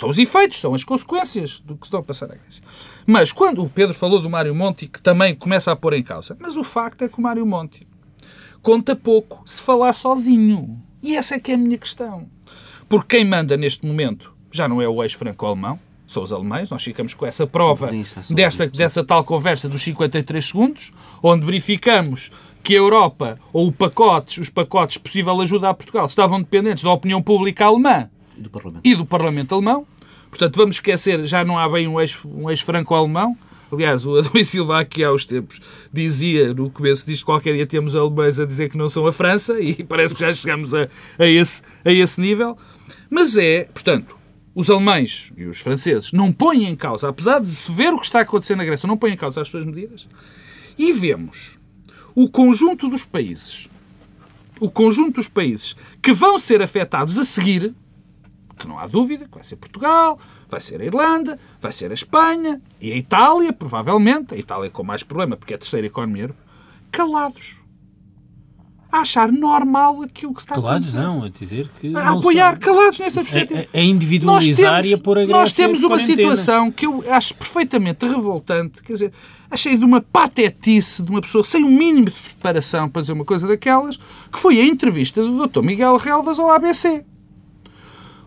São 0.00 0.08
os 0.08 0.16
efeitos, 0.16 0.58
são 0.58 0.74
as 0.74 0.82
consequências 0.82 1.60
do 1.62 1.76
que 1.76 1.84
estão 1.84 2.00
a 2.00 2.02
passar 2.02 2.24
à 2.32 2.34
Grécia. 2.34 2.62
Mas 3.06 3.32
quando 3.32 3.62
o 3.62 3.68
Pedro 3.68 3.92
falou 3.92 4.18
do 4.18 4.30
Mário 4.30 4.54
Monti, 4.54 4.86
que 4.88 4.98
também 4.98 5.34
começa 5.34 5.70
a 5.70 5.76
pôr 5.76 5.92
em 5.92 6.02
causa, 6.02 6.34
mas 6.40 6.56
o 6.56 6.64
facto 6.64 7.02
é 7.02 7.08
que 7.08 7.18
o 7.18 7.22
Mário 7.22 7.44
Monti 7.44 7.86
conta 8.62 8.96
pouco 8.96 9.42
se 9.44 9.60
falar 9.60 9.92
sozinho. 9.92 10.80
E 11.02 11.14
essa 11.14 11.34
é 11.34 11.38
que 11.38 11.52
é 11.52 11.54
a 11.54 11.58
minha 11.58 11.76
questão. 11.76 12.26
Porque 12.88 13.18
quem 13.18 13.26
manda 13.26 13.58
neste 13.58 13.86
momento 13.86 14.32
já 14.50 14.66
não 14.66 14.80
é 14.80 14.88
o 14.88 15.02
ex-franco-alemão, 15.02 15.78
são 16.06 16.22
os 16.22 16.32
alemães. 16.32 16.70
Nós 16.70 16.82
ficamos 16.82 17.12
com 17.12 17.26
essa 17.26 17.46
prova 17.46 17.90
desta, 18.30 18.66
dessa 18.68 19.04
tal 19.04 19.22
conversa 19.22 19.68
dos 19.68 19.82
53 19.82 20.42
segundos, 20.42 20.94
onde 21.22 21.44
verificamos 21.44 22.32
que 22.62 22.72
a 22.72 22.78
Europa, 22.78 23.38
ou 23.52 23.68
o 23.68 23.72
pacotes, 23.72 24.38
os 24.38 24.48
pacotes 24.48 24.96
possível 24.96 25.38
ajuda 25.42 25.68
a 25.68 25.74
Portugal, 25.74 26.06
estavam 26.06 26.40
dependentes 26.40 26.84
da 26.84 26.90
opinião 26.90 27.20
pública 27.20 27.66
alemã 27.66 28.08
do 28.42 28.50
Parlamento, 28.50 28.86
e 28.86 28.94
do 28.94 29.06
Parlamento 29.06 29.54
alemão. 29.54 29.86
Portanto, 30.28 30.56
vamos 30.56 30.76
esquecer, 30.76 31.24
já 31.26 31.44
não 31.44 31.58
há 31.58 31.68
bem 31.68 31.88
um 31.88 32.00
ex-franco-alemão. 32.00 33.30
Um 33.30 33.30
ex 33.30 33.50
Aliás, 33.72 34.04
o 34.04 34.16
Adão 34.16 34.42
Silva 34.42 34.80
aqui 34.80 35.04
há 35.04 35.12
uns 35.12 35.24
tempos 35.24 35.60
dizia, 35.92 36.52
no 36.52 36.70
começo 36.70 37.06
disto, 37.06 37.24
qualquer 37.24 37.54
dia 37.54 37.66
temos 37.66 37.94
alemães 37.94 38.40
a 38.40 38.44
dizer 38.44 38.68
que 38.68 38.76
não 38.76 38.88
são 38.88 39.06
a 39.06 39.12
França 39.12 39.60
e 39.60 39.82
parece 39.84 40.14
que 40.14 40.20
já 40.20 40.34
chegamos 40.34 40.74
a, 40.74 40.88
a, 41.18 41.26
esse, 41.26 41.62
a 41.84 41.92
esse 41.92 42.20
nível. 42.20 42.58
Mas 43.08 43.36
é, 43.36 43.64
portanto, 43.72 44.16
os 44.54 44.68
alemães 44.68 45.32
e 45.36 45.44
os 45.44 45.60
franceses 45.60 46.12
não 46.12 46.32
põem 46.32 46.64
em 46.64 46.74
causa, 46.74 47.08
apesar 47.08 47.40
de 47.40 47.54
se 47.54 47.70
ver 47.70 47.92
o 47.92 47.98
que 47.98 48.06
está 48.06 48.20
acontecendo 48.20 48.58
na 48.58 48.64
Grécia, 48.64 48.88
não 48.88 48.96
põem 48.96 49.14
em 49.14 49.16
causa 49.16 49.40
as 49.40 49.48
suas 49.48 49.64
medidas. 49.64 50.06
E 50.76 50.92
vemos 50.92 51.56
o 52.14 52.28
conjunto 52.28 52.88
dos 52.88 53.04
países, 53.04 53.68
o 54.58 54.68
conjunto 54.68 55.16
dos 55.16 55.28
países 55.28 55.76
que 56.02 56.12
vão 56.12 56.38
ser 56.38 56.60
afetados 56.60 57.18
a 57.18 57.24
seguir, 57.24 57.72
que 58.60 58.68
não 58.68 58.78
há 58.78 58.86
dúvida, 58.86 59.24
que 59.24 59.34
vai 59.34 59.44
ser 59.44 59.56
Portugal, 59.56 60.18
vai 60.48 60.60
ser 60.60 60.80
a 60.80 60.84
Irlanda, 60.84 61.38
vai 61.60 61.72
ser 61.72 61.90
a 61.90 61.94
Espanha 61.94 62.60
e 62.80 62.92
a 62.92 62.96
Itália, 62.96 63.52
provavelmente, 63.52 64.34
a 64.34 64.36
Itália 64.36 64.70
com 64.70 64.84
mais 64.84 65.02
problema 65.02 65.36
porque 65.36 65.54
é 65.54 65.56
a 65.56 65.58
terceira 65.58 65.86
economia, 65.86 66.30
calados 66.92 67.60
a 68.92 69.00
achar 69.00 69.30
normal 69.30 70.02
aquilo 70.02 70.34
que 70.34 70.40
está 70.40 70.56
calados, 70.56 70.94
a 70.94 70.98
acontecer. 70.98 71.18
não, 71.18 71.24
a 71.24 71.28
dizer 71.28 71.68
que. 71.68 71.96
A 71.96 72.10
apoiar, 72.10 72.52
são... 72.52 72.60
calados 72.60 72.98
nessa 72.98 73.20
perspectiva. 73.20 73.66
A, 73.72 73.78
a 73.78 73.82
individualizar 73.82 74.84
e 74.84 74.92
a 74.92 74.98
pôr 74.98 75.18
a 75.18 75.26
Nós 75.26 75.52
temos 75.52 75.82
uma 75.82 76.00
situação 76.00 76.70
que 76.70 76.86
eu 76.86 77.04
acho 77.08 77.34
perfeitamente 77.34 78.06
revoltante, 78.06 78.82
quer 78.82 78.92
dizer, 78.92 79.12
achei 79.50 79.76
de 79.76 79.84
uma 79.84 80.00
patetice 80.00 81.02
de 81.02 81.10
uma 81.10 81.20
pessoa 81.20 81.44
sem 81.44 81.62
o 81.62 81.66
um 81.66 81.70
mínimo 81.70 82.06
de 82.06 82.12
preparação 82.12 82.88
para 82.88 83.02
dizer 83.02 83.12
uma 83.12 83.24
coisa 83.24 83.46
daquelas, 83.46 83.96
que 83.96 84.38
foi 84.38 84.60
a 84.60 84.64
entrevista 84.64 85.22
do 85.22 85.46
Dr. 85.46 85.62
Miguel 85.62 85.96
Relvas 85.96 86.40
ao 86.40 86.50
ABC. 86.50 87.04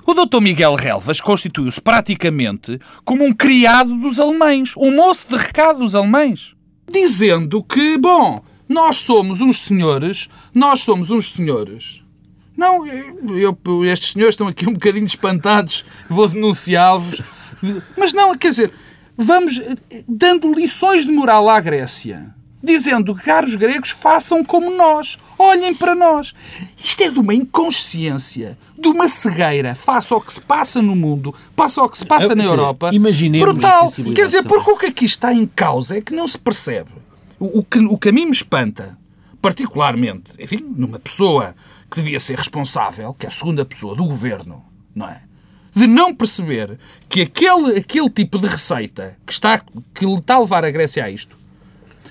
O 0.05 0.13
Dr. 0.13 0.41
Miguel 0.41 0.75
Relvas 0.75 1.21
constituiu-se 1.21 1.79
praticamente 1.79 2.77
como 3.05 3.23
um 3.23 3.33
criado 3.33 3.95
dos 3.95 4.19
alemães, 4.19 4.73
um 4.75 4.93
moço 4.93 5.27
de 5.29 5.37
recado 5.37 5.79
dos 5.79 5.95
alemães, 5.95 6.53
dizendo 6.91 7.63
que, 7.63 7.97
bom, 7.97 8.43
nós 8.67 8.97
somos 8.97 9.39
uns 9.39 9.61
senhores, 9.61 10.29
nós 10.53 10.81
somos 10.81 11.09
uns 11.09 11.31
senhores 11.31 12.03
Não, 12.55 12.85
eu, 12.85 13.57
eu, 13.65 13.85
estes 13.85 14.11
senhores 14.11 14.33
estão 14.33 14.47
aqui 14.47 14.67
um 14.67 14.73
bocadinho 14.73 15.05
espantados, 15.05 15.85
vou 16.09 16.27
denunciá-los. 16.27 17.21
Mas 17.97 18.13
não, 18.13 18.37
quer 18.37 18.49
dizer, 18.49 18.71
vamos 19.17 19.59
dando 20.07 20.51
lições 20.51 21.05
de 21.05 21.11
moral 21.11 21.49
à 21.49 21.59
Grécia, 21.59 22.35
dizendo, 22.63 23.13
caros 23.13 23.55
gregos, 23.55 23.89
façam 23.89 24.43
como 24.43 24.71
nós, 24.71 25.19
olhem 25.37 25.75
para 25.75 25.93
nós. 25.93 26.33
Isto 26.77 27.03
é 27.03 27.11
de 27.11 27.19
uma 27.19 27.33
inconsciência, 27.33 28.57
de 28.79 28.87
uma 28.87 29.09
cegueira 29.09 29.75
face 29.75 30.13
ao 30.13 30.21
que 30.21 30.33
se 30.33 30.39
passa 30.39 30.81
no 30.81 30.95
mundo, 30.95 31.35
face 31.57 31.77
ao 31.79 31.89
que 31.89 31.97
se 31.97 32.05
passa 32.05 32.33
na 32.33 32.45
Europa. 32.45 32.91
Imaginemos 32.93 33.53
brutal. 33.53 33.91
Quer 34.15 34.23
dizer, 34.23 34.43
porque 34.43 34.71
o 34.71 34.77
que 34.77 34.85
aqui 34.85 35.05
está 35.05 35.33
em 35.33 35.45
causa 35.45 35.97
é 35.97 36.01
que 36.01 36.13
não 36.13 36.25
se 36.25 36.37
percebe. 36.37 36.91
O, 37.37 37.59
o, 37.59 37.63
que, 37.63 37.79
o 37.79 37.97
que 37.97 38.09
a 38.09 38.13
mim 38.13 38.25
me 38.25 38.31
espanta, 38.31 38.97
particularmente, 39.41 40.31
enfim, 40.39 40.63
numa 40.77 40.99
pessoa 40.99 41.53
que 41.91 41.97
devia 41.97 42.19
ser 42.19 42.37
responsável, 42.37 43.13
que 43.13 43.25
é 43.25 43.29
a 43.29 43.31
segunda 43.31 43.65
pessoa 43.65 43.93
do 43.93 44.05
governo, 44.05 44.63
não 44.95 45.07
é? 45.07 45.21
De 45.75 45.87
não 45.87 46.13
perceber 46.15 46.79
que 47.09 47.21
aquele, 47.21 47.77
aquele 47.77 48.09
tipo 48.09 48.37
de 48.37 48.47
receita 48.47 49.17
que, 49.25 49.33
está, 49.33 49.59
que 49.93 50.05
lhe 50.05 50.13
está 50.13 50.35
a 50.35 50.39
levar 50.39 50.63
a 50.63 50.71
Grécia 50.71 51.03
a 51.03 51.09
isto 51.09 51.42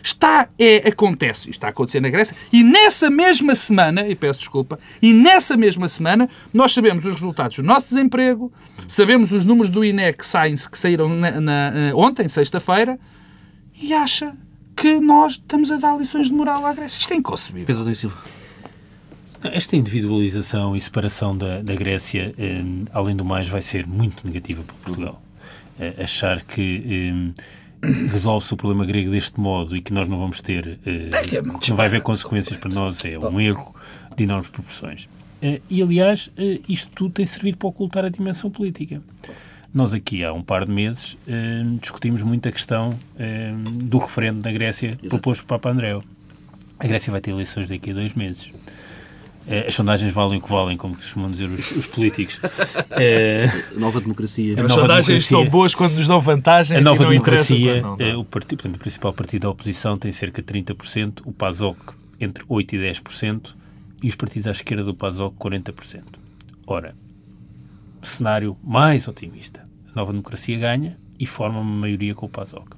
está, 0.03 0.49
é, 0.59 0.89
acontece, 0.89 1.51
está 1.51 1.69
a 1.69 1.71
acontecer 1.71 2.01
na 2.01 2.11
Grécia, 2.11 2.37
e 2.53 2.63
nessa 2.63 3.09
mesma 3.11 3.55
semana, 3.55 4.09
e 4.09 4.15
peço 4.15 4.41
desculpa, 4.41 4.79
e 5.01 5.13
nessa 5.13 5.57
mesma 5.57 5.89
semana 5.89 6.29
nós 6.53 6.73
sabemos 6.73 7.07
os 7.07 7.15
resultados 7.15 7.57
do 7.57 7.63
nosso 7.63 7.89
desemprego, 7.89 8.53
sabemos 8.89 9.33
os 9.33 9.47
números 9.47 9.71
do 9.71 9.85
INE 9.85 10.13
que, 10.13 10.27
saem, 10.27 10.55
que 10.55 10.79
saíram 10.79 11.09
na, 11.09 11.41
na, 11.41 11.73
eh, 11.75 11.95
ontem, 11.95 12.29
sexta-feira, 12.29 12.99
e 13.81 13.93
acha 13.93 14.35
que 14.77 14.99
nós 15.01 15.33
estamos 15.33 15.71
a 15.71 15.77
dar 15.77 15.97
lições 15.97 16.29
de 16.29 16.35
moral 16.35 16.65
à 16.67 16.73
Grécia. 16.73 16.99
Isto 16.99 17.13
é 17.13 17.17
inconcebível. 17.17 17.67
Pedro 17.67 17.95
Silva. 17.95 18.17
Esta 19.45 19.77
individualização 19.77 20.77
e 20.77 20.81
separação 20.81 21.37
da, 21.37 21.61
da 21.63 21.75
Grécia, 21.75 22.33
eh, 22.39 22.63
além 22.93 23.17
do 23.17 23.25
mais, 23.25 23.49
vai 23.49 23.61
ser 23.61 23.87
muito 23.87 24.25
negativa 24.25 24.63
para 24.63 24.75
Portugal. 24.77 25.23
Eh, 25.81 26.03
achar 26.03 26.43
que 26.43 27.35
eh, 27.37 27.43
resolve-se 27.83 28.55
o 28.55 28.57
problema 28.57 28.85
grego 28.87 29.11
deste 29.11 29.41
modo 29.41 29.77
e 29.77 29.83
que 29.83 29.93
nós 29.93 30.09
não 30.09 30.19
vamos 30.19 30.41
ter, 30.41 30.79
que 31.61 31.71
não 31.71 31.77
vai 31.77 31.87
haver 31.87 32.01
consequências 32.01 32.57
para 32.57 32.71
nós, 32.71 33.05
é 33.05 33.19
um 33.19 33.41
erro 33.41 33.75
de 34.17 34.25
enormes 34.25 34.49
proporções. 34.49 35.09
Eh, 35.41 35.61
e, 35.69 35.83
aliás, 35.83 36.31
eh, 36.37 36.61
isto 36.69 36.91
tudo 36.95 37.15
tem 37.15 37.27
servido 37.27 37.59
para 37.59 37.69
ocultar 37.69 38.05
a 38.05 38.09
dimensão 38.09 38.51
política. 38.51 39.03
Nós 39.75 39.93
aqui, 39.93 40.23
há 40.23 40.33
um 40.33 40.43
par 40.43 40.67
de 40.67 40.71
meses, 40.71 41.17
discutimos 41.81 42.23
muito 42.23 42.47
a 42.47 42.53
questão 42.53 42.95
do 43.65 43.97
referendo 43.97 44.43
na 44.45 44.53
Grécia 44.53 44.89
Exato. 44.89 45.09
proposto 45.09 45.41
por 45.45 45.59
Papa 45.59 45.71
Andréu. 45.71 46.05
A 46.79 46.87
Grécia 46.87 47.11
vai 47.11 47.23
ter 47.23 47.31
eleições 47.31 47.71
daqui 47.71 47.91
a 47.91 47.95
dois 47.95 48.13
meses. 48.13 48.53
Eh, 49.47 49.67
as 49.69 49.75
sondagens 49.75 50.13
valem 50.13 50.39
o 50.39 50.43
que 50.43 50.49
valem, 50.49 50.77
como 50.77 50.95
costumam 50.95 51.31
dizer 51.31 51.51
os, 51.51 51.71
os 51.73 51.87
políticos. 51.87 52.39
É, 52.93 53.47
nova 53.75 54.01
democracia. 54.01 54.53
As 54.53 54.73
sondagens 54.73 55.07
democracia, 55.07 55.21
são 55.21 55.45
boas 55.47 55.75
quando 55.75 55.95
nos 55.95 56.07
dão 56.07 56.21
vantagem. 56.21 56.79
A 56.79 56.81
nova 56.81 57.05
democracia, 57.05 57.83
não, 57.83 57.97
não. 57.97 58.07
É, 58.07 58.17
o, 58.17 58.25
partido, 58.25 58.59
portanto, 58.59 58.77
o 58.77 58.79
principal 58.79 59.13
partido 59.13 59.43
da 59.43 59.51
oposição 59.51 59.99
tem 59.99 60.13
cerca 60.13 60.43
de 60.43 60.53
30%, 60.53 61.23
o 61.25 61.33
PASOK 61.33 61.95
entre 62.21 62.45
8% 62.45 62.73
e 62.73 62.79
10%, 62.79 63.55
e 64.03 64.09
os 64.09 64.15
partidos 64.15 64.47
à 64.47 64.53
esquerda 64.53 64.85
do 64.85 64.95
PASOK 64.95 65.37
40%. 65.37 66.03
Ora, 66.67 66.95
cenário 68.03 68.57
mais 68.63 69.09
otimista. 69.09 69.67
A 69.93 69.99
nova 69.99 70.13
democracia 70.13 70.59
ganha 70.59 70.97
e 71.19 71.27
forma 71.27 71.61
uma 71.61 71.77
maioria 71.81 72.15
com 72.15 72.27
o 72.27 72.29
PASOK. 72.29 72.77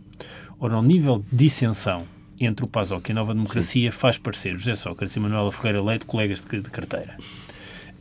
Ora, 0.58 0.78
o 0.78 0.82
nível 0.82 1.24
de 1.30 1.44
dissensão 1.44 2.06
entre 2.40 2.64
o 2.64 2.68
PASOK 2.68 3.08
e 3.08 3.12
a 3.12 3.14
Nova 3.14 3.34
Democracia 3.34 3.90
Sim. 3.90 3.98
faz 3.98 4.18
parecer 4.18 4.56
José 4.56 4.74
Sócrates 4.74 5.14
e 5.14 5.20
Manuela 5.20 5.52
Ferreira 5.52 5.82
Leite 5.82 6.04
colegas 6.04 6.40
de, 6.40 6.60
de 6.60 6.70
carteira. 6.70 7.16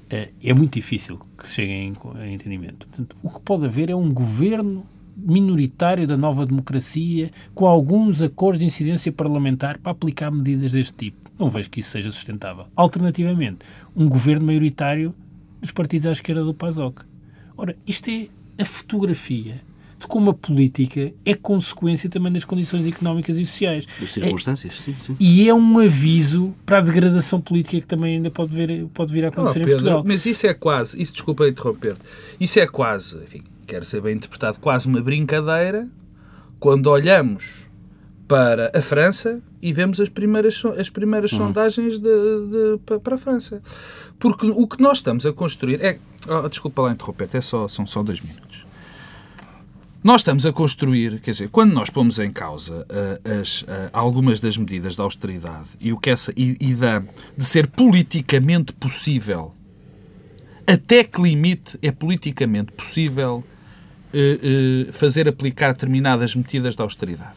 Eh, 0.10 0.30
é 0.44 0.54
muito 0.54 0.74
difícil 0.74 1.20
que 1.38 1.50
cheguem 1.50 1.94
a 2.16 2.28
entendimento. 2.28 2.88
Portanto, 2.88 3.16
o 3.22 3.30
que 3.30 3.40
pode 3.42 3.66
haver 3.66 3.90
é 3.90 3.96
um 3.96 4.14
governo 4.14 4.86
minoritário 5.16 6.08
da 6.08 6.18
nova 6.18 6.46
democracia 6.46 7.32
com 7.54 7.66
alguns 7.66 8.22
acordos 8.22 8.60
de 8.60 8.66
incidência 8.66 9.12
parlamentar 9.12 9.78
para 9.78 9.92
aplicar 9.92 10.32
medidas 10.32 10.72
deste 10.72 10.94
tipo. 10.94 11.32
Não 11.38 11.50
vejo 11.50 11.70
que 11.70 11.80
isso 11.80 11.92
seja 11.92 12.12
sustentável. 12.12 12.66
Alternativamente, 12.76 13.60
um 13.96 14.08
governo 14.08 14.46
maioritário 14.46 15.14
dos 15.62 15.72
partidos 15.72 16.08
à 16.08 16.12
esquerda 16.12 16.44
do 16.44 16.54
PASOK. 16.54 17.04
Ora, 17.56 17.76
isto 17.86 18.10
é 18.10 18.28
a 18.62 18.66
fotografia 18.66 19.62
de 20.04 20.08
como 20.08 20.30
a 20.30 20.34
política 20.34 21.12
é 21.26 21.34
consequência 21.34 22.10
também 22.10 22.32
das 22.32 22.44
condições 22.44 22.86
económicas 22.86 23.38
e 23.38 23.46
sociais. 23.46 23.86
Das 24.00 24.12
circunstâncias, 24.12 24.74
é, 24.74 24.76
sim, 24.84 24.96
sim. 25.00 25.16
E 25.20 25.48
é 25.48 25.54
um 25.54 25.80
aviso 25.80 26.54
para 26.66 26.78
a 26.80 26.82
degradação 26.82 27.42
política 27.42 27.80
que 27.80 27.88
também 27.88 28.18
ainda 28.18 28.30
pode 28.30 28.56
vir, 28.56 28.86
pode 28.94 29.12
vir 29.12 29.26
a 29.26 29.30
acontecer 29.30 29.60
oh, 29.60 29.66
Pedro, 29.66 29.72
em 29.72 29.76
Portugal. 29.76 30.04
Mas 30.06 30.26
isso 30.26 30.46
é 30.46 30.54
quase, 30.54 31.02
isso 31.02 31.14
desculpa 31.14 31.48
interromper 31.48 31.96
isso 32.40 32.60
é 32.60 32.68
quase, 32.68 33.18
enfim, 33.18 33.44
quero 33.66 33.86
ser 33.86 34.02
bem 34.02 34.16
interpretado, 34.16 34.60
quase 34.60 34.88
uma 34.88 35.02
brincadeira 35.02 35.88
quando 36.60 36.88
olhamos 36.88 37.68
para 38.28 38.72
a 38.74 38.82
França 38.82 39.42
e 39.62 39.72
vemos 39.74 40.00
as 40.00 40.10
primeiras, 40.10 40.62
as 40.78 40.90
primeiras 40.90 41.32
uhum. 41.34 41.40
sondagens 41.40 42.00
de, 42.00 42.10
de, 42.10 43.00
para 43.00 43.16
a 43.16 43.18
França. 43.18 43.62
Porque 44.20 44.48
o 44.48 44.68
que 44.68 44.82
nós 44.82 45.00
estamos 45.00 45.26
a 45.26 45.34
construir 45.34 45.82
é. 45.82 46.00
Oh, 46.28 46.48
desculpa 46.48 46.82
lá 46.84 46.92
interromper, 46.92 47.30
é 47.34 47.42
só, 47.42 47.68
são 47.68 47.86
só 47.86 48.02
dois 48.02 48.22
minutos. 48.22 48.66
Nós 50.04 50.20
estamos 50.20 50.46
a 50.46 50.52
construir, 50.52 51.22
quer 51.22 51.32
dizer, 51.32 51.48
quando 51.48 51.72
nós 51.72 51.90
pomos 51.90 52.20
em 52.20 52.30
causa 52.30 52.86
uh, 52.90 53.40
as, 53.42 53.62
uh, 53.62 53.66
algumas 53.94 54.42
das 54.42 54.58
medidas 54.58 54.98
da 54.98 55.04
austeridade 55.04 55.70
e, 55.80 55.94
o 55.94 55.98
que 55.98 56.10
essa, 56.10 56.34
e, 56.36 56.58
e 56.60 56.74
da, 56.74 57.02
de 57.38 57.46
ser 57.46 57.68
politicamente 57.68 58.74
possível, 58.74 59.54
até 60.68 61.06
que 61.06 61.22
limite 61.22 61.80
é 61.82 61.90
politicamente 61.90 62.74
possível 62.74 63.46
uh, 64.14 64.92
fazer 64.92 65.30
aplicar 65.30 65.72
determinadas 65.72 66.36
medidas 66.36 66.76
da 66.76 66.84
austeridade? 66.84 67.36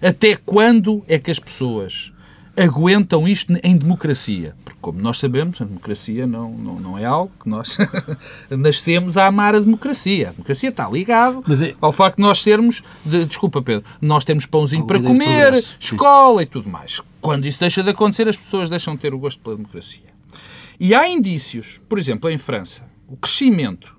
Até 0.00 0.36
quando 0.36 1.04
é 1.06 1.18
que 1.18 1.30
as 1.30 1.38
pessoas 1.38 2.14
aguentam 2.56 3.28
isto 3.28 3.52
em 3.62 3.76
democracia. 3.76 4.54
Porque, 4.64 4.78
como 4.80 5.00
nós 5.00 5.18
sabemos, 5.18 5.60
a 5.60 5.64
democracia 5.64 6.26
não, 6.26 6.52
não, 6.52 6.80
não 6.80 6.98
é 6.98 7.04
algo 7.04 7.30
que 7.40 7.48
nós 7.48 7.76
nascemos 8.50 9.16
a 9.16 9.26
amar 9.26 9.54
a 9.54 9.60
democracia. 9.60 10.30
A 10.30 10.32
democracia 10.32 10.70
está 10.70 10.88
ligado 10.88 11.44
é... 11.62 11.74
ao 11.80 11.92
facto 11.92 12.16
de 12.16 12.22
nós 12.22 12.42
sermos, 12.42 12.82
de, 13.04 13.24
desculpa 13.26 13.60
Pedro, 13.60 13.84
nós 14.00 14.24
temos 14.24 14.46
pãozinho 14.46 14.86
para 14.86 15.00
comer, 15.00 15.52
escola 15.54 16.42
e 16.42 16.46
tudo 16.46 16.68
mais. 16.68 17.00
Quando 17.20 17.46
isso 17.46 17.60
deixa 17.60 17.82
de 17.82 17.90
acontecer, 17.90 18.26
as 18.28 18.36
pessoas 18.36 18.70
deixam 18.70 18.94
de 18.94 19.00
ter 19.00 19.12
o 19.12 19.18
gosto 19.18 19.40
pela 19.40 19.56
democracia. 19.56 20.16
E 20.80 20.94
há 20.94 21.08
indícios, 21.08 21.80
por 21.88 21.98
exemplo, 21.98 22.30
em 22.30 22.38
França, 22.38 22.84
o 23.06 23.16
crescimento 23.16 23.94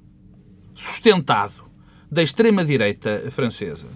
sustentado 0.73 1.65
da 2.09 2.23
extrema-direita 2.23 3.25
francesa 3.31 3.87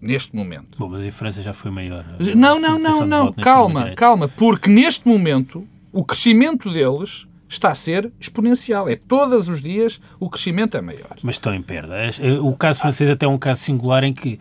neste 0.00 0.34
momento. 0.34 0.78
Bom, 0.78 0.88
mas 0.88 1.04
em 1.04 1.10
França 1.10 1.42
já 1.42 1.52
foi 1.52 1.70
maior. 1.70 2.04
Não, 2.36 2.58
não, 2.58 2.78
não, 2.78 3.06
não. 3.06 3.32
Calma, 3.32 3.90
calma. 3.94 4.28
Porque 4.28 4.70
neste 4.70 5.06
momento 5.06 5.66
o 5.92 6.04
crescimento 6.04 6.72
deles 6.72 7.26
está 7.48 7.70
a 7.70 7.74
ser 7.74 8.12
exponencial. 8.20 8.88
É 8.88 8.96
todos 8.96 9.48
os 9.48 9.60
dias 9.60 10.00
o 10.20 10.30
crescimento 10.30 10.76
é 10.76 10.80
maior. 10.80 11.16
Mas 11.22 11.34
estão 11.34 11.52
em 11.52 11.60
perda. 11.60 11.96
É, 11.96 12.38
o 12.40 12.52
caso 12.54 12.80
francês 12.80 13.10
até 13.10 13.26
é 13.26 13.28
um 13.28 13.38
caso 13.38 13.60
singular 13.60 14.04
em 14.04 14.14
que 14.14 14.38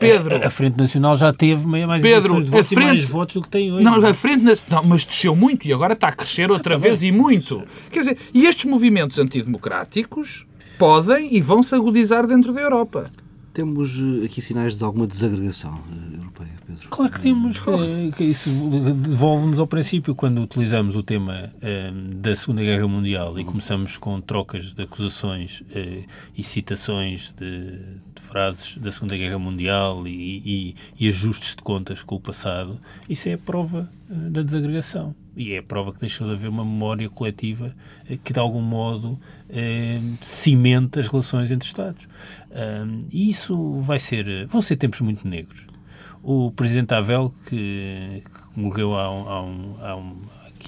Pedro, 0.00 0.42
a, 0.42 0.48
a 0.48 0.50
Frente 0.50 0.76
Nacional 0.76 1.16
já 1.16 1.32
teve 1.32 1.66
mais 1.66 2.02
Pedro, 2.02 2.42
de 2.42 2.50
votos, 2.50 2.68
frente, 2.68 2.84
mais 2.84 3.04
votos 3.04 3.34
do 3.34 3.42
que 3.42 3.48
tem 3.48 3.72
hoje. 3.72 3.84
Não, 3.84 4.04
a 4.04 4.12
Frente 4.12 4.42
Nacional, 4.42 4.84
mas 4.84 5.04
desceu 5.04 5.36
muito 5.36 5.66
e 5.66 5.72
agora 5.72 5.92
está 5.92 6.08
a 6.08 6.12
crescer 6.12 6.50
outra 6.50 6.74
ah, 6.74 6.78
vez 6.78 7.02
e 7.02 7.12
muito. 7.12 7.62
Quer 7.90 8.00
dizer, 8.00 8.18
e 8.34 8.46
estes 8.46 8.64
movimentos 8.64 9.18
antidemocráticos 9.18 10.44
podem 10.76 11.34
e 11.34 11.40
vão 11.40 11.62
se 11.62 11.74
agudizar 11.74 12.26
dentro 12.26 12.52
da 12.52 12.60
Europa 12.60 13.10
temos 13.58 13.98
eh, 13.98 14.26
aqui 14.26 14.40
sinais 14.40 14.76
de 14.76 14.84
alguma 14.84 15.04
desagregação 15.04 15.74
eh, 15.74 16.16
europeia, 16.16 16.52
Pedro? 16.64 16.88
Claro 16.88 17.12
que 17.12 17.20
temos. 17.20 17.58
Que, 17.58 18.12
que 18.16 18.24
isso 18.24 18.50
devolve-nos 18.94 19.58
ao 19.58 19.66
princípio, 19.66 20.14
quando 20.14 20.40
utilizamos 20.40 20.94
o 20.94 21.02
tema 21.02 21.52
eh, 21.60 21.90
da 22.14 22.36
Segunda 22.36 22.62
Guerra 22.62 22.86
Mundial 22.86 23.36
e 23.36 23.44
começamos 23.44 23.96
com 23.96 24.20
trocas 24.20 24.72
de 24.72 24.82
acusações 24.84 25.64
e 26.36 26.42
citações 26.44 27.34
de, 27.36 27.80
frases 28.28 28.76
da 28.76 28.92
Segunda 28.92 29.16
Guerra 29.16 29.38
Mundial 29.38 30.06
e, 30.06 30.42
e, 30.44 30.74
e 30.98 31.08
ajustes 31.08 31.56
de 31.56 31.62
contas 31.62 32.02
com 32.02 32.16
o 32.16 32.20
passado, 32.20 32.80
isso 33.08 33.28
é 33.28 33.32
a 33.32 33.38
prova 33.38 33.90
da 34.08 34.42
desagregação 34.42 35.14
e 35.38 35.52
é 35.52 35.58
a 35.58 35.62
prova 35.62 35.92
que 35.92 36.00
deixou 36.00 36.26
de 36.26 36.32
haver 36.34 36.48
uma 36.48 36.64
memória 36.64 37.08
coletiva 37.08 37.72
eh, 38.10 38.18
que, 38.22 38.32
de 38.32 38.40
algum 38.40 38.60
modo, 38.60 39.18
eh, 39.48 40.00
cimenta 40.20 40.98
as 40.98 41.06
relações 41.06 41.50
entre 41.52 41.68
Estados. 41.68 42.08
E 43.12 43.30
isso 43.30 43.78
vai 43.78 44.00
ser... 44.00 44.46
vão 44.46 44.60
ser 44.60 44.76
tempos 44.76 45.00
muito 45.00 45.26
negros. 45.28 45.68
O 46.22 46.50
presidente 46.50 46.92
Havel, 46.92 47.32
que, 47.46 48.22
que 48.24 48.60
morreu 48.60 48.96
há, 48.96 49.10
um, 49.10 49.28
há, 49.28 49.42
um, 49.44 49.76
há, 49.80 49.96
um, 49.96 50.16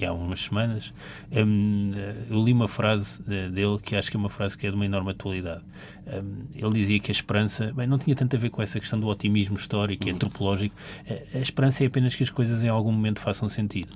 há 0.05 0.13
umas 0.13 0.41
semanas, 0.41 0.93
um, 1.31 1.91
eu 2.29 2.43
li 2.43 2.53
uma 2.53 2.67
frase 2.67 3.21
dele 3.23 3.77
que 3.81 3.95
acho 3.95 4.09
que 4.09 4.17
é 4.17 4.19
uma 4.19 4.29
frase 4.29 4.57
que 4.57 4.67
é 4.67 4.69
de 4.69 4.75
uma 4.75 4.85
enorme 4.85 5.11
atualidade. 5.11 5.61
Um, 6.07 6.45
ele 6.55 6.73
dizia 6.73 6.99
que 6.99 7.11
a 7.11 7.13
esperança, 7.13 7.71
bem, 7.73 7.87
não 7.87 7.97
tinha 7.97 8.15
tanto 8.15 8.35
a 8.35 8.39
ver 8.39 8.49
com 8.49 8.61
essa 8.61 8.79
questão 8.79 8.99
do 8.99 9.07
otimismo 9.07 9.55
histórico 9.55 10.07
e 10.07 10.11
antropológico, 10.11 10.75
a, 11.07 11.37
a 11.37 11.41
esperança 11.41 11.83
é 11.83 11.87
apenas 11.87 12.15
que 12.15 12.23
as 12.23 12.29
coisas 12.29 12.63
em 12.63 12.69
algum 12.69 12.91
momento 12.91 13.19
façam 13.19 13.47
sentido. 13.47 13.93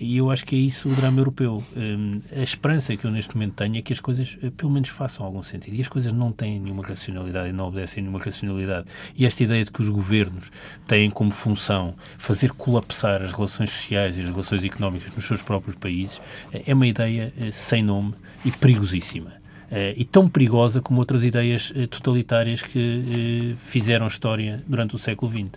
E 0.00 0.16
eu 0.16 0.30
acho 0.30 0.44
que 0.44 0.56
é 0.56 0.58
isso 0.58 0.88
o 0.88 0.94
drama 0.94 1.20
europeu. 1.20 1.62
Um, 1.76 2.20
a 2.34 2.42
esperança 2.42 2.96
que 2.96 3.04
eu 3.04 3.10
neste 3.10 3.34
momento 3.34 3.54
tenho 3.54 3.76
é 3.76 3.82
que 3.82 3.92
as 3.92 4.00
coisas, 4.00 4.36
eh, 4.42 4.50
pelo 4.50 4.70
menos, 4.70 4.88
façam 4.88 5.24
algum 5.24 5.42
sentido. 5.42 5.76
E 5.76 5.80
as 5.80 5.88
coisas 5.88 6.12
não 6.12 6.32
têm 6.32 6.58
nenhuma 6.58 6.82
racionalidade 6.82 7.50
e 7.50 7.52
não 7.52 7.68
obedecem 7.68 8.02
nenhuma 8.02 8.18
racionalidade. 8.18 8.86
E 9.16 9.24
esta 9.24 9.44
ideia 9.44 9.64
de 9.64 9.70
que 9.70 9.80
os 9.80 9.88
governos 9.88 10.50
têm 10.86 11.10
como 11.10 11.30
função 11.30 11.94
fazer 12.18 12.50
colapsar 12.52 13.22
as 13.22 13.32
relações 13.32 13.70
sociais 13.70 14.18
e 14.18 14.22
as 14.22 14.28
relações 14.28 14.64
económicas 14.64 15.14
nos 15.14 15.24
seus 15.26 15.42
próprios 15.42 15.76
países 15.76 16.20
eh, 16.52 16.64
é 16.66 16.74
uma 16.74 16.86
ideia 16.86 17.32
eh, 17.38 17.50
sem 17.50 17.82
nome 17.82 18.14
e 18.44 18.50
perigosíssima. 18.50 19.43
Uh, 19.74 19.90
e 19.96 20.04
tão 20.04 20.28
perigosa 20.28 20.80
como 20.80 21.00
outras 21.00 21.24
ideias 21.24 21.70
uh, 21.70 21.88
totalitárias 21.88 22.62
que 22.62 22.78
uh, 22.78 23.56
fizeram 23.56 24.06
história 24.06 24.62
durante 24.68 24.94
o 24.94 24.98
século 25.00 25.32
XX. 25.32 25.50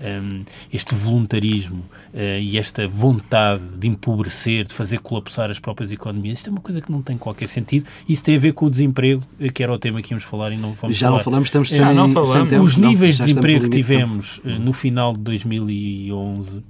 Um, 0.00 0.44
este 0.72 0.94
voluntarismo 0.94 1.82
e 2.14 2.58
esta 2.58 2.86
vontade 2.86 3.64
de 3.76 3.88
empobrecer, 3.88 4.64
de 4.64 4.72
fazer 4.72 4.98
colapsar 4.98 5.50
as 5.50 5.58
próprias 5.58 5.90
economias, 5.90 6.38
isto 6.38 6.50
é 6.50 6.52
uma 6.52 6.60
coisa 6.60 6.80
que 6.80 6.92
não 6.92 7.02
tem 7.02 7.16
qualquer 7.16 7.48
sentido. 7.48 7.86
Isso 8.08 8.22
tem 8.22 8.36
a 8.36 8.38
ver 8.38 8.52
com 8.52 8.66
o 8.66 8.70
desemprego, 8.70 9.22
que 9.52 9.62
era 9.62 9.72
o 9.72 9.78
tema 9.78 10.00
que 10.02 10.12
íamos 10.12 10.24
falar 10.24 10.52
e 10.52 10.56
não 10.56 10.72
vamos 10.74 10.96
Já 10.96 11.06
falar. 11.06 11.18
não 11.18 11.24
falamos, 11.24 11.48
estamos 11.48 11.68
sem, 11.68 11.78
Já 11.78 11.92
não 11.92 12.12
falamos. 12.12 12.50
Tempo, 12.50 12.62
Os 12.62 12.76
níveis 12.76 13.18
não, 13.18 13.26
de 13.26 13.32
desemprego 13.32 13.64
que 13.64 13.70
tivemos 13.70 14.40
no 14.44 14.72
final 14.72 15.12
de 15.14 15.20
2011 15.20 16.62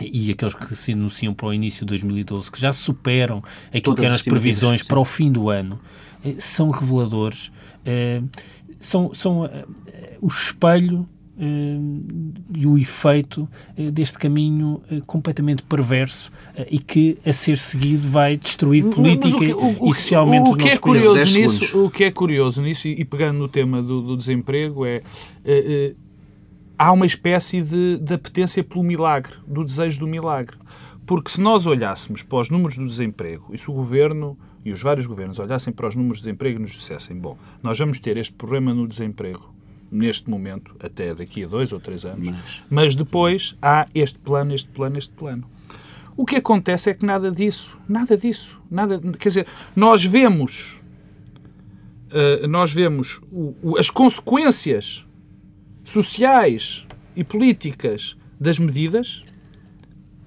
e 0.00 0.30
aqueles 0.30 0.54
que 0.54 0.74
se 0.74 0.92
anunciam 0.92 1.32
para 1.32 1.46
o 1.46 1.54
início 1.54 1.80
de 1.80 1.90
2012, 1.90 2.50
que 2.50 2.60
já 2.60 2.72
superam 2.72 3.42
aquilo 3.68 3.82
Todas 3.82 4.00
que 4.00 4.06
eram 4.06 4.14
as 4.14 4.22
previsões 4.22 4.82
para 4.82 4.98
o 4.98 5.04
fim 5.04 5.30
do 5.30 5.50
ano, 5.50 5.78
eh, 5.78 6.03
são 6.38 6.70
reveladores, 6.70 7.50
eh, 7.84 8.22
são, 8.78 9.12
são 9.14 9.46
eh, 9.46 9.64
o 10.20 10.26
espelho 10.28 11.08
e 12.54 12.64
o 12.64 12.78
efeito 12.78 13.48
deste 13.92 14.16
caminho 14.18 14.80
completamente 15.04 15.64
perverso 15.64 16.30
e 16.70 16.78
que, 16.78 17.18
a 17.26 17.32
ser 17.32 17.58
seguido, 17.58 18.06
vai 18.08 18.36
destruir 18.36 18.84
política 18.84 19.36
o 19.36 19.38
que- 19.40 19.52
o- 19.52 19.82
o- 19.86 19.90
e 19.90 19.94
socialmente 19.94 20.48
o, 20.48 20.52
os 20.52 20.56
que 20.56 20.62
é 20.62 20.64
nossos 20.66 20.78
países. 20.78 20.80
curioso 20.80 21.14
10 21.14 21.34
nisso. 21.36 21.84
O 21.84 21.90
que 21.90 22.04
é 22.04 22.10
curioso 22.12 22.62
nisso, 22.62 22.86
e 22.86 23.04
pegando 23.04 23.38
no 23.40 23.48
tema 23.48 23.82
do, 23.82 24.00
do 24.00 24.16
desemprego, 24.16 24.86
é... 24.86 24.96
eh, 24.96 25.02
eh, 25.44 25.94
há 26.78 26.92
uma 26.92 27.04
espécie 27.06 27.62
de, 27.62 27.98
de 27.98 28.14
apetência 28.14 28.62
pelo 28.62 28.84
milagre, 28.84 29.34
do 29.46 29.64
desejo 29.64 29.98
do 29.98 30.06
milagre. 30.06 30.56
Porque 31.04 31.30
se 31.32 31.40
nós 31.40 31.66
olhássemos 31.66 32.22
para 32.22 32.38
os 32.38 32.48
números 32.48 32.76
do 32.78 32.86
desemprego, 32.86 33.46
e 33.52 33.58
se 33.58 33.68
o 33.68 33.74
governo 33.74 34.38
e 34.64 34.72
os 34.72 34.80
vários 34.82 35.06
governos 35.06 35.38
olhassem 35.38 35.72
para 35.72 35.86
os 35.88 35.94
números 35.94 36.18
de 36.18 36.24
desemprego 36.24 36.58
e 36.58 36.62
nos 36.62 36.72
dissessem: 36.72 37.16
bom, 37.16 37.36
nós 37.62 37.78
vamos 37.78 37.98
ter 38.00 38.16
este 38.16 38.32
problema 38.32 38.72
no 38.72 38.86
desemprego 38.88 39.52
neste 39.90 40.28
momento, 40.28 40.74
até 40.80 41.14
daqui 41.14 41.44
a 41.44 41.46
dois 41.46 41.72
ou 41.72 41.78
três 41.78 42.04
anos, 42.04 42.28
Mas- 42.30 42.62
mas, 42.68 42.96
depois 42.96 43.56
há 43.62 43.86
este 43.94 44.18
plano, 44.18 44.52
este 44.54 44.68
plano, 44.70 44.98
este 44.98 45.12
plano. 45.12 45.44
O 46.16 46.24
que 46.24 46.36
acontece 46.36 46.90
é 46.90 46.94
que 46.94 47.04
nada 47.04 47.30
disso, 47.30 47.76
nada 47.88 48.16
disso, 48.16 48.58
nada, 48.70 48.98
quer 49.18 49.28
dizer, 49.28 49.46
nós 49.76 50.04
vemos, 50.04 50.80
eh, 52.10 52.46
nós 52.46 52.72
vemos 52.72 53.20
o- 53.30 53.54
o- 53.62 53.78
as 53.78 53.90
consequências 53.90 55.04
sociais 55.84 56.86
e 57.14 57.22
políticas 57.22 58.16
das 58.40 58.58
medidas 58.58 59.24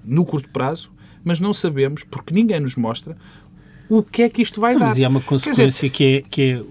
no 0.04 0.24
curto 0.24 0.48
prazo, 0.50 0.90
mas 1.24 1.40
não 1.40 1.52
sabemos, 1.52 2.04
porque 2.04 2.32
ninguém 2.32 2.60
nos 2.60 2.76
mostra, 2.76 3.16
o 3.88 4.02
que 4.02 4.22
é 4.22 4.28
que 4.28 4.42
isto 4.42 4.60
vai 4.60 4.78
dar. 4.78 4.88
Mas 4.88 5.00
há 5.00 5.08
uma 5.08 5.20
Quer 5.20 5.36
dizer, 5.36 5.48
consequência 5.50 5.90
que, 5.90 6.04
é, 6.04 6.22
que 6.22 6.42
é, 6.42 6.62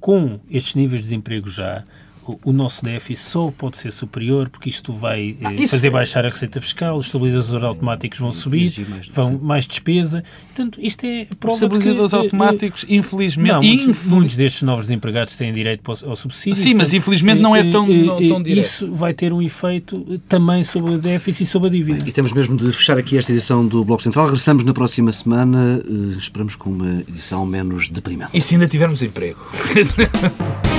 com 0.00 0.40
estes 0.50 0.74
níveis 0.74 1.00
de 1.00 1.08
desemprego 1.08 1.48
já, 1.48 1.84
o, 2.32 2.38
o 2.44 2.52
nosso 2.52 2.84
déficit 2.84 3.24
só 3.26 3.52
pode 3.56 3.78
ser 3.78 3.92
superior 3.92 4.48
porque 4.48 4.68
isto 4.68 4.92
vai 4.92 5.36
eh, 5.40 5.54
isso 5.54 5.68
fazer 5.72 5.88
é- 5.88 5.90
baixar 5.90 6.24
a 6.24 6.28
receita 6.28 6.60
fiscal, 6.60 6.96
os 6.96 7.06
estabilizadores 7.06 7.64
automáticos 7.64 8.18
vão 8.18 8.32
subir, 8.32 8.72
mais, 8.88 9.08
vão 9.08 9.32
sim. 9.32 9.38
mais 9.42 9.66
despesa. 9.66 10.22
Portanto, 10.54 10.78
isto 10.80 11.04
é 11.04 11.22
os 11.30 11.36
prova 11.38 11.54
de 11.54 11.68
que... 11.70 11.76
estabilizadores 11.76 12.12
eh, 12.12 12.16
eh, 12.16 12.20
automáticos, 12.20 12.86
infelizmente, 12.88 13.52
Não, 13.52 13.62
muitos, 13.62 13.88
infeliz- 13.88 14.12
muitos 14.12 14.36
destes 14.36 14.62
novos 14.62 14.86
desempregados 14.86 15.36
têm 15.36 15.52
direito 15.52 15.82
ao, 15.90 16.10
ao 16.10 16.16
subsídio. 16.16 16.54
Sim, 16.60 16.74
mas 16.74 16.92
infelizmente 16.92 17.40
não 17.40 17.54
é 17.54 17.70
tão- 17.70 17.86
não 17.86 18.16
tão 18.16 18.42
direto. 18.42 18.64
Isso 18.64 18.92
vai 18.92 19.12
ter 19.14 19.32
um 19.32 19.42
efeito 19.42 20.04
eh, 20.10 20.18
também 20.28 20.64
sobre 20.64 20.92
o 20.94 20.98
déficit 20.98 21.42
e 21.44 21.46
sobre 21.46 21.68
a 21.68 21.70
dívida. 21.70 22.08
E 22.08 22.12
temos 22.12 22.32
mesmo 22.32 22.56
de 22.56 22.72
fechar 22.72 22.96
aqui 22.98 23.16
esta 23.18 23.32
edição 23.32 23.66
do 23.66 23.84
Bloco 23.84 24.02
Central. 24.02 24.26
Regressamos 24.26 24.64
na 24.64 24.72
próxima 24.72 25.12
semana. 25.12 25.82
eh, 25.84 26.16
Esperamos 26.18 26.56
com 26.56 26.70
uma 26.70 27.00
edição 27.08 27.44
menos 27.46 27.88
deprimente. 27.88 28.30
E 28.34 28.40
se 28.40 28.54
ainda 28.54 28.66
tivermos 28.68 29.02
emprego? 29.02 29.38